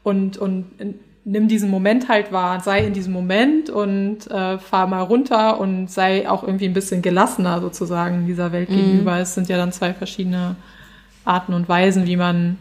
und, 0.02 0.38
und 0.38 0.64
in, 0.78 0.98
nimm 1.24 1.48
diesen 1.48 1.70
Moment 1.70 2.08
halt 2.08 2.32
wahr, 2.32 2.60
sei 2.60 2.84
in 2.84 2.92
diesem 2.92 3.12
Moment 3.12 3.70
und 3.70 4.30
äh, 4.30 4.58
fahr 4.58 4.86
mal 4.86 5.00
runter 5.00 5.58
und 5.58 5.90
sei 5.90 6.28
auch 6.28 6.42
irgendwie 6.42 6.66
ein 6.66 6.74
bisschen 6.74 7.02
gelassener 7.02 7.60
sozusagen 7.60 8.26
dieser 8.26 8.52
Welt 8.52 8.68
gegenüber. 8.68 9.18
Es 9.18 9.34
sind 9.34 9.48
ja 9.48 9.56
dann 9.56 9.72
zwei 9.72 9.94
verschiedene 9.94 10.56
Arten 11.24 11.54
und 11.54 11.68
Weisen, 11.68 12.06
wie 12.06 12.16
man, 12.16 12.58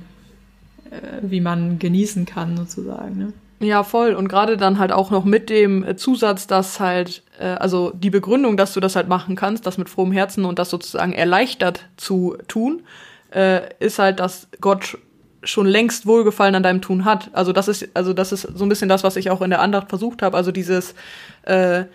äh, 0.90 1.20
wie 1.22 1.42
man 1.42 1.78
genießen 1.78 2.26
kann 2.26 2.56
sozusagen. 2.56 3.18
Ne? 3.18 3.34
Ja, 3.60 3.84
voll. 3.84 4.14
Und 4.14 4.28
gerade 4.28 4.58
dann 4.58 4.80
halt 4.80 4.92
auch 4.92 5.12
noch 5.12 5.26
mit 5.26 5.50
dem 5.50 5.84
äh, 5.84 5.96
Zusatz, 5.96 6.48
dass 6.48 6.80
halt, 6.80 7.24
äh, 7.40 7.46
also 7.46 7.92
die 7.94 8.10
Begründung, 8.10 8.58
dass 8.58 8.74
du 8.74 8.80
das 8.80 8.96
halt 8.96 9.10
machen 9.10 9.36
kannst, 9.36 9.66
das 9.66 9.78
mit 9.78 9.90
frohem 9.90 10.12
Herzen 10.12 10.46
und 10.46 10.60
das 10.60 10.70
sozusagen 10.70 11.14
erleichtert 11.14 11.86
zu 11.98 12.38
tun, 12.48 12.84
äh, 13.34 13.62
ist 13.80 14.00
halt, 14.00 14.20
dass 14.20 14.48
Gott 14.62 14.98
schon 15.44 15.68
längst 15.68 16.06
Wohlgefallen 16.06 16.56
an 16.56 16.64
deinem 16.64 16.82
Tun 16.82 17.06
hat. 17.06 17.30
Also 17.34 17.54
das 17.54 17.68
ist, 17.68 17.90
also 17.94 18.14
das 18.14 18.32
ist 18.32 18.42
so 18.42 18.66
ein 18.66 18.70
bisschen 18.70 18.90
das, 18.90 19.04
was 19.04 19.16
ich 19.16 19.30
auch 19.30 19.42
in 19.42 19.50
der 19.50 19.62
Andacht 19.62 19.90
versucht 19.90 20.22
habe. 20.22 20.38
Also 20.38 20.52
dieses 20.52 20.96
äh, 21.44 21.86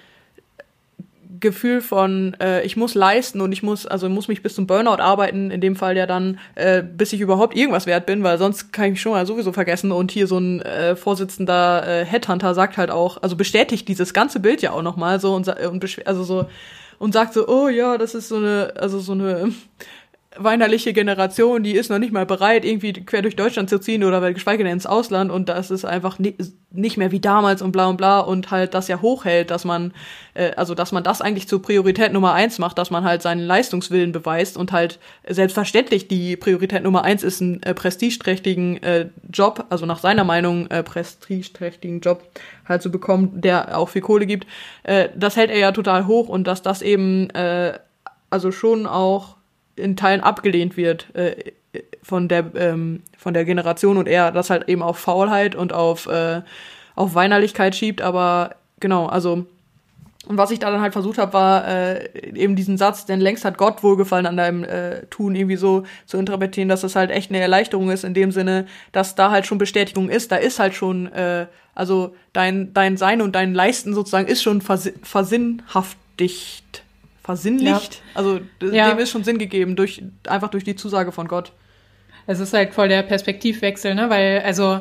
Gefühl 1.41 1.81
von, 1.81 2.35
äh, 2.41 2.63
ich 2.63 2.77
muss 2.77 2.95
leisten 2.95 3.41
und 3.41 3.53
ich 3.53 3.63
muss, 3.63 3.87
also 3.87 4.09
muss 4.09 4.29
mich 4.29 4.43
bis 4.43 4.55
zum 4.55 4.67
Burnout 4.67 5.01
arbeiten, 5.03 5.51
in 5.51 5.61
dem 5.61 5.77
Fall 5.77 5.97
ja 5.97 6.07
dann, 6.07 6.39
äh, 6.55 6.83
bis 6.83 7.13
ich 7.13 7.21
überhaupt 7.21 7.57
irgendwas 7.57 7.87
wert 7.87 8.07
bin, 8.07 8.23
weil 8.23 8.39
sonst 8.39 8.73
kann 8.73 8.87
ich 8.87 8.91
mich 8.93 9.01
schon 9.01 9.13
mal 9.13 9.27
sowieso 9.27 9.53
vergessen. 9.53 9.93
Und 9.93 10.11
hier 10.11 10.27
so 10.27 10.39
ein 10.39 10.63
äh, 10.63 10.97
Vorsitzender 10.97 11.87
äh, 11.87 12.05
Headhunter 12.05 12.55
sagt 12.55 12.77
halt 12.77 12.91
auch, 12.91 13.23
also 13.23 13.37
bestätigt 13.37 13.89
dieses 13.89 14.13
ganze 14.15 14.41
Bild 14.41 14.63
ja 14.63 14.73
auch 14.73 14.83
nochmal 14.83 15.21
so 15.21 15.35
und, 15.35 15.49
und 15.49 16.07
also 16.07 16.25
so 16.25 16.47
und 16.99 17.13
sagt 17.13 17.35
so, 17.35 17.47
oh 17.49 17.69
ja, 17.69 17.97
das 17.97 18.15
ist 18.15 18.29
so 18.29 18.37
eine, 18.37 18.73
also 18.77 18.99
so 18.99 19.13
eine 19.13 19.53
weinerliche 20.39 20.93
Generation, 20.93 21.63
die 21.63 21.73
ist 21.73 21.91
noch 21.91 21.99
nicht 21.99 22.13
mal 22.13 22.27
bereit, 22.27 22.65
irgendwie 22.65 22.93
quer 22.93 23.23
durch 23.23 23.37
Deutschland 23.37 23.69
zu 23.69 23.79
ziehen 23.79 24.05
oder 24.05 24.33
geschweige 24.33 24.65
denn 24.65 24.73
ins 24.73 24.87
Ausland 24.87 25.31
und 25.31 25.49
das 25.49 25.71
ist 25.71 25.85
einfach 25.85 26.19
ni 26.19 26.35
nicht 26.71 26.99
mehr 26.99 27.11
wie 27.11 27.21
damals 27.21 27.63
und 27.63 27.73
bla 27.73 27.87
und 27.87 27.97
bla 27.97 28.21
und 28.21 28.51
halt 28.51 28.75
das 28.75 28.89
ja 28.89 29.01
hochhält, 29.01 29.51
dass 29.51 29.65
man, 29.65 29.95
äh, 30.35 30.51
also 30.51 30.75
dass 30.75 30.93
man 30.93 31.03
das 31.03 31.23
eigentlich 31.23 31.49
zur 31.49 31.63
Priorität 31.63 32.13
Nummer 32.13 32.35
eins 32.35 32.59
macht, 32.59 32.77
dass 32.77 32.91
man 32.91 33.05
halt 33.05 33.23
seinen 33.23 33.41
Leistungswillen 33.41 34.13
beweist 34.13 34.59
und 34.59 34.71
halt 34.71 34.99
selbstverständlich 35.27 36.09
die 36.09 36.37
Priorität 36.37 36.83
Nummer 36.83 37.05
eins 37.05 37.23
ist, 37.23 37.41
einen 37.41 37.63
äh, 37.63 37.73
prestigeträchtigen 37.73 38.83
äh, 38.83 39.09
Job, 39.33 39.65
also 39.71 39.87
nach 39.87 39.99
seiner 39.99 40.25
Meinung 40.25 40.67
äh, 40.67 40.83
prestigeträchtigen 40.83 42.01
Job 42.01 42.23
halt 42.69 42.83
zu 42.83 42.91
bekommen, 42.91 43.41
der 43.41 43.79
auch 43.79 43.89
viel 43.89 44.03
Kohle 44.03 44.27
gibt. 44.27 44.47
Äh, 44.83 45.09
das 45.17 45.37
hält 45.37 45.51
er 45.51 45.59
ja 45.59 45.73
total 45.73 46.07
hoch 46.07 46.29
und 46.29 46.47
dass 46.47 46.61
das 46.61 46.83
eben 46.83 47.31
äh, 47.31 47.79
also 48.29 48.53
schon 48.53 48.87
auch 48.87 49.38
in 49.79 49.97
Teilen 49.97 50.21
abgelehnt 50.21 50.77
wird 50.77 51.15
äh, 51.15 51.53
von 52.03 52.29
der 52.29 52.55
ähm, 52.55 53.03
von 53.17 53.35
der 53.35 53.45
Generation 53.45 53.97
und 53.97 54.09
er 54.09 54.33
das 54.33 54.51
halt 54.51 54.69
eben 54.69 54.83
auf 54.83 54.99
Faulheit 54.99 55.55
und 55.55 55.73
auf 55.73 56.07
äh, 56.07 56.43
auf 56.95 57.15
Weinerlichkeit 57.15 57.77
schiebt, 57.77 58.03
aber 58.03 58.57
genau, 58.81 59.07
also 59.07 59.47
und 60.29 60.37
was 60.37 60.51
ich 60.51 60.59
da 60.59 60.71
dann 60.71 60.83
halt 60.83 60.93
versucht 60.93 61.17
habe, 61.17 61.33
war 61.33 61.67
äh, 61.67 62.11
eben 62.35 62.55
diesen 62.55 62.77
Satz, 62.77 63.07
denn 63.07 63.19
längst 63.19 63.47
hat 63.47 63.57
Gott 63.57 63.83
wohlgefallen 63.83 64.27
an 64.27 64.37
deinem 64.37 64.63
äh, 64.63 65.07
Tun 65.07 65.35
irgendwie 65.35 65.57
so 65.57 65.85
zu 66.05 66.19
interpretieren, 66.19 66.69
dass 66.69 66.85
es 66.85 66.97
halt 66.97 67.11
echt 67.11 67.31
eine 67.31 67.41
Erleichterung 67.41 67.91
ist 67.91 68.05
in 68.05 68.13
dem 68.13 68.31
Sinne, 68.31 68.67
dass 68.93 69.15
da 69.15 69.31
halt 69.31 69.47
schon 69.47 69.57
Bestätigung 69.57 70.11
ist, 70.11 70.31
da 70.31 70.37
ist 70.37 70.59
halt 70.59 70.75
schon, 70.75 71.11
äh, 71.13 71.47
also 71.75 72.15
dein 72.35 72.75
dein 72.75 72.99
Sein 72.99 73.23
und 73.23 73.37
dein 73.37 73.55
Leisten 73.55 73.95
sozusagen 73.95 74.27
ist 74.27 74.43
schon 74.43 74.61
versi 74.61 74.93
versinnhaftigt, 75.03 76.83
versinnlicht, 77.37 78.01
also 78.15 78.41
d- 78.61 78.75
Ja. 78.75 78.89
dem 78.91 78.99
ist 78.99 79.11
schon 79.11 79.23
Sinn 79.25 79.39
gegeben 79.39 79.77
durch 79.77 80.03
einfach 80.27 80.49
durch 80.49 80.65
die 80.65 80.77
Zusage 80.77 81.13
von 81.13 81.29
Gott. 81.29 81.53
Es 82.27 82.41
ist 82.41 82.53
halt 82.55 82.73
voll 82.75 82.89
der 82.89 83.03
Perspektivwechsel, 83.03 83.95
ne? 83.95 84.11
Weil, 84.11 84.43
also, 84.45 84.81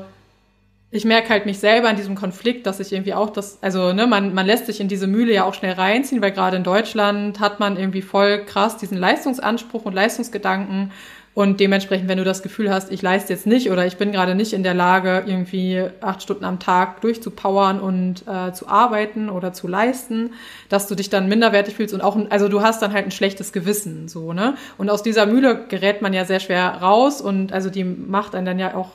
ich 0.90 1.04
merke 1.04 1.30
halt 1.30 1.46
mich 1.46 1.60
selber 1.60 1.90
in 1.90 1.98
diesem 1.98 2.16
Konflikt, 2.16 2.66
dass 2.66 2.80
ich 2.80 2.94
irgendwie 2.94 3.14
auch 3.14 3.30
das, 3.30 3.58
also, 3.62 3.92
ne, 3.94 4.08
man, 4.08 4.34
man 4.34 4.46
lässt 4.46 4.66
sich 4.68 4.80
in 4.80 4.88
diese 4.88 5.08
Mühle 5.08 5.34
ja 5.34 5.44
auch 5.44 5.54
schnell 5.54 5.74
reinziehen, 5.74 6.22
weil 6.22 6.32
gerade 6.32 6.56
in 6.58 6.64
Deutschland 6.64 7.40
hat 7.42 7.60
man 7.60 7.76
irgendwie 7.78 8.02
voll 8.02 8.46
krass 8.46 8.78
diesen 8.78 8.98
Leistungsanspruch 8.98 9.84
und 9.86 9.94
Leistungsgedanken. 9.94 10.92
Und 11.38 11.60
dementsprechend, 11.60 12.10
wenn 12.10 12.18
du 12.18 12.24
das 12.24 12.42
Gefühl 12.42 12.74
hast, 12.74 12.92
ich 12.92 13.04
leiste 13.04 13.32
jetzt 13.32 13.46
nicht 13.46 13.70
oder 13.70 13.86
ich 13.86 13.98
bin 13.98 14.12
gerade 14.12 14.34
nicht 14.34 14.54
in 14.54 14.64
der 14.64 14.74
Lage, 14.74 15.24
irgendwie 15.28 15.84
acht 16.02 16.24
Stunden 16.24 16.44
am 16.44 16.58
Tag 16.58 17.00
durchzupowern 17.02 17.80
und 17.80 18.24
äh, 18.28 18.54
zu 18.54 18.68
arbeiten 18.68 19.30
oder 19.30 19.54
zu 19.54 19.68
leisten, 19.68 20.32
dass 20.68 20.88
du 20.88 20.96
dich 20.96 21.12
dann 21.12 21.30
minderwertig 21.30 21.76
fühlst 21.76 21.94
und 21.94 22.02
auch, 22.02 22.18
also 22.32 22.50
du 22.50 22.64
hast 22.64 22.82
dann 22.82 22.92
halt 22.92 23.06
ein 23.06 23.12
schlechtes 23.12 23.54
Gewissen, 23.54 24.08
so, 24.08 24.34
ne? 24.34 24.56
Und 24.80 24.90
aus 24.90 25.04
dieser 25.04 25.28
Mühle 25.28 25.66
gerät 25.70 26.02
man 26.02 26.12
ja 26.12 26.26
sehr 26.26 26.40
schwer 26.40 26.70
raus 26.82 27.22
und 27.22 27.54
also 27.54 27.70
die 27.70 27.84
macht 27.84 28.34
einen 28.34 28.48
dann 28.48 28.58
ja 28.58 28.74
auch, 28.74 28.90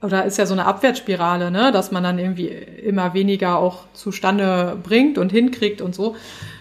oder 0.00 0.24
ist 0.24 0.38
ja 0.38 0.46
so 0.46 0.54
eine 0.54 0.64
Abwärtsspirale, 0.64 1.50
ne? 1.50 1.70
Dass 1.70 1.92
man 1.92 2.02
dann 2.02 2.18
irgendwie 2.18 2.48
immer 2.48 3.12
weniger 3.12 3.58
auch 3.58 3.84
zustande 3.92 4.78
bringt 4.82 5.18
und 5.18 5.32
hinkriegt 5.32 5.82
und 5.82 5.94
so. 5.94 6.16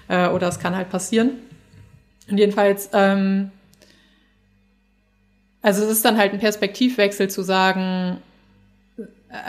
Äh, 0.09 0.27
oder 0.27 0.49
es 0.49 0.59
kann 0.59 0.75
halt 0.75 0.89
passieren. 0.89 1.29
Und 2.29 2.37
jedenfalls, 2.39 2.89
ähm, 2.91 3.51
also 5.65 5.83
es 5.83 5.89
ist 5.89 6.05
dann 6.05 6.19
halt 6.19 6.31
ein 6.31 6.39
Perspektivwechsel 6.39 7.27
zu 7.27 7.41
sagen, 7.41 8.21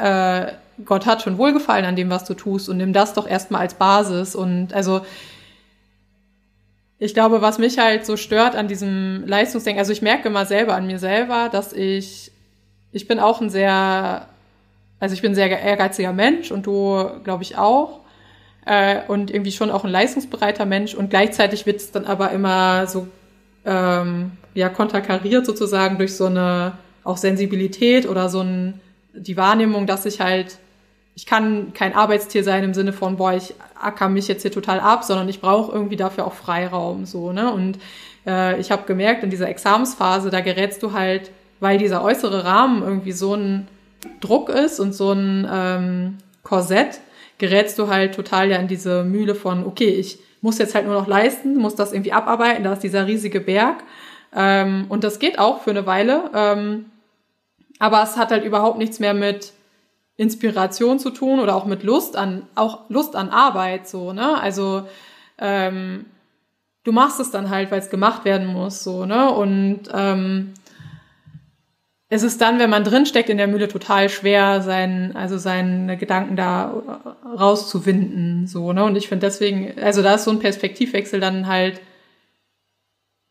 äh, 0.00 0.46
Gott 0.82 1.04
hat 1.04 1.20
schon 1.20 1.36
Wohlgefallen 1.36 1.84
an 1.84 1.94
dem, 1.94 2.08
was 2.08 2.24
du 2.24 2.32
tust 2.32 2.70
und 2.70 2.78
nimm 2.78 2.94
das 2.94 3.12
doch 3.12 3.28
erstmal 3.28 3.60
als 3.60 3.74
Basis. 3.74 4.34
Und 4.34 4.72
also 4.72 5.04
ich 6.98 7.12
glaube, 7.12 7.42
was 7.42 7.58
mich 7.58 7.78
halt 7.78 8.06
so 8.06 8.16
stört 8.16 8.56
an 8.56 8.66
diesem 8.66 9.24
Leistungsdenken, 9.26 9.78
also 9.78 9.92
ich 9.92 10.00
merke 10.00 10.30
mal 10.30 10.46
selber 10.46 10.74
an 10.74 10.86
mir 10.86 10.98
selber, 10.98 11.50
dass 11.52 11.74
ich, 11.74 12.32
ich 12.92 13.06
bin 13.06 13.20
auch 13.20 13.42
ein 13.42 13.50
sehr, 13.50 14.26
also 14.98 15.12
ich 15.14 15.20
bin 15.20 15.32
ein 15.32 15.34
sehr 15.34 15.50
ehrgeiziger 15.50 16.14
Mensch 16.14 16.50
und 16.50 16.64
du, 16.64 17.10
glaube 17.24 17.42
ich, 17.42 17.58
auch. 17.58 18.00
Äh, 18.64 19.02
und 19.06 19.30
irgendwie 19.30 19.52
schon 19.52 19.70
auch 19.70 19.84
ein 19.84 19.90
leistungsbereiter 19.90 20.64
Mensch 20.64 20.94
und 20.94 21.10
gleichzeitig 21.10 21.66
wird 21.66 21.76
es 21.76 21.92
dann 21.92 22.06
aber 22.06 22.30
immer 22.30 22.86
so 22.86 23.06
ähm, 23.66 24.32
ja 24.54 24.68
konterkariert 24.68 25.44
sozusagen 25.44 25.98
durch 25.98 26.16
so 26.16 26.26
eine 26.26 26.72
auch 27.04 27.18
Sensibilität 27.18 28.08
oder 28.08 28.28
so 28.28 28.40
ein 28.40 28.80
die 29.12 29.36
Wahrnehmung, 29.36 29.86
dass 29.86 30.06
ich 30.06 30.20
halt 30.20 30.58
ich 31.16 31.24
kann 31.24 31.72
kein 31.72 31.94
Arbeitstier 31.94 32.44
sein 32.44 32.62
im 32.62 32.74
Sinne 32.74 32.92
von, 32.92 33.16
boah, 33.16 33.32
ich 33.32 33.54
acker 33.80 34.10
mich 34.10 34.28
jetzt 34.28 34.42
hier 34.42 34.52
total 34.52 34.80
ab, 34.80 35.02
sondern 35.02 35.30
ich 35.30 35.40
brauche 35.40 35.72
irgendwie 35.72 35.96
dafür 35.96 36.26
auch 36.26 36.34
Freiraum, 36.34 37.06
so, 37.06 37.32
ne? 37.32 37.50
Und 37.50 37.78
äh, 38.26 38.60
ich 38.60 38.70
habe 38.70 38.86
gemerkt, 38.86 39.24
in 39.24 39.30
dieser 39.30 39.48
Examensphase, 39.48 40.28
da 40.28 40.42
gerätst 40.42 40.82
du 40.82 40.92
halt, 40.92 41.30
weil 41.58 41.78
dieser 41.78 42.04
äußere 42.04 42.44
Rahmen 42.44 42.82
irgendwie 42.82 43.12
so 43.12 43.34
ein 43.34 43.66
Druck 44.20 44.50
ist 44.50 44.78
und 44.78 44.94
so 44.94 45.12
ein 45.12 45.48
ähm, 45.50 46.18
Korsett, 46.42 47.00
gerätst 47.38 47.78
du 47.78 47.88
halt 47.88 48.14
total 48.14 48.50
ja 48.50 48.58
in 48.58 48.68
diese 48.68 49.02
Mühle 49.02 49.34
von, 49.34 49.64
okay, 49.64 49.88
ich 49.88 50.18
muss 50.40 50.58
jetzt 50.58 50.74
halt 50.74 50.86
nur 50.86 50.94
noch 50.94 51.06
leisten, 51.06 51.56
muss 51.56 51.74
das 51.74 51.92
irgendwie 51.92 52.12
abarbeiten, 52.12 52.64
da 52.64 52.72
ist 52.72 52.82
dieser 52.82 53.06
riesige 53.06 53.40
Berg. 53.40 53.82
Ähm, 54.34 54.86
und 54.88 55.04
das 55.04 55.18
geht 55.18 55.38
auch 55.38 55.62
für 55.62 55.70
eine 55.70 55.86
Weile. 55.86 56.30
Ähm, 56.34 56.86
aber 57.78 58.02
es 58.02 58.16
hat 58.16 58.30
halt 58.30 58.44
überhaupt 58.44 58.78
nichts 58.78 58.98
mehr 59.00 59.14
mit 59.14 59.52
Inspiration 60.16 60.98
zu 60.98 61.10
tun 61.10 61.40
oder 61.40 61.54
auch 61.54 61.66
mit 61.66 61.82
Lust 61.82 62.16
an, 62.16 62.46
auch 62.54 62.88
Lust 62.88 63.16
an 63.16 63.28
Arbeit, 63.28 63.86
so, 63.86 64.12
ne? 64.12 64.40
Also, 64.40 64.86
ähm, 65.38 66.06
du 66.84 66.92
machst 66.92 67.20
es 67.20 67.30
dann 67.30 67.50
halt, 67.50 67.70
weil 67.70 67.80
es 67.80 67.90
gemacht 67.90 68.24
werden 68.24 68.46
muss, 68.46 68.82
so, 68.82 69.04
ne? 69.04 69.30
Und 69.30 69.82
ähm, 69.92 70.54
es 72.08 72.22
ist 72.22 72.40
dann, 72.40 72.58
wenn 72.58 72.70
man 72.70 72.84
drinsteckt 72.84 73.28
in 73.28 73.36
der 73.38 73.48
Mühle, 73.48 73.68
total 73.68 74.08
schwer, 74.08 74.62
sein, 74.62 75.16
also 75.16 75.38
seine 75.38 75.96
Gedanken 75.96 76.36
da 76.36 77.04
rauszuwinden, 77.38 78.46
so, 78.46 78.72
ne? 78.72 78.84
Und 78.84 78.96
ich 78.96 79.08
finde 79.08 79.26
deswegen, 79.26 79.72
also 79.80 80.02
da 80.02 80.14
ist 80.14 80.24
so 80.24 80.30
ein 80.30 80.38
Perspektivwechsel 80.38 81.18
dann 81.18 81.48
halt 81.48 81.80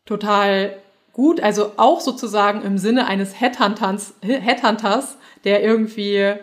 total 0.05 0.75
gut, 1.13 1.39
also 1.39 1.71
auch 1.77 2.01
sozusagen 2.01 2.61
im 2.63 2.77
Sinne 2.77 3.07
eines 3.07 3.39
Headhunters, 3.39 4.15
Headhunters, 4.21 5.17
der 5.45 5.63
irgendwie 5.63 6.35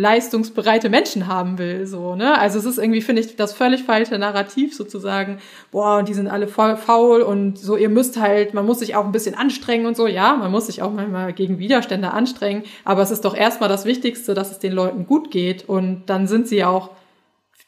leistungsbereite 0.00 0.88
Menschen 0.88 1.26
haben 1.26 1.58
will, 1.58 1.86
so, 1.86 2.14
ne? 2.14 2.38
Also 2.38 2.58
es 2.58 2.64
ist 2.64 2.78
irgendwie, 2.78 3.02
finde 3.02 3.20
ich, 3.20 3.36
das 3.36 3.52
völlig 3.52 3.82
falsche 3.84 4.18
Narrativ 4.18 4.74
sozusagen, 4.74 5.38
boah, 5.70 6.02
die 6.02 6.14
sind 6.14 6.26
alle 6.26 6.48
voll 6.48 6.78
faul 6.78 7.20
und 7.20 7.58
so, 7.58 7.76
ihr 7.76 7.90
müsst 7.90 8.18
halt, 8.18 8.54
man 8.54 8.64
muss 8.64 8.78
sich 8.78 8.96
auch 8.96 9.04
ein 9.04 9.12
bisschen 9.12 9.34
anstrengen 9.34 9.84
und 9.84 9.98
so, 9.98 10.06
ja, 10.06 10.36
man 10.36 10.50
muss 10.50 10.66
sich 10.66 10.80
auch 10.80 10.90
manchmal 10.90 11.34
gegen 11.34 11.58
Widerstände 11.58 12.12
anstrengen, 12.12 12.62
aber 12.82 13.02
es 13.02 13.10
ist 13.10 13.26
doch 13.26 13.36
erstmal 13.36 13.68
das 13.68 13.84
Wichtigste, 13.84 14.32
dass 14.32 14.50
es 14.50 14.58
den 14.58 14.72
Leuten 14.72 15.06
gut 15.06 15.30
geht 15.30 15.68
und 15.68 16.04
dann 16.06 16.26
sind 16.26 16.48
sie 16.48 16.64
auch 16.64 16.90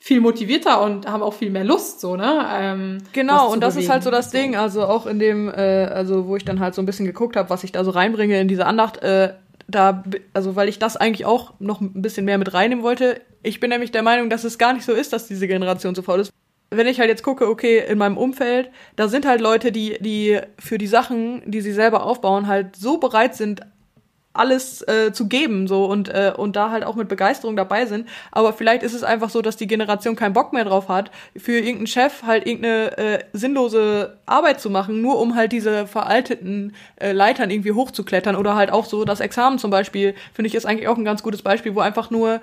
viel 0.01 0.21
motivierter 0.21 0.83
und 0.83 1.07
haben 1.07 1.23
auch 1.23 1.35
viel 1.35 1.51
mehr 1.51 1.64
Lust, 1.64 2.01
so, 2.01 2.16
ne? 2.16 2.47
Ähm, 2.59 2.99
genau, 3.12 3.53
und 3.53 3.62
das 3.62 3.75
bewegen. 3.75 3.85
ist 3.85 3.92
halt 3.92 4.03
so 4.03 4.11
das 4.11 4.31
Ding, 4.31 4.57
also 4.57 4.85
auch 4.85 5.07
in 5.07 5.18
dem, 5.18 5.49
äh, 5.49 5.85
also 5.85 6.27
wo 6.27 6.35
ich 6.35 6.45
dann 6.45 6.61
halt 6.61 6.75
so 6.75 6.81
ein 6.83 6.87
bisschen 6.87 7.07
geguckt 7.07 7.37
habe, 7.37 7.51
was 7.51 7.62
ich 7.62 7.73
da 7.73 7.85
so 7.85 7.90
reinbringe 7.90 8.40
in 8.40 8.49
diese 8.49 8.66
Andacht, 8.66 9.03
äh, 9.03 9.35
da, 9.75 10.03
also 10.33 10.57
weil 10.57 10.69
ich 10.69 10.79
das 10.79 10.97
eigentlich 10.97 11.27
auch 11.27 11.55
noch 11.59 11.81
ein 11.81 12.03
bisschen 12.03 12.25
mehr 12.25 12.39
mit 12.39 12.55
reinnehmen 12.55 12.85
wollte. 12.85 13.21
Ich 13.43 13.61
bin 13.61 13.71
nämlich 13.71 13.91
der 13.91 14.03
Meinung, 14.03 14.31
dass 14.31 14.45
es 14.45 14.59
gar 14.59 14.73
nicht 14.73 14.85
so 14.85 14.93
ist, 14.93 15.13
dass 15.13 15.27
diese 15.27 15.49
Generation 15.49 15.95
so 15.95 16.03
faul 16.03 16.21
ist. 16.21 16.33
Wenn 16.71 16.87
ich 16.87 17.01
halt 17.01 17.11
jetzt 17.11 17.23
gucke, 17.23 17.49
okay, 17.49 17.85
in 17.87 17.99
meinem 17.99 18.17
Umfeld, 18.17 18.71
da 18.97 19.09
sind 19.09 19.27
halt 19.27 19.41
Leute, 19.41 19.73
die, 19.73 19.99
die 20.01 20.41
für 20.59 20.79
die 20.79 20.87
Sachen, 20.87 21.43
die 21.51 21.61
sie 21.61 21.73
selber 21.73 22.05
aufbauen, 22.05 22.47
halt 22.47 22.77
so 22.77 22.97
bereit 22.99 23.35
sind, 23.35 23.61
alles 24.35 24.83
äh, 24.88 25.12
zu 25.12 25.29
geben 25.29 25.68
so 25.68 25.85
und 25.85 26.09
äh, 26.09 26.33
und 26.37 26.57
da 26.57 26.71
halt 26.71 26.85
auch 26.85 26.95
mit 26.95 27.09
Begeisterung 27.09 27.57
dabei 27.57 27.87
sind. 27.87 28.09
Aber 28.31 28.53
vielleicht 28.53 28.83
ist 28.83 28.95
es 28.95 29.03
einfach 29.03 29.31
so 29.31 29.42
dass 29.42 29.57
die 29.57 29.66
Generation 29.66 30.16
keinen 30.16 30.33
Bock 30.33 30.53
mehr 30.53 30.64
drauf 30.64 30.88
hat 30.88 31.11
für 31.37 31.53
irgendeinen 31.53 31.87
Chef 31.87 32.23
halt 32.23 32.47
irgendeine 32.47 32.97
äh, 32.99 33.25
sinnlose 33.33 34.18
Arbeit 34.27 34.61
zu 34.61 34.71
machen 34.71 35.03
nur 35.03 35.18
um 35.21 35.35
halt 35.35 35.53
diese 35.53 35.87
veralteten 35.87 36.75
äh, 36.97 37.12
Leitern 37.12 37.51
irgendwie 37.51 37.73
hochzuklettern. 37.73 38.37
Oder 38.37 38.55
halt 38.55 38.73
auch 38.73 38.87
so 38.87 39.05
das 39.05 39.21
Examen 39.21 39.59
zum 39.59 39.71
Beispiel 39.71 40.14
finde 40.33 40.49
ich 40.49 40.55
ist 40.55 40.66
eigentlich 40.66 40.88
auch 40.88 40.97
ein 40.97 41.05
ganz 41.05 41.23
gutes 41.23 41.42
Beispiel 41.42 41.75
wo 41.75 41.81
einfach 41.81 42.11
nur 42.11 42.40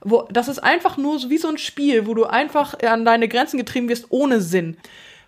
wo 0.00 0.28
das 0.30 0.48
ist 0.48 0.58
einfach 0.60 0.96
nur 0.96 1.18
so 1.18 1.30
wie 1.30 1.38
so 1.38 1.48
ein 1.48 1.58
Spiel 1.58 2.06
wo 2.06 2.14
du 2.14 2.24
einfach 2.24 2.74
an 2.82 3.04
deine 3.04 3.28
Grenzen 3.28 3.58
getrieben 3.58 3.88
wirst 3.88 4.06
ohne 4.10 4.40
Sinn 4.40 4.76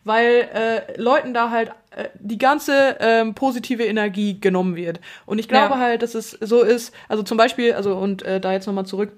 weil 0.05 0.49
äh, 0.55 1.01
Leuten 1.01 1.35
da 1.35 1.51
halt 1.51 1.71
äh, 1.91 2.09
die 2.19 2.39
ganze 2.39 2.97
ähm, 3.01 3.35
positive 3.35 3.85
Energie 3.85 4.41
genommen 4.41 4.77
wird. 4.77 5.01
Und 5.27 5.39
ich 5.39 5.49
glaube 5.49 5.75
ja. 5.75 5.81
halt, 5.81 6.03
dass 6.03 6.15
es 6.15 6.31
so 6.31 6.63
ist, 6.63 6.95
also 7.09 7.23
zum 7.23 7.37
Beispiel, 7.37 7.75
also 7.75 7.97
und 7.97 8.23
äh, 8.23 8.41
da 8.41 8.53
jetzt 8.53 8.67
nochmal 8.67 8.87
zurück 8.87 9.13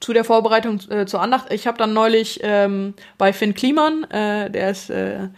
zu 0.00 0.12
der 0.12 0.24
Vorbereitung 0.24 0.80
äh, 0.90 1.06
zur 1.06 1.22
Andacht. 1.22 1.52
Ich 1.52 1.66
habe 1.66 1.78
dann 1.78 1.92
neulich 1.92 2.40
ähm, 2.42 2.94
bei 3.18 3.32
Finn 3.32 3.54
Kliman, 3.54 4.04
äh, 4.10 4.50
der 4.50 4.70
ist 4.70 4.90
äh, 4.90 5.28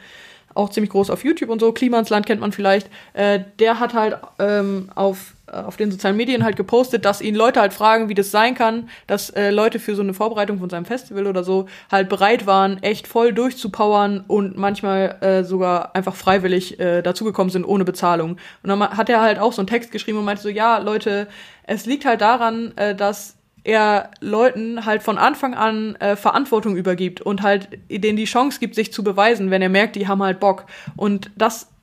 auch 0.55 0.71
ziemlich 0.71 0.91
groß 0.91 1.11
auf 1.11 1.25
YouTube 1.25 1.51
und 1.51 1.61
so, 1.61 1.73
Klimansland 1.73 2.27
kennt 2.27 2.41
man 2.41 2.53
vielleicht, 2.53 2.89
äh, 3.13 3.41
der 3.59 3.81
hat 3.81 3.95
halt 3.95 4.17
ähm, 4.39 4.91
auf 4.95 5.34
auf 5.63 5.77
den 5.77 5.91
sozialen 5.91 6.17
Medien 6.17 6.45
halt 6.45 6.57
gepostet, 6.57 7.05
dass 7.05 7.21
ihn 7.21 7.35
Leute 7.35 7.61
halt 7.61 7.73
fragen, 7.73 8.09
wie 8.09 8.15
das 8.15 8.31
sein 8.31 8.55
kann, 8.55 8.89
dass 9.07 9.31
äh, 9.31 9.51
Leute 9.51 9.79
für 9.79 9.95
so 9.95 10.03
eine 10.03 10.15
Vorbereitung 10.15 10.59
von 10.59 10.71
seinem 10.71 10.85
Festival 10.85 11.27
oder 11.27 11.45
so 11.45 11.67
halt 11.91 12.09
bereit 12.09 12.47
waren, 12.47 12.83
echt 12.83 13.07
voll 13.07 13.33
durchzupowern 13.33 14.25
und 14.27 14.57
manchmal 14.57 15.17
äh, 15.21 15.45
sogar 15.45 15.95
einfach 15.95 16.15
freiwillig 16.15 16.79
äh, 16.81 17.03
dazugekommen 17.03 17.51
sind 17.51 17.65
ohne 17.65 17.85
Bezahlung. 17.85 18.33
Und 18.63 18.69
dann 18.69 18.81
hat 18.81 19.09
er 19.09 19.21
halt 19.21 19.39
auch 19.39 19.53
so 19.53 19.61
einen 19.61 19.69
Text 19.69 19.93
geschrieben 19.93 20.19
und 20.19 20.25
meinte 20.25 20.43
so, 20.43 20.49
ja, 20.49 20.79
Leute, 20.79 21.29
es 21.65 21.87
liegt 21.87 22.05
halt 22.05 22.21
daran, 22.21 22.73
äh, 22.77 22.95
dass 22.95 23.37
er 23.65 24.11
Leuten 24.21 24.85
halt 24.85 25.03
von 25.03 25.17
Anfang 25.17 25.55
an 25.55 25.97
äh, 25.97 26.17
Verantwortung 26.17 26.77
übergibt 26.77 27.23
und 27.23 27.43
halt 27.43 27.69
denen 27.89 28.17
die 28.17 28.27
Chance 28.27 28.61
gibt, 28.61 28.75
sich 28.75 28.93
zu 28.93 29.03
beweisen, 29.03 29.51
wenn 29.51 29.63
er 29.63 29.71
merkt, 29.71 29.97
die 29.97 30.07
haben 30.07 30.23
halt 30.23 30.39
Bock. 30.39 30.67
Und 30.97 31.31
das 31.37 31.65
äh, 31.65 31.74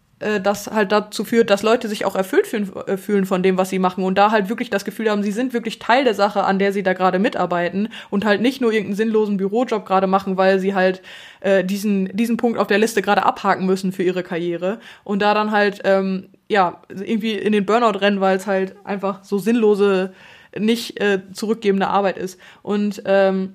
das 0.42 0.68
halt 0.68 0.92
dazu 0.92 1.24
führt, 1.24 1.50
dass 1.50 1.64
Leute 1.64 1.88
sich 1.88 2.06
auch 2.06 2.16
erfüllt 2.16 2.48
fühlen, 2.48 2.72
äh, 2.88 2.98
fühlen 2.98 3.26
von 3.26 3.42
dem, 3.42 3.58
was 3.58 3.70
sie 3.70 3.80
machen 3.80 4.04
und 4.04 4.18
da 4.18 4.32
halt 4.32 4.50
wirklich 4.50 4.70
das 4.70 4.86
Gefühl 4.86 5.10
haben, 5.10 5.24
sie 5.24 5.32
sind 5.32 5.54
wirklich 5.54 5.80
Teil 5.80 6.04
der 6.04 6.14
Sache, 6.14 6.44
an 6.44 6.60
der 6.60 6.74
sie 6.74 6.84
da 6.84 6.94
gerade 6.94 7.20
mitarbeiten 7.20 7.90
und 8.10 8.26
halt 8.26 8.42
nicht 8.42 8.62
nur 8.62 8.72
irgendeinen 8.72 8.96
sinnlosen 8.96 9.38
Bürojob 9.38 9.86
gerade 9.86 10.08
machen, 10.08 10.38
weil 10.38 10.60
sie 10.60 10.76
halt 10.76 11.02
äh, 11.40 11.64
diesen, 11.64 12.16
diesen 12.16 12.38
Punkt 12.38 12.60
auf 12.60 12.68
der 12.68 12.78
Liste 12.78 13.02
gerade 13.02 13.26
abhaken 13.26 13.66
müssen 13.66 13.92
für 13.92 14.04
ihre 14.04 14.24
Karriere 14.24 14.80
und 15.04 15.22
da 15.22 15.34
dann 15.34 15.52
halt, 15.52 15.82
ähm, 15.84 16.30
ja, 16.48 16.82
irgendwie 16.90 17.34
in 17.34 17.54
den 17.54 17.66
Burnout 17.66 18.00
rennen, 18.00 18.22
weil 18.22 18.38
es 18.38 18.46
halt 18.46 18.76
einfach 18.84 19.24
so 19.24 19.40
sinnlose, 19.40 20.14
nicht 20.58 21.00
äh, 21.00 21.22
zurückgebende 21.32 21.88
Arbeit 21.88 22.18
ist. 22.18 22.40
Und 22.62 23.02
ähm, 23.06 23.54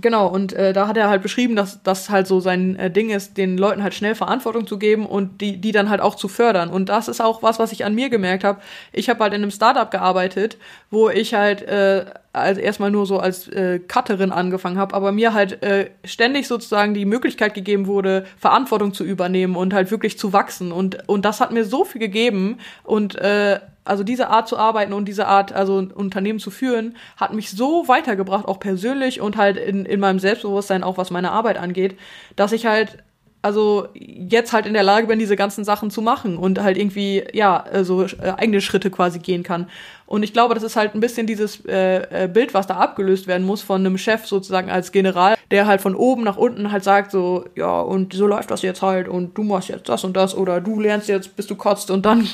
Genau, 0.00 0.28
und 0.28 0.52
äh, 0.52 0.72
da 0.72 0.86
hat 0.86 0.96
er 0.96 1.08
halt 1.08 1.22
beschrieben, 1.22 1.56
dass 1.56 1.82
das 1.82 2.10
halt 2.10 2.26
so 2.26 2.40
sein 2.40 2.76
äh, 2.76 2.90
Ding 2.90 3.10
ist, 3.10 3.36
den 3.36 3.58
Leuten 3.58 3.82
halt 3.82 3.94
schnell 3.94 4.14
Verantwortung 4.14 4.66
zu 4.66 4.78
geben 4.78 5.04
und 5.04 5.40
die, 5.40 5.56
die 5.60 5.72
dann 5.72 5.90
halt 5.90 6.00
auch 6.00 6.14
zu 6.14 6.28
fördern. 6.28 6.70
Und 6.70 6.88
das 6.88 7.08
ist 7.08 7.20
auch 7.20 7.42
was, 7.42 7.58
was 7.58 7.72
ich 7.72 7.84
an 7.84 7.94
mir 7.94 8.08
gemerkt 8.08 8.44
habe. 8.44 8.60
Ich 8.92 9.10
habe 9.10 9.20
halt 9.22 9.32
in 9.34 9.42
einem 9.42 9.50
Startup 9.50 9.90
gearbeitet, 9.90 10.58
wo 10.90 11.10
ich 11.10 11.34
halt 11.34 11.62
äh, 11.62 12.06
also 12.32 12.60
erstmal 12.60 12.90
nur 12.90 13.06
so 13.06 13.18
als 13.18 13.48
äh, 13.48 13.80
Cutterin 13.80 14.30
angefangen 14.30 14.78
habe, 14.78 14.94
aber 14.94 15.10
mir 15.10 15.34
halt 15.34 15.62
äh, 15.62 15.90
ständig 16.04 16.46
sozusagen 16.46 16.94
die 16.94 17.04
Möglichkeit 17.04 17.54
gegeben 17.54 17.86
wurde, 17.86 18.24
Verantwortung 18.38 18.94
zu 18.94 19.02
übernehmen 19.04 19.56
und 19.56 19.74
halt 19.74 19.90
wirklich 19.90 20.16
zu 20.18 20.32
wachsen. 20.32 20.70
Und, 20.70 21.08
und 21.08 21.24
das 21.24 21.40
hat 21.40 21.50
mir 21.50 21.64
so 21.64 21.84
viel 21.84 22.00
gegeben 22.00 22.58
und 22.84 23.16
äh, 23.16 23.58
also 23.84 24.04
diese 24.04 24.28
Art 24.28 24.46
zu 24.46 24.56
arbeiten 24.56 24.92
und 24.92 25.06
diese 25.06 25.26
Art, 25.26 25.52
also 25.52 25.80
ein 25.80 25.90
Unternehmen 25.90 26.38
zu 26.38 26.52
führen, 26.52 26.96
hat 27.16 27.34
mich 27.34 27.50
so 27.50 27.88
weitergebracht, 27.88 28.46
auch 28.46 28.60
persönlich 28.60 29.20
und 29.20 29.36
halt 29.36 29.56
in, 29.56 29.84
in 29.84 29.98
meinem 29.98 30.20
Selbstbewusstsein, 30.20 30.84
auch 30.84 30.98
was 30.98 31.10
meine 31.10 31.32
Arbeit 31.32 31.58
angeht, 31.58 31.98
dass 32.36 32.52
ich 32.52 32.66
halt 32.66 32.98
also 33.42 33.88
jetzt 33.94 34.52
halt 34.52 34.66
in 34.66 34.74
der 34.74 34.82
Lage 34.82 35.06
bin, 35.06 35.18
diese 35.18 35.36
ganzen 35.36 35.64
Sachen 35.64 35.90
zu 35.90 36.02
machen 36.02 36.36
und 36.36 36.62
halt 36.62 36.76
irgendwie, 36.76 37.24
ja, 37.32 37.64
so 37.82 38.00
also, 38.00 38.16
äh, 38.22 38.34
eigene 38.36 38.60
Schritte 38.60 38.90
quasi 38.90 39.18
gehen 39.18 39.42
kann. 39.42 39.68
Und 40.10 40.24
ich 40.24 40.32
glaube, 40.32 40.54
das 40.54 40.64
ist 40.64 40.74
halt 40.74 40.96
ein 40.96 41.00
bisschen 41.00 41.28
dieses 41.28 41.64
äh, 41.66 42.24
äh, 42.24 42.26
Bild, 42.26 42.52
was 42.52 42.66
da 42.66 42.78
abgelöst 42.78 43.28
werden 43.28 43.46
muss 43.46 43.62
von 43.62 43.86
einem 43.86 43.96
Chef 43.96 44.26
sozusagen 44.26 44.68
als 44.68 44.90
General, 44.90 45.36
der 45.52 45.68
halt 45.68 45.80
von 45.80 45.94
oben 45.94 46.24
nach 46.24 46.36
unten 46.36 46.72
halt 46.72 46.82
sagt 46.82 47.12
so, 47.12 47.44
ja, 47.54 47.80
und 47.80 48.12
so 48.12 48.26
läuft 48.26 48.50
das 48.50 48.62
jetzt 48.62 48.82
halt 48.82 49.06
und 49.06 49.38
du 49.38 49.44
machst 49.44 49.68
jetzt 49.68 49.88
das 49.88 50.02
und 50.02 50.16
das 50.16 50.36
oder 50.36 50.60
du 50.60 50.80
lernst 50.80 51.06
jetzt, 51.06 51.36
bis 51.36 51.46
du 51.46 51.54
kotzt 51.54 51.92
und 51.92 52.04
dann 52.06 52.26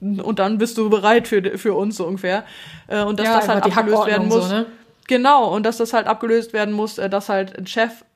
und 0.00 0.40
dann 0.40 0.58
bist 0.58 0.76
du 0.76 0.90
bereit 0.90 1.28
für, 1.28 1.56
für 1.56 1.74
uns 1.74 1.98
so 1.98 2.04
ungefähr. 2.04 2.42
und 2.88 3.20
dass 3.20 3.26
ja, 3.26 3.36
das 3.36 3.48
halt 3.48 3.64
abgelöst 3.64 4.06
werden 4.06 4.26
muss. 4.26 4.48
So, 4.48 4.52
ne? 4.52 4.66
Genau, 5.06 5.54
und 5.54 5.64
dass 5.64 5.76
das 5.76 5.92
halt 5.92 6.08
abgelöst 6.08 6.52
werden 6.52 6.74
muss, 6.74 6.96
dass 6.96 7.28
halt 7.28 7.56
ein 7.56 7.68
Chef 7.68 7.92
äh, 7.92 8.09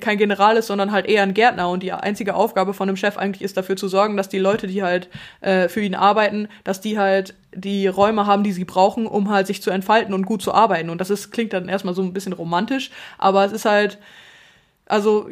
kein 0.00 0.18
General 0.18 0.56
ist, 0.56 0.66
sondern 0.66 0.90
halt 0.90 1.06
eher 1.06 1.22
ein 1.22 1.34
Gärtner 1.34 1.68
und 1.70 1.82
die 1.82 1.92
einzige 1.92 2.34
Aufgabe 2.34 2.74
von 2.74 2.88
einem 2.88 2.96
Chef 2.96 3.16
eigentlich 3.16 3.42
ist 3.42 3.56
dafür 3.56 3.76
zu 3.76 3.86
sorgen, 3.86 4.16
dass 4.16 4.28
die 4.28 4.38
Leute, 4.38 4.66
die 4.66 4.82
halt 4.82 5.08
äh, 5.42 5.68
für 5.68 5.80
ihn 5.80 5.94
arbeiten, 5.94 6.48
dass 6.64 6.80
die 6.80 6.98
halt 6.98 7.34
die 7.54 7.86
Räume 7.86 8.26
haben, 8.26 8.42
die 8.42 8.52
sie 8.52 8.64
brauchen, 8.64 9.06
um 9.06 9.30
halt 9.30 9.46
sich 9.46 9.62
zu 9.62 9.70
entfalten 9.70 10.12
und 10.12 10.26
gut 10.26 10.42
zu 10.42 10.52
arbeiten. 10.52 10.90
Und 10.90 11.00
das 11.00 11.10
ist, 11.10 11.30
klingt 11.30 11.52
dann 11.52 11.68
erstmal 11.68 11.94
so 11.94 12.02
ein 12.02 12.12
bisschen 12.12 12.32
romantisch, 12.32 12.90
aber 13.16 13.44
es 13.44 13.52
ist 13.52 13.64
halt, 13.64 13.98
also 14.86 15.28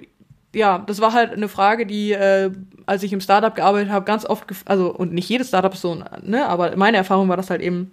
ja, 0.54 0.78
das 0.78 1.00
war 1.00 1.12
halt 1.12 1.32
eine 1.32 1.48
Frage, 1.48 1.86
die, 1.86 2.12
äh, 2.12 2.50
als 2.86 3.02
ich 3.02 3.12
im 3.12 3.20
Startup 3.20 3.54
gearbeitet 3.54 3.90
habe, 3.90 4.04
ganz 4.04 4.24
oft, 4.24 4.44
also 4.66 4.94
und 4.94 5.12
nicht 5.12 5.28
jedes 5.28 5.48
Startup 5.48 5.72
ist 5.72 5.80
so, 5.80 6.02
ne, 6.22 6.46
aber 6.46 6.76
meine 6.76 6.96
Erfahrung 6.96 7.28
war 7.28 7.36
das 7.36 7.50
halt 7.50 7.62
eben, 7.62 7.90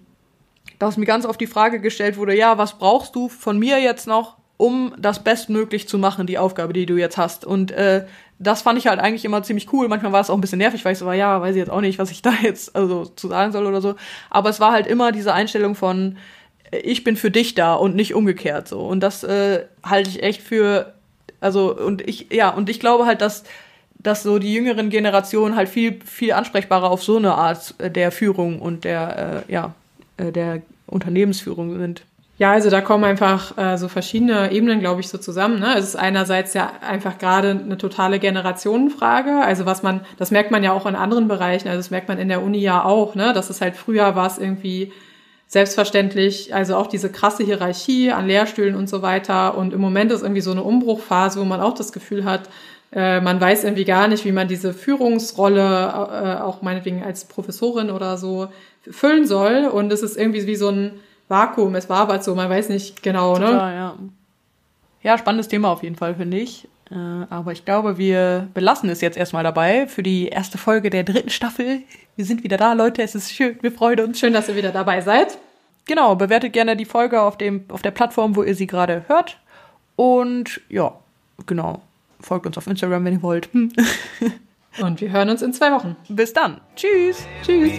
dass 0.78 0.96
mir 0.96 1.06
ganz 1.06 1.26
oft 1.26 1.40
die 1.40 1.46
Frage 1.46 1.80
gestellt 1.80 2.16
wurde, 2.16 2.36
ja, 2.36 2.58
was 2.58 2.78
brauchst 2.78 3.16
du 3.16 3.28
von 3.28 3.58
mir 3.58 3.80
jetzt 3.80 4.06
noch, 4.06 4.36
um 4.60 4.92
das 4.98 5.24
bestmöglich 5.24 5.88
zu 5.88 5.98
machen, 5.98 6.26
die 6.26 6.36
Aufgabe, 6.36 6.74
die 6.74 6.84
du 6.84 6.98
jetzt 6.98 7.16
hast. 7.16 7.46
Und 7.46 7.70
äh, 7.72 8.04
das 8.38 8.60
fand 8.60 8.78
ich 8.78 8.86
halt 8.86 9.00
eigentlich 9.00 9.24
immer 9.24 9.42
ziemlich 9.42 9.72
cool. 9.72 9.88
Manchmal 9.88 10.12
war 10.12 10.20
es 10.20 10.28
auch 10.28 10.34
ein 10.34 10.40
bisschen 10.42 10.58
nervig, 10.58 10.84
weil 10.84 10.92
ich 10.92 10.98
so 10.98 11.06
war, 11.06 11.14
ja, 11.14 11.40
weiß 11.40 11.54
ich 11.54 11.60
jetzt 11.60 11.70
auch 11.70 11.80
nicht, 11.80 11.98
was 11.98 12.10
ich 12.10 12.20
da 12.22 12.32
jetzt 12.42 12.76
also 12.76 13.06
zu 13.06 13.28
sagen 13.28 13.52
soll 13.52 13.66
oder 13.66 13.80
so. 13.80 13.94
Aber 14.28 14.50
es 14.50 14.60
war 14.60 14.72
halt 14.72 14.86
immer 14.86 15.12
diese 15.12 15.32
Einstellung 15.32 15.74
von, 15.74 16.18
äh, 16.70 16.78
ich 16.78 17.04
bin 17.04 17.16
für 17.16 17.30
dich 17.30 17.54
da 17.54 17.74
und 17.74 17.96
nicht 17.96 18.14
umgekehrt 18.14 18.68
so. 18.68 18.80
Und 18.80 19.00
das 19.00 19.24
äh, 19.24 19.64
halte 19.82 20.10
ich 20.10 20.22
echt 20.22 20.42
für, 20.42 20.92
also 21.40 21.74
und 21.74 22.06
ich, 22.06 22.26
ja, 22.30 22.50
und 22.50 22.68
ich 22.68 22.80
glaube 22.80 23.06
halt, 23.06 23.22
dass 23.22 23.44
dass 24.02 24.22
so 24.22 24.38
die 24.38 24.54
jüngeren 24.54 24.88
Generationen 24.88 25.56
halt 25.56 25.68
viel 25.68 26.00
viel 26.06 26.32
ansprechbarer 26.32 26.90
auf 26.90 27.02
so 27.02 27.18
eine 27.18 27.34
Art 27.34 27.74
der 27.78 28.10
Führung 28.10 28.60
und 28.60 28.84
der 28.84 29.44
äh, 29.48 29.52
ja 29.52 29.74
äh, 30.16 30.32
der 30.32 30.62
Unternehmensführung 30.86 31.78
sind. 31.78 32.02
Ja, 32.40 32.52
also 32.52 32.70
da 32.70 32.80
kommen 32.80 33.04
einfach 33.04 33.58
äh, 33.58 33.76
so 33.76 33.88
verschiedene 33.88 34.50
Ebenen, 34.50 34.80
glaube 34.80 35.02
ich, 35.02 35.08
so 35.08 35.18
zusammen. 35.18 35.60
Ne? 35.60 35.74
Es 35.76 35.84
ist 35.84 35.96
einerseits 35.96 36.54
ja 36.54 36.72
einfach 36.80 37.18
gerade 37.18 37.50
eine 37.50 37.76
totale 37.76 38.18
Generationenfrage. 38.18 39.42
Also 39.42 39.66
was 39.66 39.82
man, 39.82 40.00
das 40.16 40.30
merkt 40.30 40.50
man 40.50 40.64
ja 40.64 40.72
auch 40.72 40.86
in 40.86 40.96
anderen 40.96 41.28
Bereichen. 41.28 41.68
Also 41.68 41.80
das 41.80 41.90
merkt 41.90 42.08
man 42.08 42.18
in 42.18 42.30
der 42.30 42.42
Uni 42.42 42.56
ja 42.56 42.82
auch, 42.82 43.14
ne? 43.14 43.34
Dass 43.34 43.50
es 43.50 43.60
halt 43.60 43.76
früher 43.76 44.16
war 44.16 44.26
es 44.26 44.38
irgendwie 44.38 44.90
selbstverständlich, 45.48 46.54
also 46.54 46.76
auch 46.76 46.86
diese 46.86 47.12
krasse 47.12 47.44
Hierarchie 47.44 48.10
an 48.10 48.26
Lehrstühlen 48.26 48.74
und 48.74 48.88
so 48.88 49.02
weiter. 49.02 49.58
Und 49.58 49.74
im 49.74 49.80
Moment 49.82 50.10
ist 50.10 50.22
irgendwie 50.22 50.40
so 50.40 50.52
eine 50.52 50.62
Umbruchphase, 50.62 51.38
wo 51.40 51.44
man 51.44 51.60
auch 51.60 51.74
das 51.74 51.92
Gefühl 51.92 52.24
hat, 52.24 52.48
äh, 52.90 53.20
man 53.20 53.38
weiß 53.38 53.64
irgendwie 53.64 53.84
gar 53.84 54.08
nicht, 54.08 54.24
wie 54.24 54.32
man 54.32 54.48
diese 54.48 54.72
Führungsrolle, 54.72 55.60
äh, 55.60 56.40
auch 56.40 56.62
meinetwegen 56.62 57.04
als 57.04 57.26
Professorin 57.26 57.90
oder 57.90 58.16
so, 58.16 58.48
füllen 58.90 59.26
soll. 59.26 59.66
Und 59.66 59.92
es 59.92 60.02
ist 60.02 60.16
irgendwie 60.16 60.46
wie 60.46 60.56
so 60.56 60.70
ein 60.70 61.00
Vakuum. 61.30 61.74
Es 61.76 61.88
war 61.88 62.00
aber 62.00 62.20
so, 62.20 62.34
man 62.34 62.50
weiß 62.50 62.68
nicht 62.68 63.02
genau, 63.02 63.38
ne? 63.38 63.50
Ja. 63.50 63.94
ja, 65.02 65.18
spannendes 65.18 65.48
Thema 65.48 65.70
auf 65.70 65.82
jeden 65.82 65.96
Fall, 65.96 66.14
finde 66.14 66.38
ich. 66.38 66.68
Äh, 66.90 66.94
aber 67.30 67.52
ich 67.52 67.64
glaube, 67.64 67.98
wir 67.98 68.48
belassen 68.52 68.90
es 68.90 69.00
jetzt 69.00 69.16
erstmal 69.16 69.44
dabei 69.44 69.86
für 69.86 70.02
die 70.02 70.28
erste 70.28 70.58
Folge 70.58 70.90
der 70.90 71.04
dritten 71.04 71.30
Staffel. 71.30 71.82
Wir 72.16 72.24
sind 72.24 72.42
wieder 72.42 72.56
da, 72.56 72.72
Leute. 72.72 73.02
Es 73.02 73.14
ist 73.14 73.32
schön. 73.32 73.56
Wir 73.62 73.72
freuen 73.72 74.00
uns. 74.00 74.18
Schön, 74.18 74.32
dass 74.32 74.48
ihr 74.48 74.56
wieder 74.56 74.72
dabei 74.72 75.00
seid. 75.00 75.38
Genau, 75.86 76.14
bewertet 76.16 76.52
gerne 76.52 76.76
die 76.76 76.84
Folge 76.84 77.20
auf, 77.20 77.38
dem, 77.38 77.64
auf 77.68 77.82
der 77.82 77.92
Plattform, 77.92 78.36
wo 78.36 78.42
ihr 78.42 78.54
sie 78.54 78.66
gerade 78.66 79.04
hört. 79.08 79.38
Und 79.96 80.60
ja, 80.68 80.94
genau. 81.46 81.80
Folgt 82.20 82.46
uns 82.46 82.58
auf 82.58 82.66
Instagram, 82.66 83.04
wenn 83.04 83.14
ihr 83.14 83.22
wollt. 83.22 83.48
Und 84.80 85.00
wir 85.00 85.10
hören 85.10 85.30
uns 85.30 85.42
in 85.42 85.52
zwei 85.52 85.72
Wochen. 85.72 85.96
Bis 86.08 86.32
dann. 86.32 86.60
Tschüss. 86.76 87.26
Tschüss. 87.42 87.72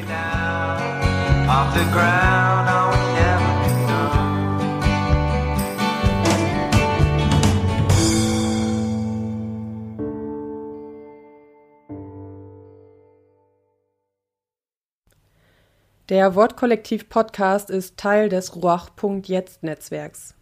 Der 16.11 16.35
Wortkollektiv 16.35 17.07
Podcast 17.07 17.69
ist 17.69 17.95
Teil 17.95 18.27
des 18.27 18.53
Ruach.jetzt 18.53 19.63
Netzwerks. 19.63 20.35